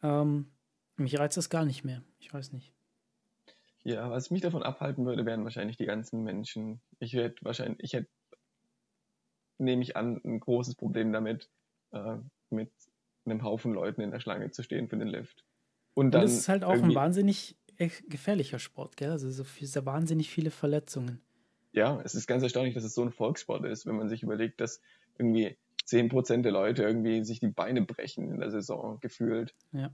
[0.03, 0.47] Ähm,
[0.95, 2.03] mich reizt das gar nicht mehr.
[2.19, 2.73] Ich weiß nicht.
[3.83, 6.81] Ja, was mich davon abhalten würde, wären wahrscheinlich die ganzen Menschen.
[6.99, 8.09] Ich hätte wahrscheinlich, ich hätte,
[9.59, 11.49] nehme ich an, ein großes Problem damit,
[11.91, 12.17] äh,
[12.49, 12.71] mit
[13.25, 15.45] einem Haufen Leuten in der Schlange zu stehen für den Lift.
[15.97, 16.21] Und dann.
[16.21, 19.09] Und das ist halt auch ein wahnsinnig gefährlicher Sport, gell?
[19.09, 21.21] Also so viel, sehr wahnsinnig viele Verletzungen.
[21.71, 24.61] Ja, es ist ganz erstaunlich, dass es so ein Volkssport ist, wenn man sich überlegt,
[24.61, 24.79] dass
[25.17, 29.55] irgendwie 10% der Leute irgendwie sich die Beine brechen in der Saison gefühlt.
[29.71, 29.89] Ja.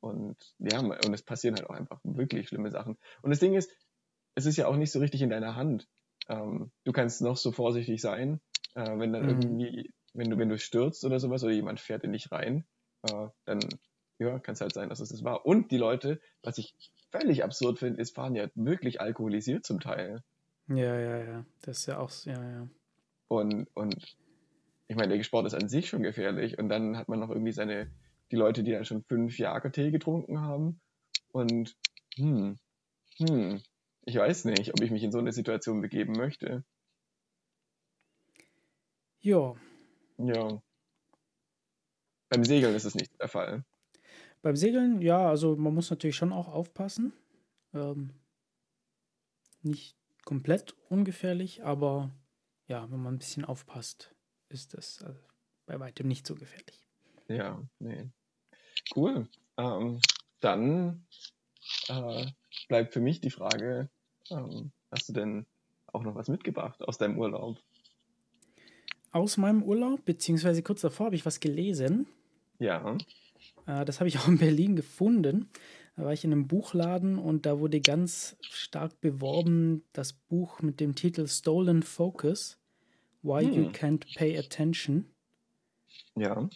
[0.00, 2.98] Und ja, und es passieren halt auch einfach wirklich schlimme Sachen.
[3.22, 3.70] Und das Ding ist,
[4.34, 5.88] es ist ja auch nicht so richtig in deiner Hand.
[6.28, 8.40] Ähm, du kannst noch so vorsichtig sein,
[8.74, 9.28] äh, wenn dann mhm.
[9.28, 12.64] irgendwie, wenn du, wenn du stürzt oder sowas oder jemand fährt in dich rein,
[13.04, 13.60] äh, dann
[14.22, 15.46] ja, kann es halt sein, dass es das war.
[15.46, 16.74] Und die Leute, was ich
[17.10, 20.22] völlig absurd finde, ist, fahren ja wirklich alkoholisiert zum Teil.
[20.68, 21.46] Ja, ja, ja.
[21.62, 22.68] Das ist ja auch, ja, ja.
[23.28, 24.16] Und, und
[24.88, 27.52] ich meine, der Sport ist an sich schon gefährlich und dann hat man noch irgendwie
[27.52, 27.90] seine,
[28.30, 30.80] die Leute, die dann schon fünf Jahre Tee getrunken haben
[31.32, 31.76] und
[32.16, 32.58] hm,
[33.18, 33.62] hm,
[34.04, 36.64] ich weiß nicht, ob ich mich in so eine Situation begeben möchte.
[39.20, 39.54] Ja.
[40.18, 40.62] Ja.
[42.28, 43.64] Beim Segeln ist es nicht der Fall.
[44.42, 47.12] Beim Segeln, ja, also man muss natürlich schon auch aufpassen.
[47.72, 48.10] Ähm,
[49.62, 52.10] nicht komplett ungefährlich, aber
[52.66, 54.14] ja, wenn man ein bisschen aufpasst,
[54.48, 55.20] ist das also
[55.66, 56.88] bei weitem nicht so gefährlich.
[57.28, 58.10] Ja, nee.
[58.96, 59.28] Cool.
[59.56, 60.00] Ähm,
[60.40, 61.06] dann
[61.88, 62.26] äh,
[62.68, 63.88] bleibt für mich die Frage,
[64.30, 65.46] ähm, hast du denn
[65.86, 67.58] auch noch was mitgebracht aus deinem Urlaub?
[69.12, 72.06] Aus meinem Urlaub, beziehungsweise kurz davor habe ich was gelesen.
[72.58, 72.96] Ja.
[73.66, 75.50] Äh, das habe ich auch in Berlin gefunden.
[75.96, 80.80] Da war ich in einem Buchladen und da wurde ganz stark beworben das Buch mit
[80.80, 82.58] dem Titel Stolen Focus
[83.22, 83.52] Why hm.
[83.52, 85.06] You Can't Pay Attention.
[86.16, 86.48] Ja.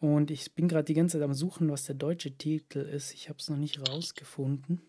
[0.00, 3.12] Und ich bin gerade die ganze Zeit am Suchen, was der deutsche Titel ist.
[3.14, 4.80] Ich habe es noch nicht rausgefunden.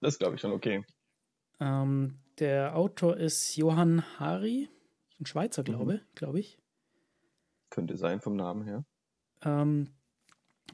[0.00, 0.84] Das glaube ich schon okay.
[1.60, 4.68] Ähm, der Autor ist Johann Hari,
[5.18, 6.00] ein Schweizer, glaube mhm.
[6.14, 6.58] glaube ich.
[7.68, 8.84] Könnte sein vom Namen her.
[9.42, 9.90] Ähm,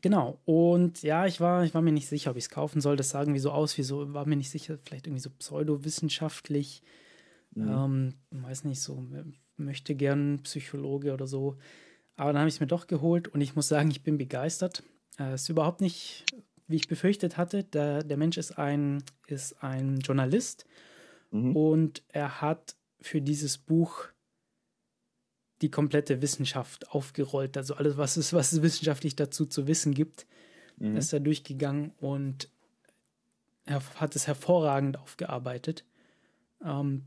[0.02, 0.38] genau.
[0.44, 2.96] Und ja, ich war, ich war mir nicht sicher, ob ich es kaufen soll.
[2.96, 6.82] Das sagen wie so aus, wie so, war mir nicht sicher, vielleicht irgendwie so pseudowissenschaftlich.
[7.54, 7.68] Mhm.
[7.68, 9.04] Ähm, weiß nicht, so
[9.56, 11.56] möchte gern Psychologe oder so.
[12.16, 14.82] Aber dann habe ich es mir doch geholt und ich muss sagen, ich bin begeistert.
[15.16, 16.24] Es äh, ist überhaupt nicht,
[16.66, 17.64] wie ich befürchtet hatte.
[17.64, 20.66] Der, der Mensch ist ein, ist ein Journalist
[21.30, 21.54] mhm.
[21.54, 24.08] und er hat für dieses Buch
[25.62, 27.56] die komplette Wissenschaft aufgerollt.
[27.56, 30.26] Also alles, was es, was es wissenschaftlich dazu zu wissen gibt,
[30.78, 30.96] mhm.
[30.96, 32.50] ist er durchgegangen und
[33.64, 35.84] er hat es hervorragend aufgearbeitet.
[36.64, 37.04] Ähm,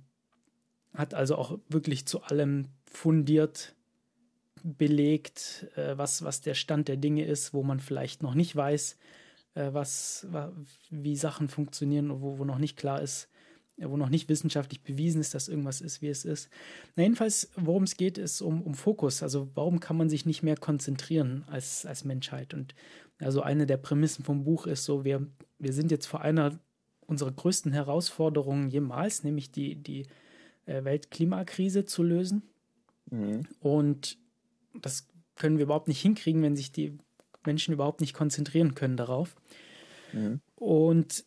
[0.94, 3.76] hat also auch wirklich zu allem fundiert
[4.64, 8.98] belegt, äh, was, was der Stand der Dinge ist, wo man vielleicht noch nicht weiß,
[9.56, 10.28] äh, was,
[10.90, 13.30] wie Sachen funktionieren, wo, wo noch nicht klar ist,
[13.81, 16.49] wo noch nicht wissenschaftlich bewiesen ist, dass irgendwas ist, wie es ist.
[16.95, 19.23] Na, jedenfalls, worum es geht, ist um, um Fokus.
[19.23, 22.53] Also warum kann man sich nicht mehr konzentrieren als, als Menschheit?
[22.53, 22.76] Und
[23.19, 25.26] also eine der Prämissen vom Buch ist so, wir,
[25.57, 26.60] wir sind jetzt vor einer
[27.06, 30.06] unserer größten Herausforderungen jemals, nämlich die, die
[30.65, 32.43] äh, Weltklimakrise zu lösen.
[33.10, 33.47] Mhm.
[33.60, 34.18] Und
[34.80, 36.97] das können wir überhaupt nicht hinkriegen, wenn sich die
[37.45, 39.35] Menschen überhaupt nicht konzentrieren können darauf.
[40.14, 40.41] Mhm.
[40.56, 41.26] Und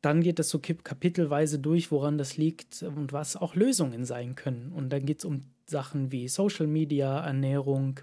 [0.00, 4.72] dann geht das so kapitelweise durch, woran das liegt und was auch Lösungen sein können.
[4.72, 8.00] Und dann geht es um Sachen wie Social Media, Ernährung,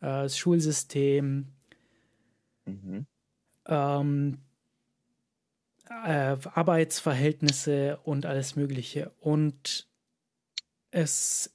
[0.00, 1.48] äh, das Schulsystem,
[2.66, 3.06] mhm.
[3.66, 4.38] ähm,
[5.88, 9.10] äh, Arbeitsverhältnisse und alles Mögliche.
[9.20, 9.88] Und
[10.90, 11.52] es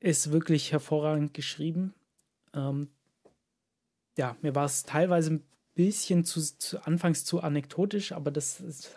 [0.00, 1.94] ist wirklich hervorragend geschrieben.
[2.54, 2.88] Ähm,
[4.16, 5.44] ja, mir war es teilweise ein
[5.74, 8.94] bisschen zu, zu, anfangs zu anekdotisch, aber das ist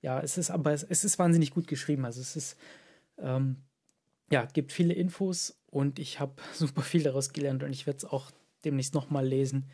[0.00, 2.04] ja, es ist aber es, es ist wahnsinnig gut geschrieben.
[2.04, 2.56] Also es ist
[3.18, 3.56] ähm,
[4.30, 8.04] ja, gibt viele Infos und ich habe super viel daraus gelernt und ich werde es
[8.04, 8.30] auch
[8.64, 9.70] demnächst nochmal lesen,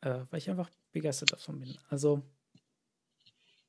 [0.00, 1.76] äh, weil ich einfach begeistert davon bin.
[1.88, 2.22] Also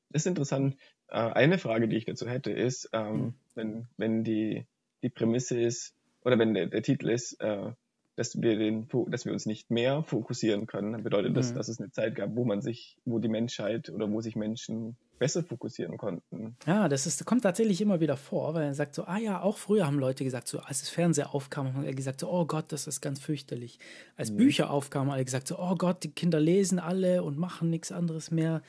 [0.10, 0.78] das ist interessant.
[1.08, 3.34] Äh, eine Frage, die ich dazu hätte, ist, ähm, mhm.
[3.56, 4.66] wenn, wenn die,
[5.02, 7.74] die Prämisse ist, oder wenn der, der Titel ist, äh,
[8.16, 11.56] dass wir den, dass wir uns nicht mehr fokussieren können, bedeutet das, mhm.
[11.56, 14.98] dass es eine Zeit gab, wo man sich, wo die Menschheit oder wo sich Menschen
[15.18, 16.58] besser fokussieren konnten.
[16.68, 19.58] Ja, das ist, kommt tatsächlich immer wieder vor, weil er sagt so, ah ja, auch
[19.58, 22.72] früher haben Leute gesagt, so als das Fernseher aufkam, haben er gesagt so, oh Gott,
[22.72, 23.80] das ist ganz fürchterlich.
[24.16, 24.38] Als mhm.
[24.38, 27.92] Bücher aufkamen, haben alle gesagt so, oh Gott, die Kinder lesen alle und machen nichts
[27.92, 28.62] anderes mehr,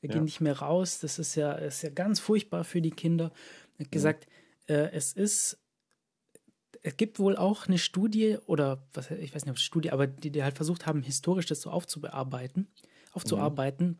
[0.00, 0.14] wir ja.
[0.14, 3.32] gehen nicht mehr raus, das ist ja, ist ja ganz furchtbar für die Kinder.
[3.78, 3.90] Er hat mhm.
[3.90, 4.26] gesagt,
[4.66, 5.58] äh, es ist
[6.82, 10.06] es gibt wohl auch eine Studie oder was ich weiß nicht, ob es Studie, aber
[10.06, 12.68] die, die halt versucht haben, historisch das so aufzubearbeiten,
[13.12, 13.98] aufzuarbeiten,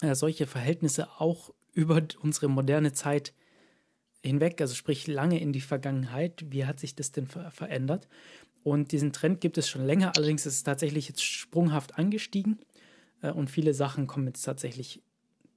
[0.00, 0.08] mhm.
[0.08, 3.32] äh, solche Verhältnisse auch über unsere moderne Zeit
[4.22, 6.44] hinweg, also sprich lange in die Vergangenheit.
[6.48, 8.08] Wie hat sich das denn ver verändert?
[8.62, 12.60] Und diesen Trend gibt es schon länger, allerdings ist es tatsächlich jetzt sprunghaft angestiegen
[13.22, 15.02] äh, und viele Sachen kommen jetzt tatsächlich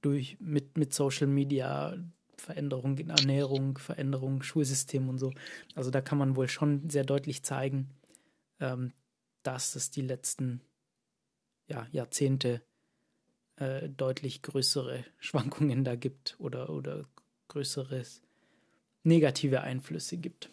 [0.02, 1.96] durch mit, mit Social Media,
[2.36, 5.32] Veränderung in Ernährung, Veränderung Schulsystem und so.
[5.74, 7.90] Also da kann man wohl schon sehr deutlich zeigen,
[8.60, 8.92] ähm,
[9.42, 10.60] dass es die letzten
[11.66, 12.62] ja, Jahrzehnte
[13.56, 17.04] äh, deutlich größere Schwankungen da gibt oder, oder
[17.48, 18.22] größeres
[19.02, 20.50] negative Einflüsse gibt.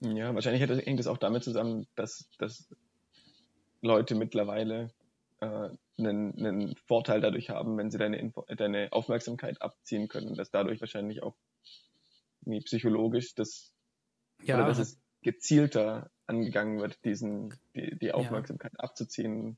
[0.00, 2.68] Ja, wahrscheinlich hängt es auch damit zusammen, dass, dass
[3.82, 4.90] Leute mittlerweile
[5.40, 10.34] äh, einen, einen Vorteil dadurch haben, wenn sie deine, Info deine Aufmerksamkeit abziehen können.
[10.34, 11.36] Dass dadurch wahrscheinlich auch
[12.64, 13.72] psychologisch das,
[14.42, 14.56] ja.
[14.56, 18.80] oder dass es gezielter angegangen wird, diesen, die, die Aufmerksamkeit ja.
[18.80, 19.56] abzuziehen.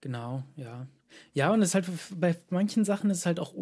[0.00, 0.88] Genau, ja.
[1.32, 1.86] Ja, und es ist halt
[2.18, 3.54] bei manchen Sachen ist es halt auch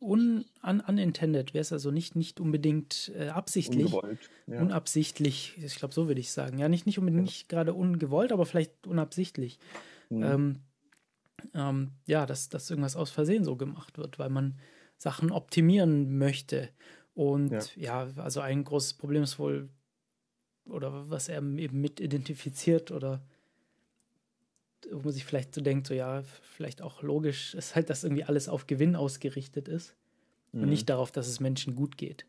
[0.00, 3.86] un, un, unintended, wäre es also nicht, nicht unbedingt äh, absichtlich.
[3.86, 4.30] Ungewollt.
[4.46, 4.60] Ja.
[4.60, 6.58] Unabsichtlich, ich glaube, so würde ich sagen.
[6.58, 7.26] Ja, nicht, nicht unbedingt ja.
[7.26, 9.58] nicht gerade ungewollt, aber vielleicht unabsichtlich.
[10.10, 10.22] Mhm.
[10.22, 10.60] Ähm,
[11.54, 14.58] ähm, ja, dass, dass irgendwas aus Versehen so gemacht wird, weil man
[14.98, 16.70] Sachen optimieren möchte.
[17.14, 19.68] Und ja, ja also ein großes Problem ist wohl,
[20.64, 23.22] oder was er eben mit identifiziert oder
[24.90, 28.24] wo man sich vielleicht so denkt, so ja, vielleicht auch logisch ist halt, dass irgendwie
[28.24, 29.94] alles auf Gewinn ausgerichtet ist
[30.52, 30.62] mhm.
[30.62, 32.26] und nicht darauf, dass es Menschen gut geht.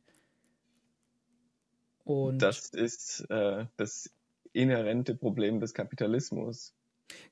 [2.03, 4.09] Und das ist äh, das
[4.53, 6.73] inhärente Problem des Kapitalismus.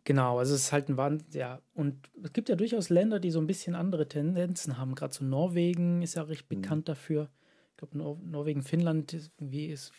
[0.04, 1.62] Genau, also es ist halt ein Wahnsinn, ja.
[1.74, 4.96] Und es gibt ja durchaus Länder, die so ein bisschen andere Tendenzen haben.
[4.96, 6.62] Gerade so Norwegen ist ja recht mhm.
[6.62, 7.30] bekannt dafür.
[7.72, 9.92] Ich glaube, Nor Norwegen, Finnland, wie ist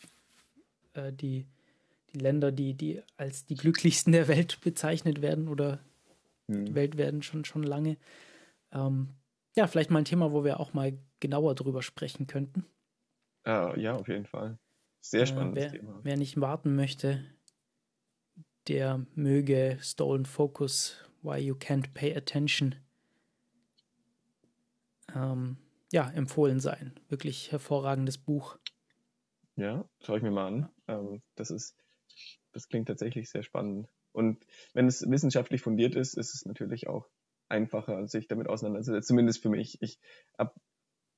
[0.94, 1.47] äh, die,
[2.12, 5.81] die Länder, die, die als die glücklichsten der Welt bezeichnet werden oder
[6.47, 6.74] mhm.
[6.74, 7.98] Welt werden schon, schon lange.
[8.73, 9.11] Ähm,
[9.57, 12.65] ja, vielleicht mal ein Thema, wo wir auch mal genauer drüber sprechen könnten.
[13.47, 14.59] Uh, ja, auf jeden Fall.
[15.01, 16.01] Sehr äh, spannendes äh, wer, Thema.
[16.03, 17.24] Wer nicht warten möchte,
[18.68, 22.74] der möge Stolen Focus, Why You Can't Pay Attention,
[25.14, 25.56] ähm,
[25.93, 26.93] ja, empfohlen sein.
[27.09, 28.59] Wirklich hervorragendes Buch.
[29.56, 30.68] Ja, schaue ich mir mal an.
[30.88, 31.76] Ähm, das ist,
[32.52, 33.88] das klingt tatsächlich sehr spannend.
[34.12, 37.09] Und wenn es wissenschaftlich fundiert ist, ist es natürlich auch
[37.48, 39.06] einfacher, sich damit auseinanderzusetzen.
[39.06, 39.80] Zumindest für mich.
[39.82, 39.98] Ich
[40.38, 40.55] habe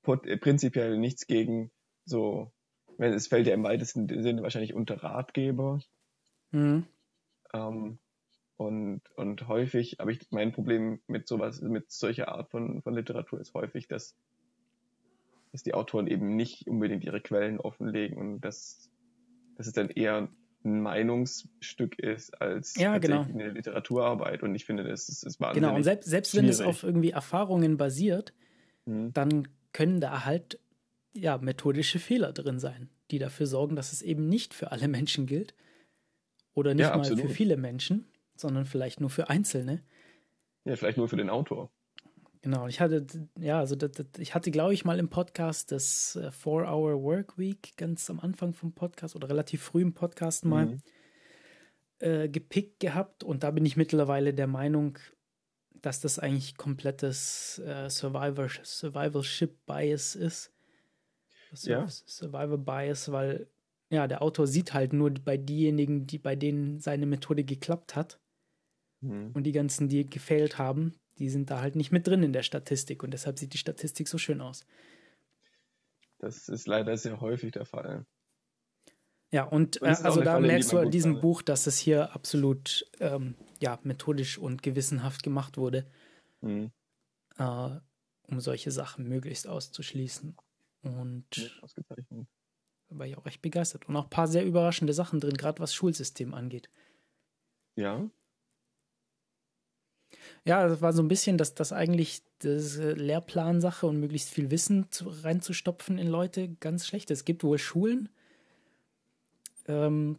[0.03, 1.71] prinzipiell nichts gegen
[2.05, 2.53] so,
[2.97, 5.81] wenn es fällt ja im weitesten Sinne wahrscheinlich unter Ratgeber.
[6.51, 6.87] Mhm.
[7.53, 7.99] Ähm,
[8.57, 13.41] und, und häufig habe ich mein Problem mit sowas, mit solcher Art von, von Literatur
[13.41, 14.17] ist häufig, dass
[15.53, 18.91] dass die Autoren eben nicht unbedingt ihre Quellen offenlegen und dass,
[19.57, 20.29] dass es dann eher
[20.65, 23.23] ein Meinungsstück ist als ja, genau.
[23.23, 24.43] eine Literaturarbeit.
[24.43, 27.77] Und ich finde, das ist, das Genau, und selbst, selbst wenn es auf irgendwie Erfahrungen
[27.77, 28.35] basiert,
[28.85, 29.13] mhm.
[29.13, 30.59] dann können da halt
[31.13, 35.27] ja methodische Fehler drin sein, die dafür sorgen, dass es eben nicht für alle Menschen
[35.27, 35.55] gilt
[36.59, 38.07] oder nicht ja, mal für viele Menschen,
[38.37, 39.83] sondern vielleicht nur für Einzelne.
[40.65, 41.71] Ja, vielleicht nur für den Autor.
[42.43, 43.07] Genau, ich hatte,
[43.39, 47.39] ja, also das, das, ich hatte, glaube ich, mal im Podcast das äh, Four-Hour Work
[47.39, 50.83] Week ganz am Anfang vom Podcast oder relativ früh im Podcast mal mhm.
[51.99, 54.99] äh, gepickt gehabt und da bin ich mittlerweile der Meinung,
[55.83, 60.53] dass das eigentlich komplettes äh, Survivor, Survivalship Bias ist.
[61.63, 61.87] Ja.
[61.89, 63.49] Survivor Bias, weil
[63.91, 68.21] ja, der Autor sieht halt nur bei diejenigen, die bei denen seine Methode geklappt hat.
[69.01, 69.31] Mhm.
[69.33, 72.43] Und die ganzen, die gefailt haben, die sind da halt nicht mit drin in der
[72.43, 74.67] Statistik und deshalb sieht die Statistik so schön aus.
[76.19, 78.05] Das ist leider sehr häufig der Fall.
[79.31, 81.21] Ja, und äh, also da Falle, merkst du an diesem kann.
[81.21, 85.87] Buch, dass es hier absolut ähm, ja, methodisch und gewissenhaft gemacht wurde,
[86.41, 86.73] mhm.
[87.37, 87.71] äh,
[88.23, 90.37] um solche Sachen möglichst auszuschließen.
[90.83, 92.27] Und ausgezeichnet.
[92.89, 93.89] Da war ich auch recht begeistert.
[93.89, 96.71] Und auch ein paar sehr überraschende Sachen drin, gerade was Schulsystem angeht.
[97.77, 98.09] Ja.
[100.45, 104.91] Ja, das war so ein bisschen, dass das eigentlich das Lehrplansache und möglichst viel Wissen
[104.91, 107.19] zu, reinzustopfen in Leute ganz schlecht ist.
[107.19, 108.09] Es gibt wohl Schulen,
[109.67, 110.19] ähm,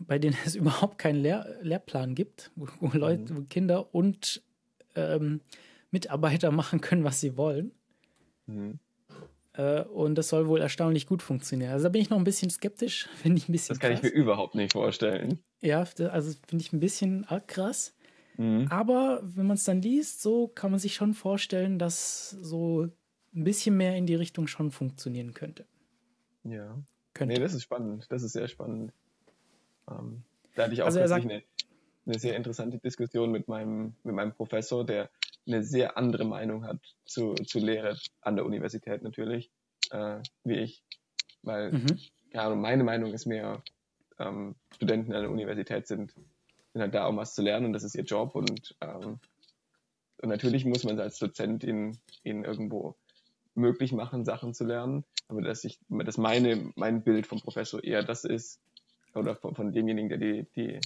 [0.00, 3.36] bei denen es überhaupt keinen Lehr Lehrplan gibt, wo, wo Leute, mhm.
[3.36, 4.42] wo Kinder und
[4.96, 5.40] ähm,
[5.90, 7.72] Mitarbeiter machen können, was sie wollen.
[8.46, 8.80] Mhm.
[9.56, 11.72] Äh, und das soll wohl erstaunlich gut funktionieren.
[11.72, 13.74] Also da bin ich noch ein bisschen skeptisch, finde ich ein bisschen.
[13.74, 14.04] Das kann krass.
[14.04, 15.38] ich mir überhaupt nicht vorstellen.
[15.60, 17.94] Ja, also finde ich ein bisschen arg krass.
[18.36, 18.66] Mhm.
[18.70, 22.88] Aber wenn man es dann liest, so kann man sich schon vorstellen, dass so
[23.34, 25.64] ein bisschen mehr in die Richtung schon funktionieren könnte.
[26.44, 26.76] Ja.
[27.14, 27.34] Könnte.
[27.34, 28.06] Nee, das ist spannend.
[28.10, 28.92] Das ist sehr spannend.
[29.90, 30.22] Ähm,
[30.54, 31.42] da hatte ich auch also sagt, eine,
[32.04, 35.08] eine sehr interessante Diskussion mit meinem, mit meinem Professor, der
[35.46, 39.50] eine sehr andere Meinung hat zu, zu Lehre an der Universität natürlich,
[39.90, 40.82] äh, wie ich.
[41.42, 41.98] Weil, mhm.
[42.32, 43.62] ja, meine Meinung ist mehr,
[44.18, 46.14] ähm, Studenten an der Universität sind
[46.76, 49.18] sind halt da, um was zu lernen und das ist ihr Job und, ähm,
[50.20, 52.96] und natürlich muss man als Dozent ihnen, ihnen irgendwo
[53.54, 58.02] möglich machen, Sachen zu lernen, aber dass ich, dass meine, mein Bild vom Professor eher
[58.02, 58.60] das ist,
[59.14, 60.80] oder von, von demjenigen, der die, die,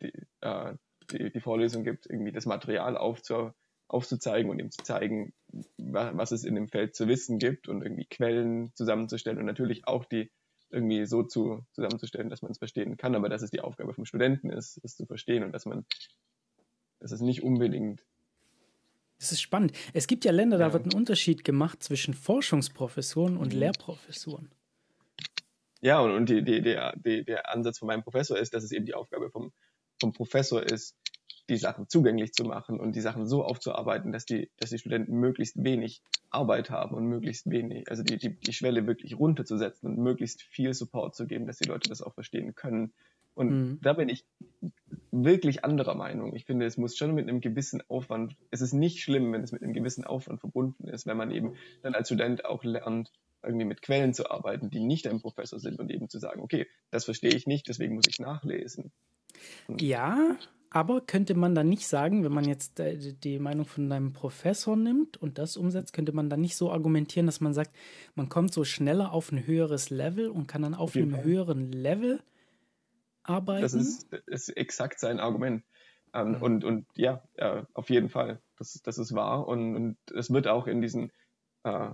[0.00, 0.74] die, äh,
[1.12, 3.52] die, die Vorlesung gibt, irgendwie das Material aufzu,
[3.88, 5.32] aufzuzeigen und ihm zu zeigen,
[5.76, 10.04] was es in dem Feld zu wissen gibt und irgendwie Quellen zusammenzustellen und natürlich auch
[10.04, 10.30] die
[10.70, 14.04] irgendwie so zu, zusammenzustellen, dass man es verstehen kann, aber dass es die Aufgabe vom
[14.04, 15.84] Studenten ist, es zu verstehen und dass man,
[17.00, 18.04] dass es nicht unbedingt
[19.18, 19.72] das ist spannend.
[19.92, 20.68] Es gibt ja Länder, ja.
[20.68, 23.60] da wird ein Unterschied gemacht zwischen Forschungsprofessuren und mhm.
[23.60, 24.50] Lehrprofessuren.
[25.82, 28.72] Ja, und, und die, die, der, die, der Ansatz von meinem Professor ist, dass es
[28.72, 29.52] eben die Aufgabe vom,
[30.00, 30.96] vom Professor ist,
[31.48, 35.14] die Sachen zugänglich zu machen und die Sachen so aufzuarbeiten, dass die, dass die Studenten
[35.14, 39.98] möglichst wenig Arbeit haben und möglichst wenig, also die, die, die Schwelle wirklich runterzusetzen und
[39.98, 42.92] möglichst viel Support zu geben, dass die Leute das auch verstehen können.
[43.34, 43.78] Und mhm.
[43.82, 44.24] da bin ich
[45.10, 46.34] wirklich anderer Meinung.
[46.36, 49.52] Ich finde, es muss schon mit einem gewissen Aufwand, es ist nicht schlimm, wenn es
[49.52, 53.10] mit einem gewissen Aufwand verbunden ist, wenn man eben dann als Student auch lernt,
[53.42, 56.66] irgendwie mit Quellen zu arbeiten, die nicht ein Professor sind und eben zu sagen, okay,
[56.90, 58.92] das verstehe ich nicht, deswegen muss ich nachlesen.
[59.66, 60.36] Und ja,
[60.70, 62.80] aber könnte man dann nicht sagen, wenn man jetzt
[63.24, 67.26] die Meinung von deinem Professor nimmt und das umsetzt, könnte man dann nicht so argumentieren,
[67.26, 67.74] dass man sagt,
[68.14, 72.20] man kommt so schneller auf ein höheres Level und kann dann auf einem höheren Level
[73.24, 73.62] arbeiten?
[73.62, 75.64] Das ist, ist exakt sein Argument.
[76.12, 76.42] Ähm, mhm.
[76.42, 79.48] und, und ja, äh, auf jeden Fall, das, das ist wahr.
[79.48, 81.10] Und, und es wird auch in diesen,
[81.64, 81.90] äh,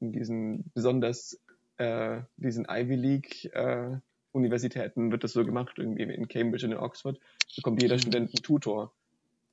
[0.00, 1.40] diesen besonders
[1.76, 3.98] äh, diesen Ivy League äh,
[4.32, 7.18] Universitäten wird das so gemacht, irgendwie in Cambridge und in Oxford
[7.56, 8.00] bekommt jeder mhm.
[8.00, 8.92] Student einen Tutor.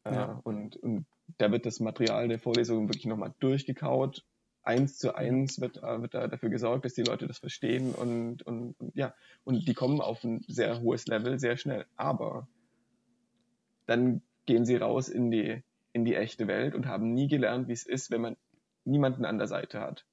[0.04, 0.42] Äh, ja.
[0.44, 1.06] und, und
[1.38, 4.26] da wird das Material der Vorlesung wirklich nochmal durchgekaut.
[4.64, 8.44] Eins zu eins wird, äh, wird da dafür gesorgt, dass die Leute das verstehen und,
[8.44, 9.14] und, und ja,
[9.44, 11.86] und die kommen auf ein sehr hohes Level sehr schnell.
[11.96, 12.48] Aber
[13.86, 15.64] dann gehen sie raus in die,
[15.94, 18.38] in die echte Welt und haben nie gelernt, wie es ist, wenn man
[18.84, 20.06] niemanden an der Seite hat.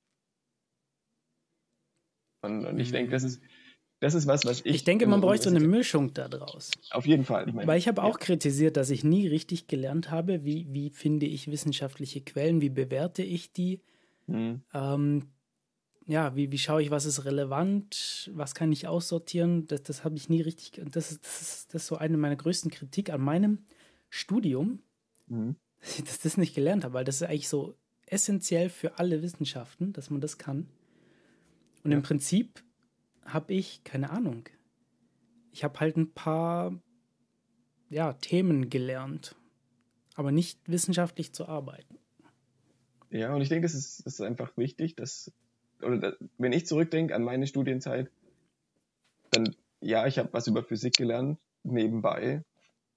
[2.44, 3.28] Und, und ich denke, das mhm.
[3.28, 3.40] ist,
[4.00, 4.66] das ist was, was ich.
[4.66, 6.70] Ich denke, man bräuchte so eine Mischung daraus.
[6.90, 7.48] Auf jeden Fall.
[7.48, 10.90] Ich meine, Weil ich habe auch kritisiert, dass ich nie richtig gelernt habe, wie, wie
[10.90, 13.80] finde ich wissenschaftliche Quellen, wie bewerte ich die.
[14.26, 14.62] Mhm.
[14.74, 15.22] Ähm,
[16.06, 20.16] ja, wie, wie schaue ich, was ist relevant, was kann ich aussortieren, das, das habe
[20.16, 23.22] ich nie richtig, das ist, das ist, das ist so eine meiner größten Kritik an
[23.22, 23.64] meinem
[24.10, 24.80] Studium,
[25.28, 25.56] mhm.
[25.80, 27.74] dass ich das nicht gelernt habe, weil das ist eigentlich so
[28.06, 30.68] essentiell für alle Wissenschaften, dass man das kann.
[31.84, 31.98] Und ja.
[31.98, 32.64] im Prinzip
[33.24, 34.48] habe ich, keine Ahnung,
[35.52, 36.74] ich habe halt ein paar
[37.90, 39.36] ja, Themen gelernt,
[40.16, 41.98] aber nicht wissenschaftlich zu arbeiten.
[43.10, 45.32] Ja, und ich denke, es ist, ist einfach wichtig, dass,
[45.80, 48.10] oder dass, wenn ich zurückdenke an meine Studienzeit,
[49.30, 52.42] dann, ja, ich habe was über Physik gelernt, nebenbei,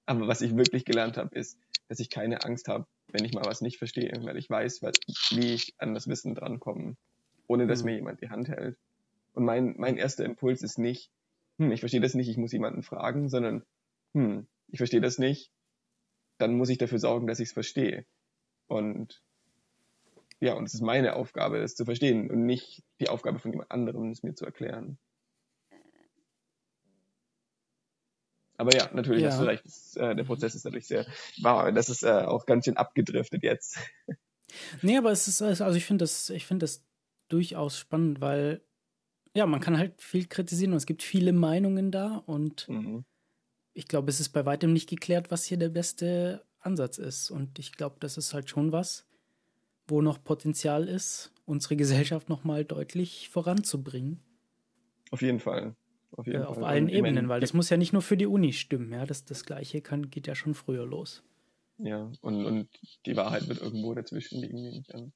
[0.06, 1.58] aber was ich wirklich gelernt habe, ist,
[1.88, 4.80] dass ich keine Angst habe, wenn ich mal was nicht verstehe, weil ich weiß,
[5.30, 6.96] wie ich an das Wissen drankomme,
[7.48, 7.86] ohne dass mhm.
[7.86, 8.78] mir jemand die Hand hält.
[9.32, 11.10] Und mein, mein erster Impuls ist nicht,
[11.58, 13.64] hm, ich verstehe das nicht, ich muss jemanden fragen, sondern,
[14.14, 15.50] hm, ich verstehe das nicht,
[16.38, 18.04] dann muss ich dafür sorgen, dass ich es verstehe.
[18.68, 19.22] Und
[20.40, 23.72] ja, und es ist meine Aufgabe, es zu verstehen und nicht die Aufgabe von jemand
[23.72, 24.98] anderem, es mir zu erklären.
[28.56, 29.30] Aber ja, natürlich ja.
[29.30, 31.06] hast du recht, das, äh, der Prozess ist natürlich sehr,
[31.42, 33.78] wow, das ist äh, auch ganz schön abgedriftet jetzt.
[34.82, 36.87] Nee, aber es ist, also ich finde das, ich finde das
[37.28, 38.62] durchaus spannend, weil
[39.34, 43.04] ja, man kann halt viel kritisieren und es gibt viele Meinungen da und mhm.
[43.74, 47.30] ich glaube, es ist bei weitem nicht geklärt, was hier der beste Ansatz ist.
[47.30, 49.06] Und ich glaube, das ist halt schon was,
[49.86, 54.20] wo noch Potenzial ist, unsere Gesellschaft nochmal deutlich voranzubringen.
[55.10, 55.74] Auf jeden Fall.
[56.12, 56.64] Auf, jeden äh, auf Fall.
[56.64, 59.06] allen Ebenen, meine, weil das muss ja nicht nur für die Uni stimmen, ja.
[59.06, 61.22] Das, das Gleiche kann, geht ja schon früher los.
[61.78, 62.68] Ja, und, und
[63.06, 65.12] die Wahrheit wird irgendwo dazwischen liegen, nehme ich an.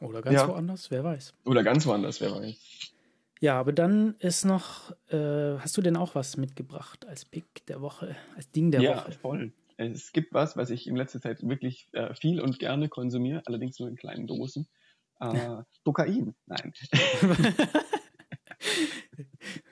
[0.00, 0.48] Oder ganz ja.
[0.48, 1.34] woanders, wer weiß.
[1.44, 2.92] Oder ganz woanders, wer weiß.
[3.40, 7.80] Ja, aber dann ist noch, äh, hast du denn auch was mitgebracht als Pick der
[7.80, 9.10] Woche, als Ding der ja, Woche?
[9.10, 9.52] Ja, voll.
[9.76, 13.78] Es gibt was, was ich in letzter Zeit wirklich äh, viel und gerne konsumiere, allerdings
[13.78, 14.68] nur in kleinen Dosen.
[15.20, 16.72] Äh, Kokain, nein.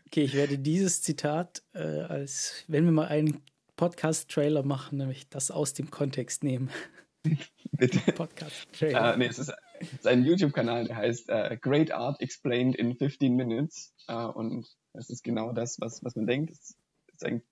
[0.06, 3.42] Okay, ich werde dieses Zitat äh, als, wenn wir mal einen
[3.76, 6.70] Podcast-Trailer machen, nämlich das aus dem Kontext nehmen.
[7.72, 8.12] Bitte.
[8.12, 9.14] Podcast-Trailer.
[9.14, 9.52] Uh, nee, es ist,
[10.04, 13.94] ein YouTube-Kanal, der heißt uh, Great Art Explained in 15 Minutes.
[14.10, 16.50] Uh, und es ist genau das, was, was man denkt.
[16.50, 16.76] Es
[17.14, 17.42] ist ein,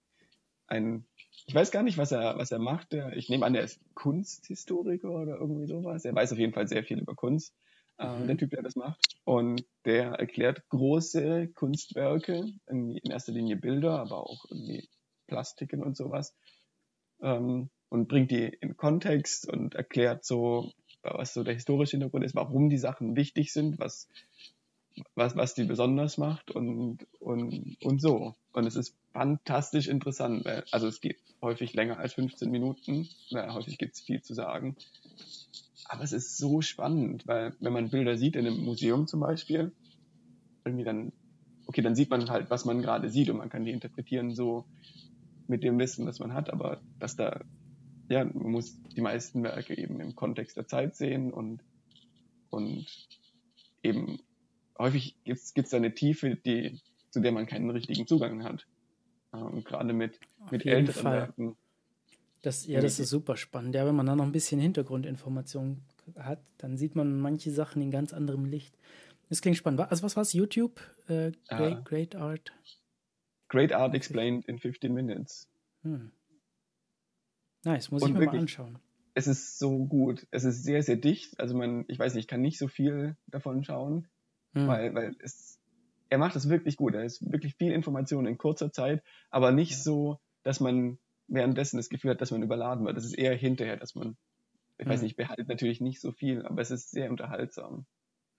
[0.66, 1.06] ein,
[1.46, 2.94] ich weiß gar nicht, was er, was er macht.
[3.14, 6.04] Ich nehme an, er ist Kunsthistoriker oder irgendwie sowas.
[6.04, 7.54] Er weiß auf jeden Fall sehr viel über Kunst
[7.98, 8.26] äh, mhm.
[8.26, 9.16] der Typ, der das macht.
[9.24, 14.88] Und der erklärt große Kunstwerke, in erster Linie Bilder, aber auch irgendwie
[15.26, 16.36] Plastiken und sowas,
[17.20, 20.72] ähm, und bringt die in Kontext und erklärt so,
[21.14, 24.08] was so der historische Hintergrund ist, warum die Sachen wichtig sind, was,
[25.14, 28.34] was, was die besonders macht und, und, und so.
[28.52, 30.44] Und es ist fantastisch interessant.
[30.44, 33.08] Weil, also es geht häufig länger als 15 Minuten.
[33.28, 34.76] Ja, häufig gibt es viel zu sagen.
[35.88, 39.72] Aber es ist so spannend, weil wenn man Bilder sieht in einem Museum zum Beispiel,
[40.64, 41.12] irgendwie dann,
[41.66, 44.64] okay, dann sieht man halt, was man gerade sieht und man kann die interpretieren so
[45.46, 47.40] mit dem Wissen, das man hat, aber dass da,
[48.08, 51.60] ja, man muss die meisten Werke eben im Kontext der Zeit sehen und,
[52.50, 52.86] und
[53.82, 54.20] eben
[54.78, 56.80] häufig gibt es da eine Tiefe, die,
[57.10, 58.66] zu der man keinen richtigen Zugang hat.
[59.32, 60.18] Und gerade mit,
[60.50, 61.18] mit älteren Fall.
[61.18, 61.56] Werken
[62.46, 63.74] das, ja, das ist super spannend.
[63.74, 65.82] Ja, wenn man da noch ein bisschen Hintergrundinformation
[66.16, 68.72] hat, dann sieht man manche Sachen in ganz anderem Licht.
[69.28, 69.80] Das klingt spannend.
[69.80, 70.32] Also was war es?
[70.32, 70.80] YouTube?
[71.08, 72.52] Äh, great, uh, great Art?
[73.48, 75.48] Great Art Explained in 15 Minutes.
[75.82, 76.12] Hm.
[77.66, 78.78] Nice, muss Und ich mir wirklich, mal anschauen.
[79.14, 80.26] Es ist so gut.
[80.30, 81.40] Es ist sehr, sehr dicht.
[81.40, 84.06] Also man, ich weiß nicht, ich kann nicht so viel davon schauen,
[84.52, 84.68] hm.
[84.68, 85.58] weil, weil es,
[86.08, 86.94] er macht es wirklich gut.
[86.94, 89.78] Er ist wirklich viel Information in kurzer Zeit, aber nicht ja.
[89.78, 92.96] so, dass man währenddessen das Gefühl hat, dass man überladen wird.
[92.96, 94.16] Das ist eher hinterher, dass man,
[94.78, 95.04] ich weiß hm.
[95.04, 97.84] nicht, behaltet natürlich nicht so viel, aber es ist sehr unterhaltsam.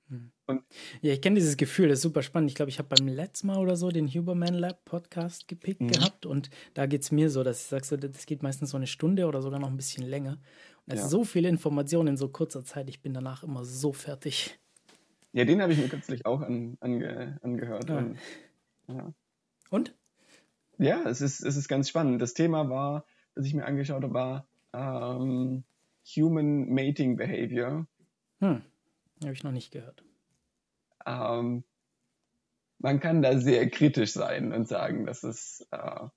[0.09, 0.31] Hm.
[0.45, 0.63] Und
[1.01, 2.49] ja, ich kenne dieses Gefühl, das ist super spannend.
[2.49, 5.87] Ich glaube, ich habe beim letzten Mal oder so den Huberman Lab Podcast gepickt mhm.
[5.87, 8.77] gehabt und da geht es mir so, dass ich sage, so, das geht meistens so
[8.77, 10.39] eine Stunde oder sogar noch ein bisschen länger.
[10.85, 11.05] Und es ja.
[11.05, 14.57] ist so viel Information in so kurzer Zeit, ich bin danach immer so fertig.
[15.33, 17.89] Ja, den habe ich mir kürzlich auch an, ange, angehört.
[17.89, 17.97] Ja.
[17.97, 18.17] Und,
[18.87, 19.13] ja.
[19.69, 19.93] und?
[20.77, 22.21] Ja, es ist, es ist ganz spannend.
[22.21, 23.05] Das Thema war,
[23.35, 25.63] das ich mir angeschaut habe, war ähm,
[26.15, 27.87] Human Mating Behavior.
[28.39, 28.61] Hm,
[29.23, 30.03] habe ich noch nicht gehört.
[31.05, 31.63] Ähm,
[32.79, 36.07] man kann da sehr kritisch sein und sagen, dass es, äh,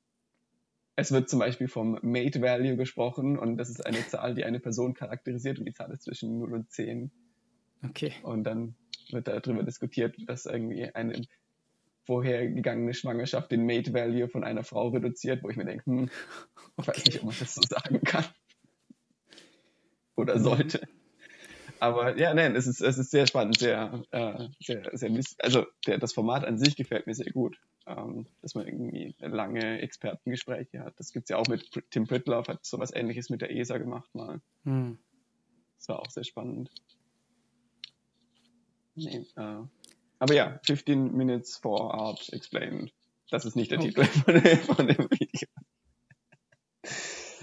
[0.96, 4.60] es wird zum Beispiel vom Mate Value gesprochen und das ist eine Zahl, die eine
[4.60, 7.10] Person charakterisiert und die Zahl ist zwischen 0 und 10.
[7.82, 8.12] Okay.
[8.22, 8.74] Und dann
[9.10, 11.22] wird darüber diskutiert, dass irgendwie eine
[12.04, 16.10] vorhergegangene Schwangerschaft den Mate Value von einer Frau reduziert, wo ich mir denke, hm, ich
[16.76, 16.88] okay.
[16.88, 18.24] weiß nicht, ob man das so sagen kann.
[20.16, 20.42] Oder mhm.
[21.80, 25.96] Aber ja, nein, es ist, es ist sehr spannend, sehr, äh, sehr, sehr, also der,
[25.96, 30.92] das Format an sich gefällt mir sehr gut, ähm, dass man irgendwie lange Expertengespräche hat.
[30.98, 34.42] Das gibt's ja auch mit Tim Pritloff, hat sowas ähnliches mit der ESA gemacht mal.
[34.64, 34.98] Hm.
[35.78, 36.70] Das war auch sehr spannend.
[38.94, 39.62] Nee, äh,
[40.18, 42.92] aber ja, 15 Minutes for Art Explained.
[43.30, 43.88] Das ist nicht der okay.
[43.88, 45.48] Titel von, von dem Video.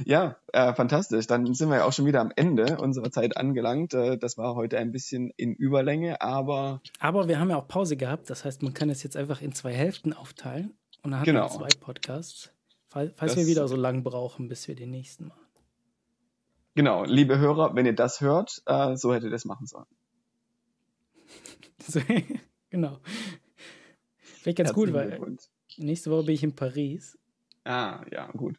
[0.06, 1.28] Ja, äh, fantastisch.
[1.28, 3.94] Dann sind wir ja auch schon wieder am Ende unserer Zeit angelangt.
[3.94, 6.82] Äh, das war heute ein bisschen in Überlänge, aber.
[7.00, 8.30] Aber wir haben ja auch Pause gehabt.
[8.30, 10.78] Das heißt, man kann es jetzt einfach in zwei Hälften aufteilen.
[11.04, 11.48] Und dann hat genau.
[11.48, 12.52] man zwei Podcasts.
[12.90, 15.42] Falls, falls wir wieder so lang brauchen, bis wir den nächsten machen.
[16.76, 19.86] Genau, liebe Hörer, wenn ihr das hört, äh, so hättet ihr das machen sollen.
[22.70, 23.00] genau.
[24.18, 25.38] Vielleicht ganz gut, weil
[25.78, 27.18] nächste Woche bin ich in Paris.
[27.66, 28.58] Ah, ja, gut.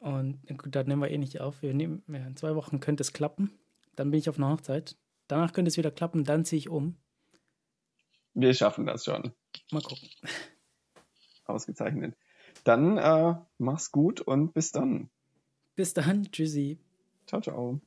[0.00, 1.62] Und gut, da nehmen wir eh nicht auf.
[1.62, 3.52] Wir nehmen, ja, in zwei Wochen könnte es klappen.
[3.96, 4.96] Dann bin ich auf einer Hochzeit.
[5.28, 6.96] Danach könnte es wieder klappen, dann ziehe ich um.
[8.34, 9.32] Wir schaffen das schon.
[9.70, 10.08] Mal gucken.
[11.44, 12.16] Ausgezeichnet.
[12.64, 15.10] Dann äh, mach's gut und bis dann.
[15.76, 16.30] Bis dann.
[16.30, 16.78] Tschüssi.
[17.26, 17.80] Ciao, ciao.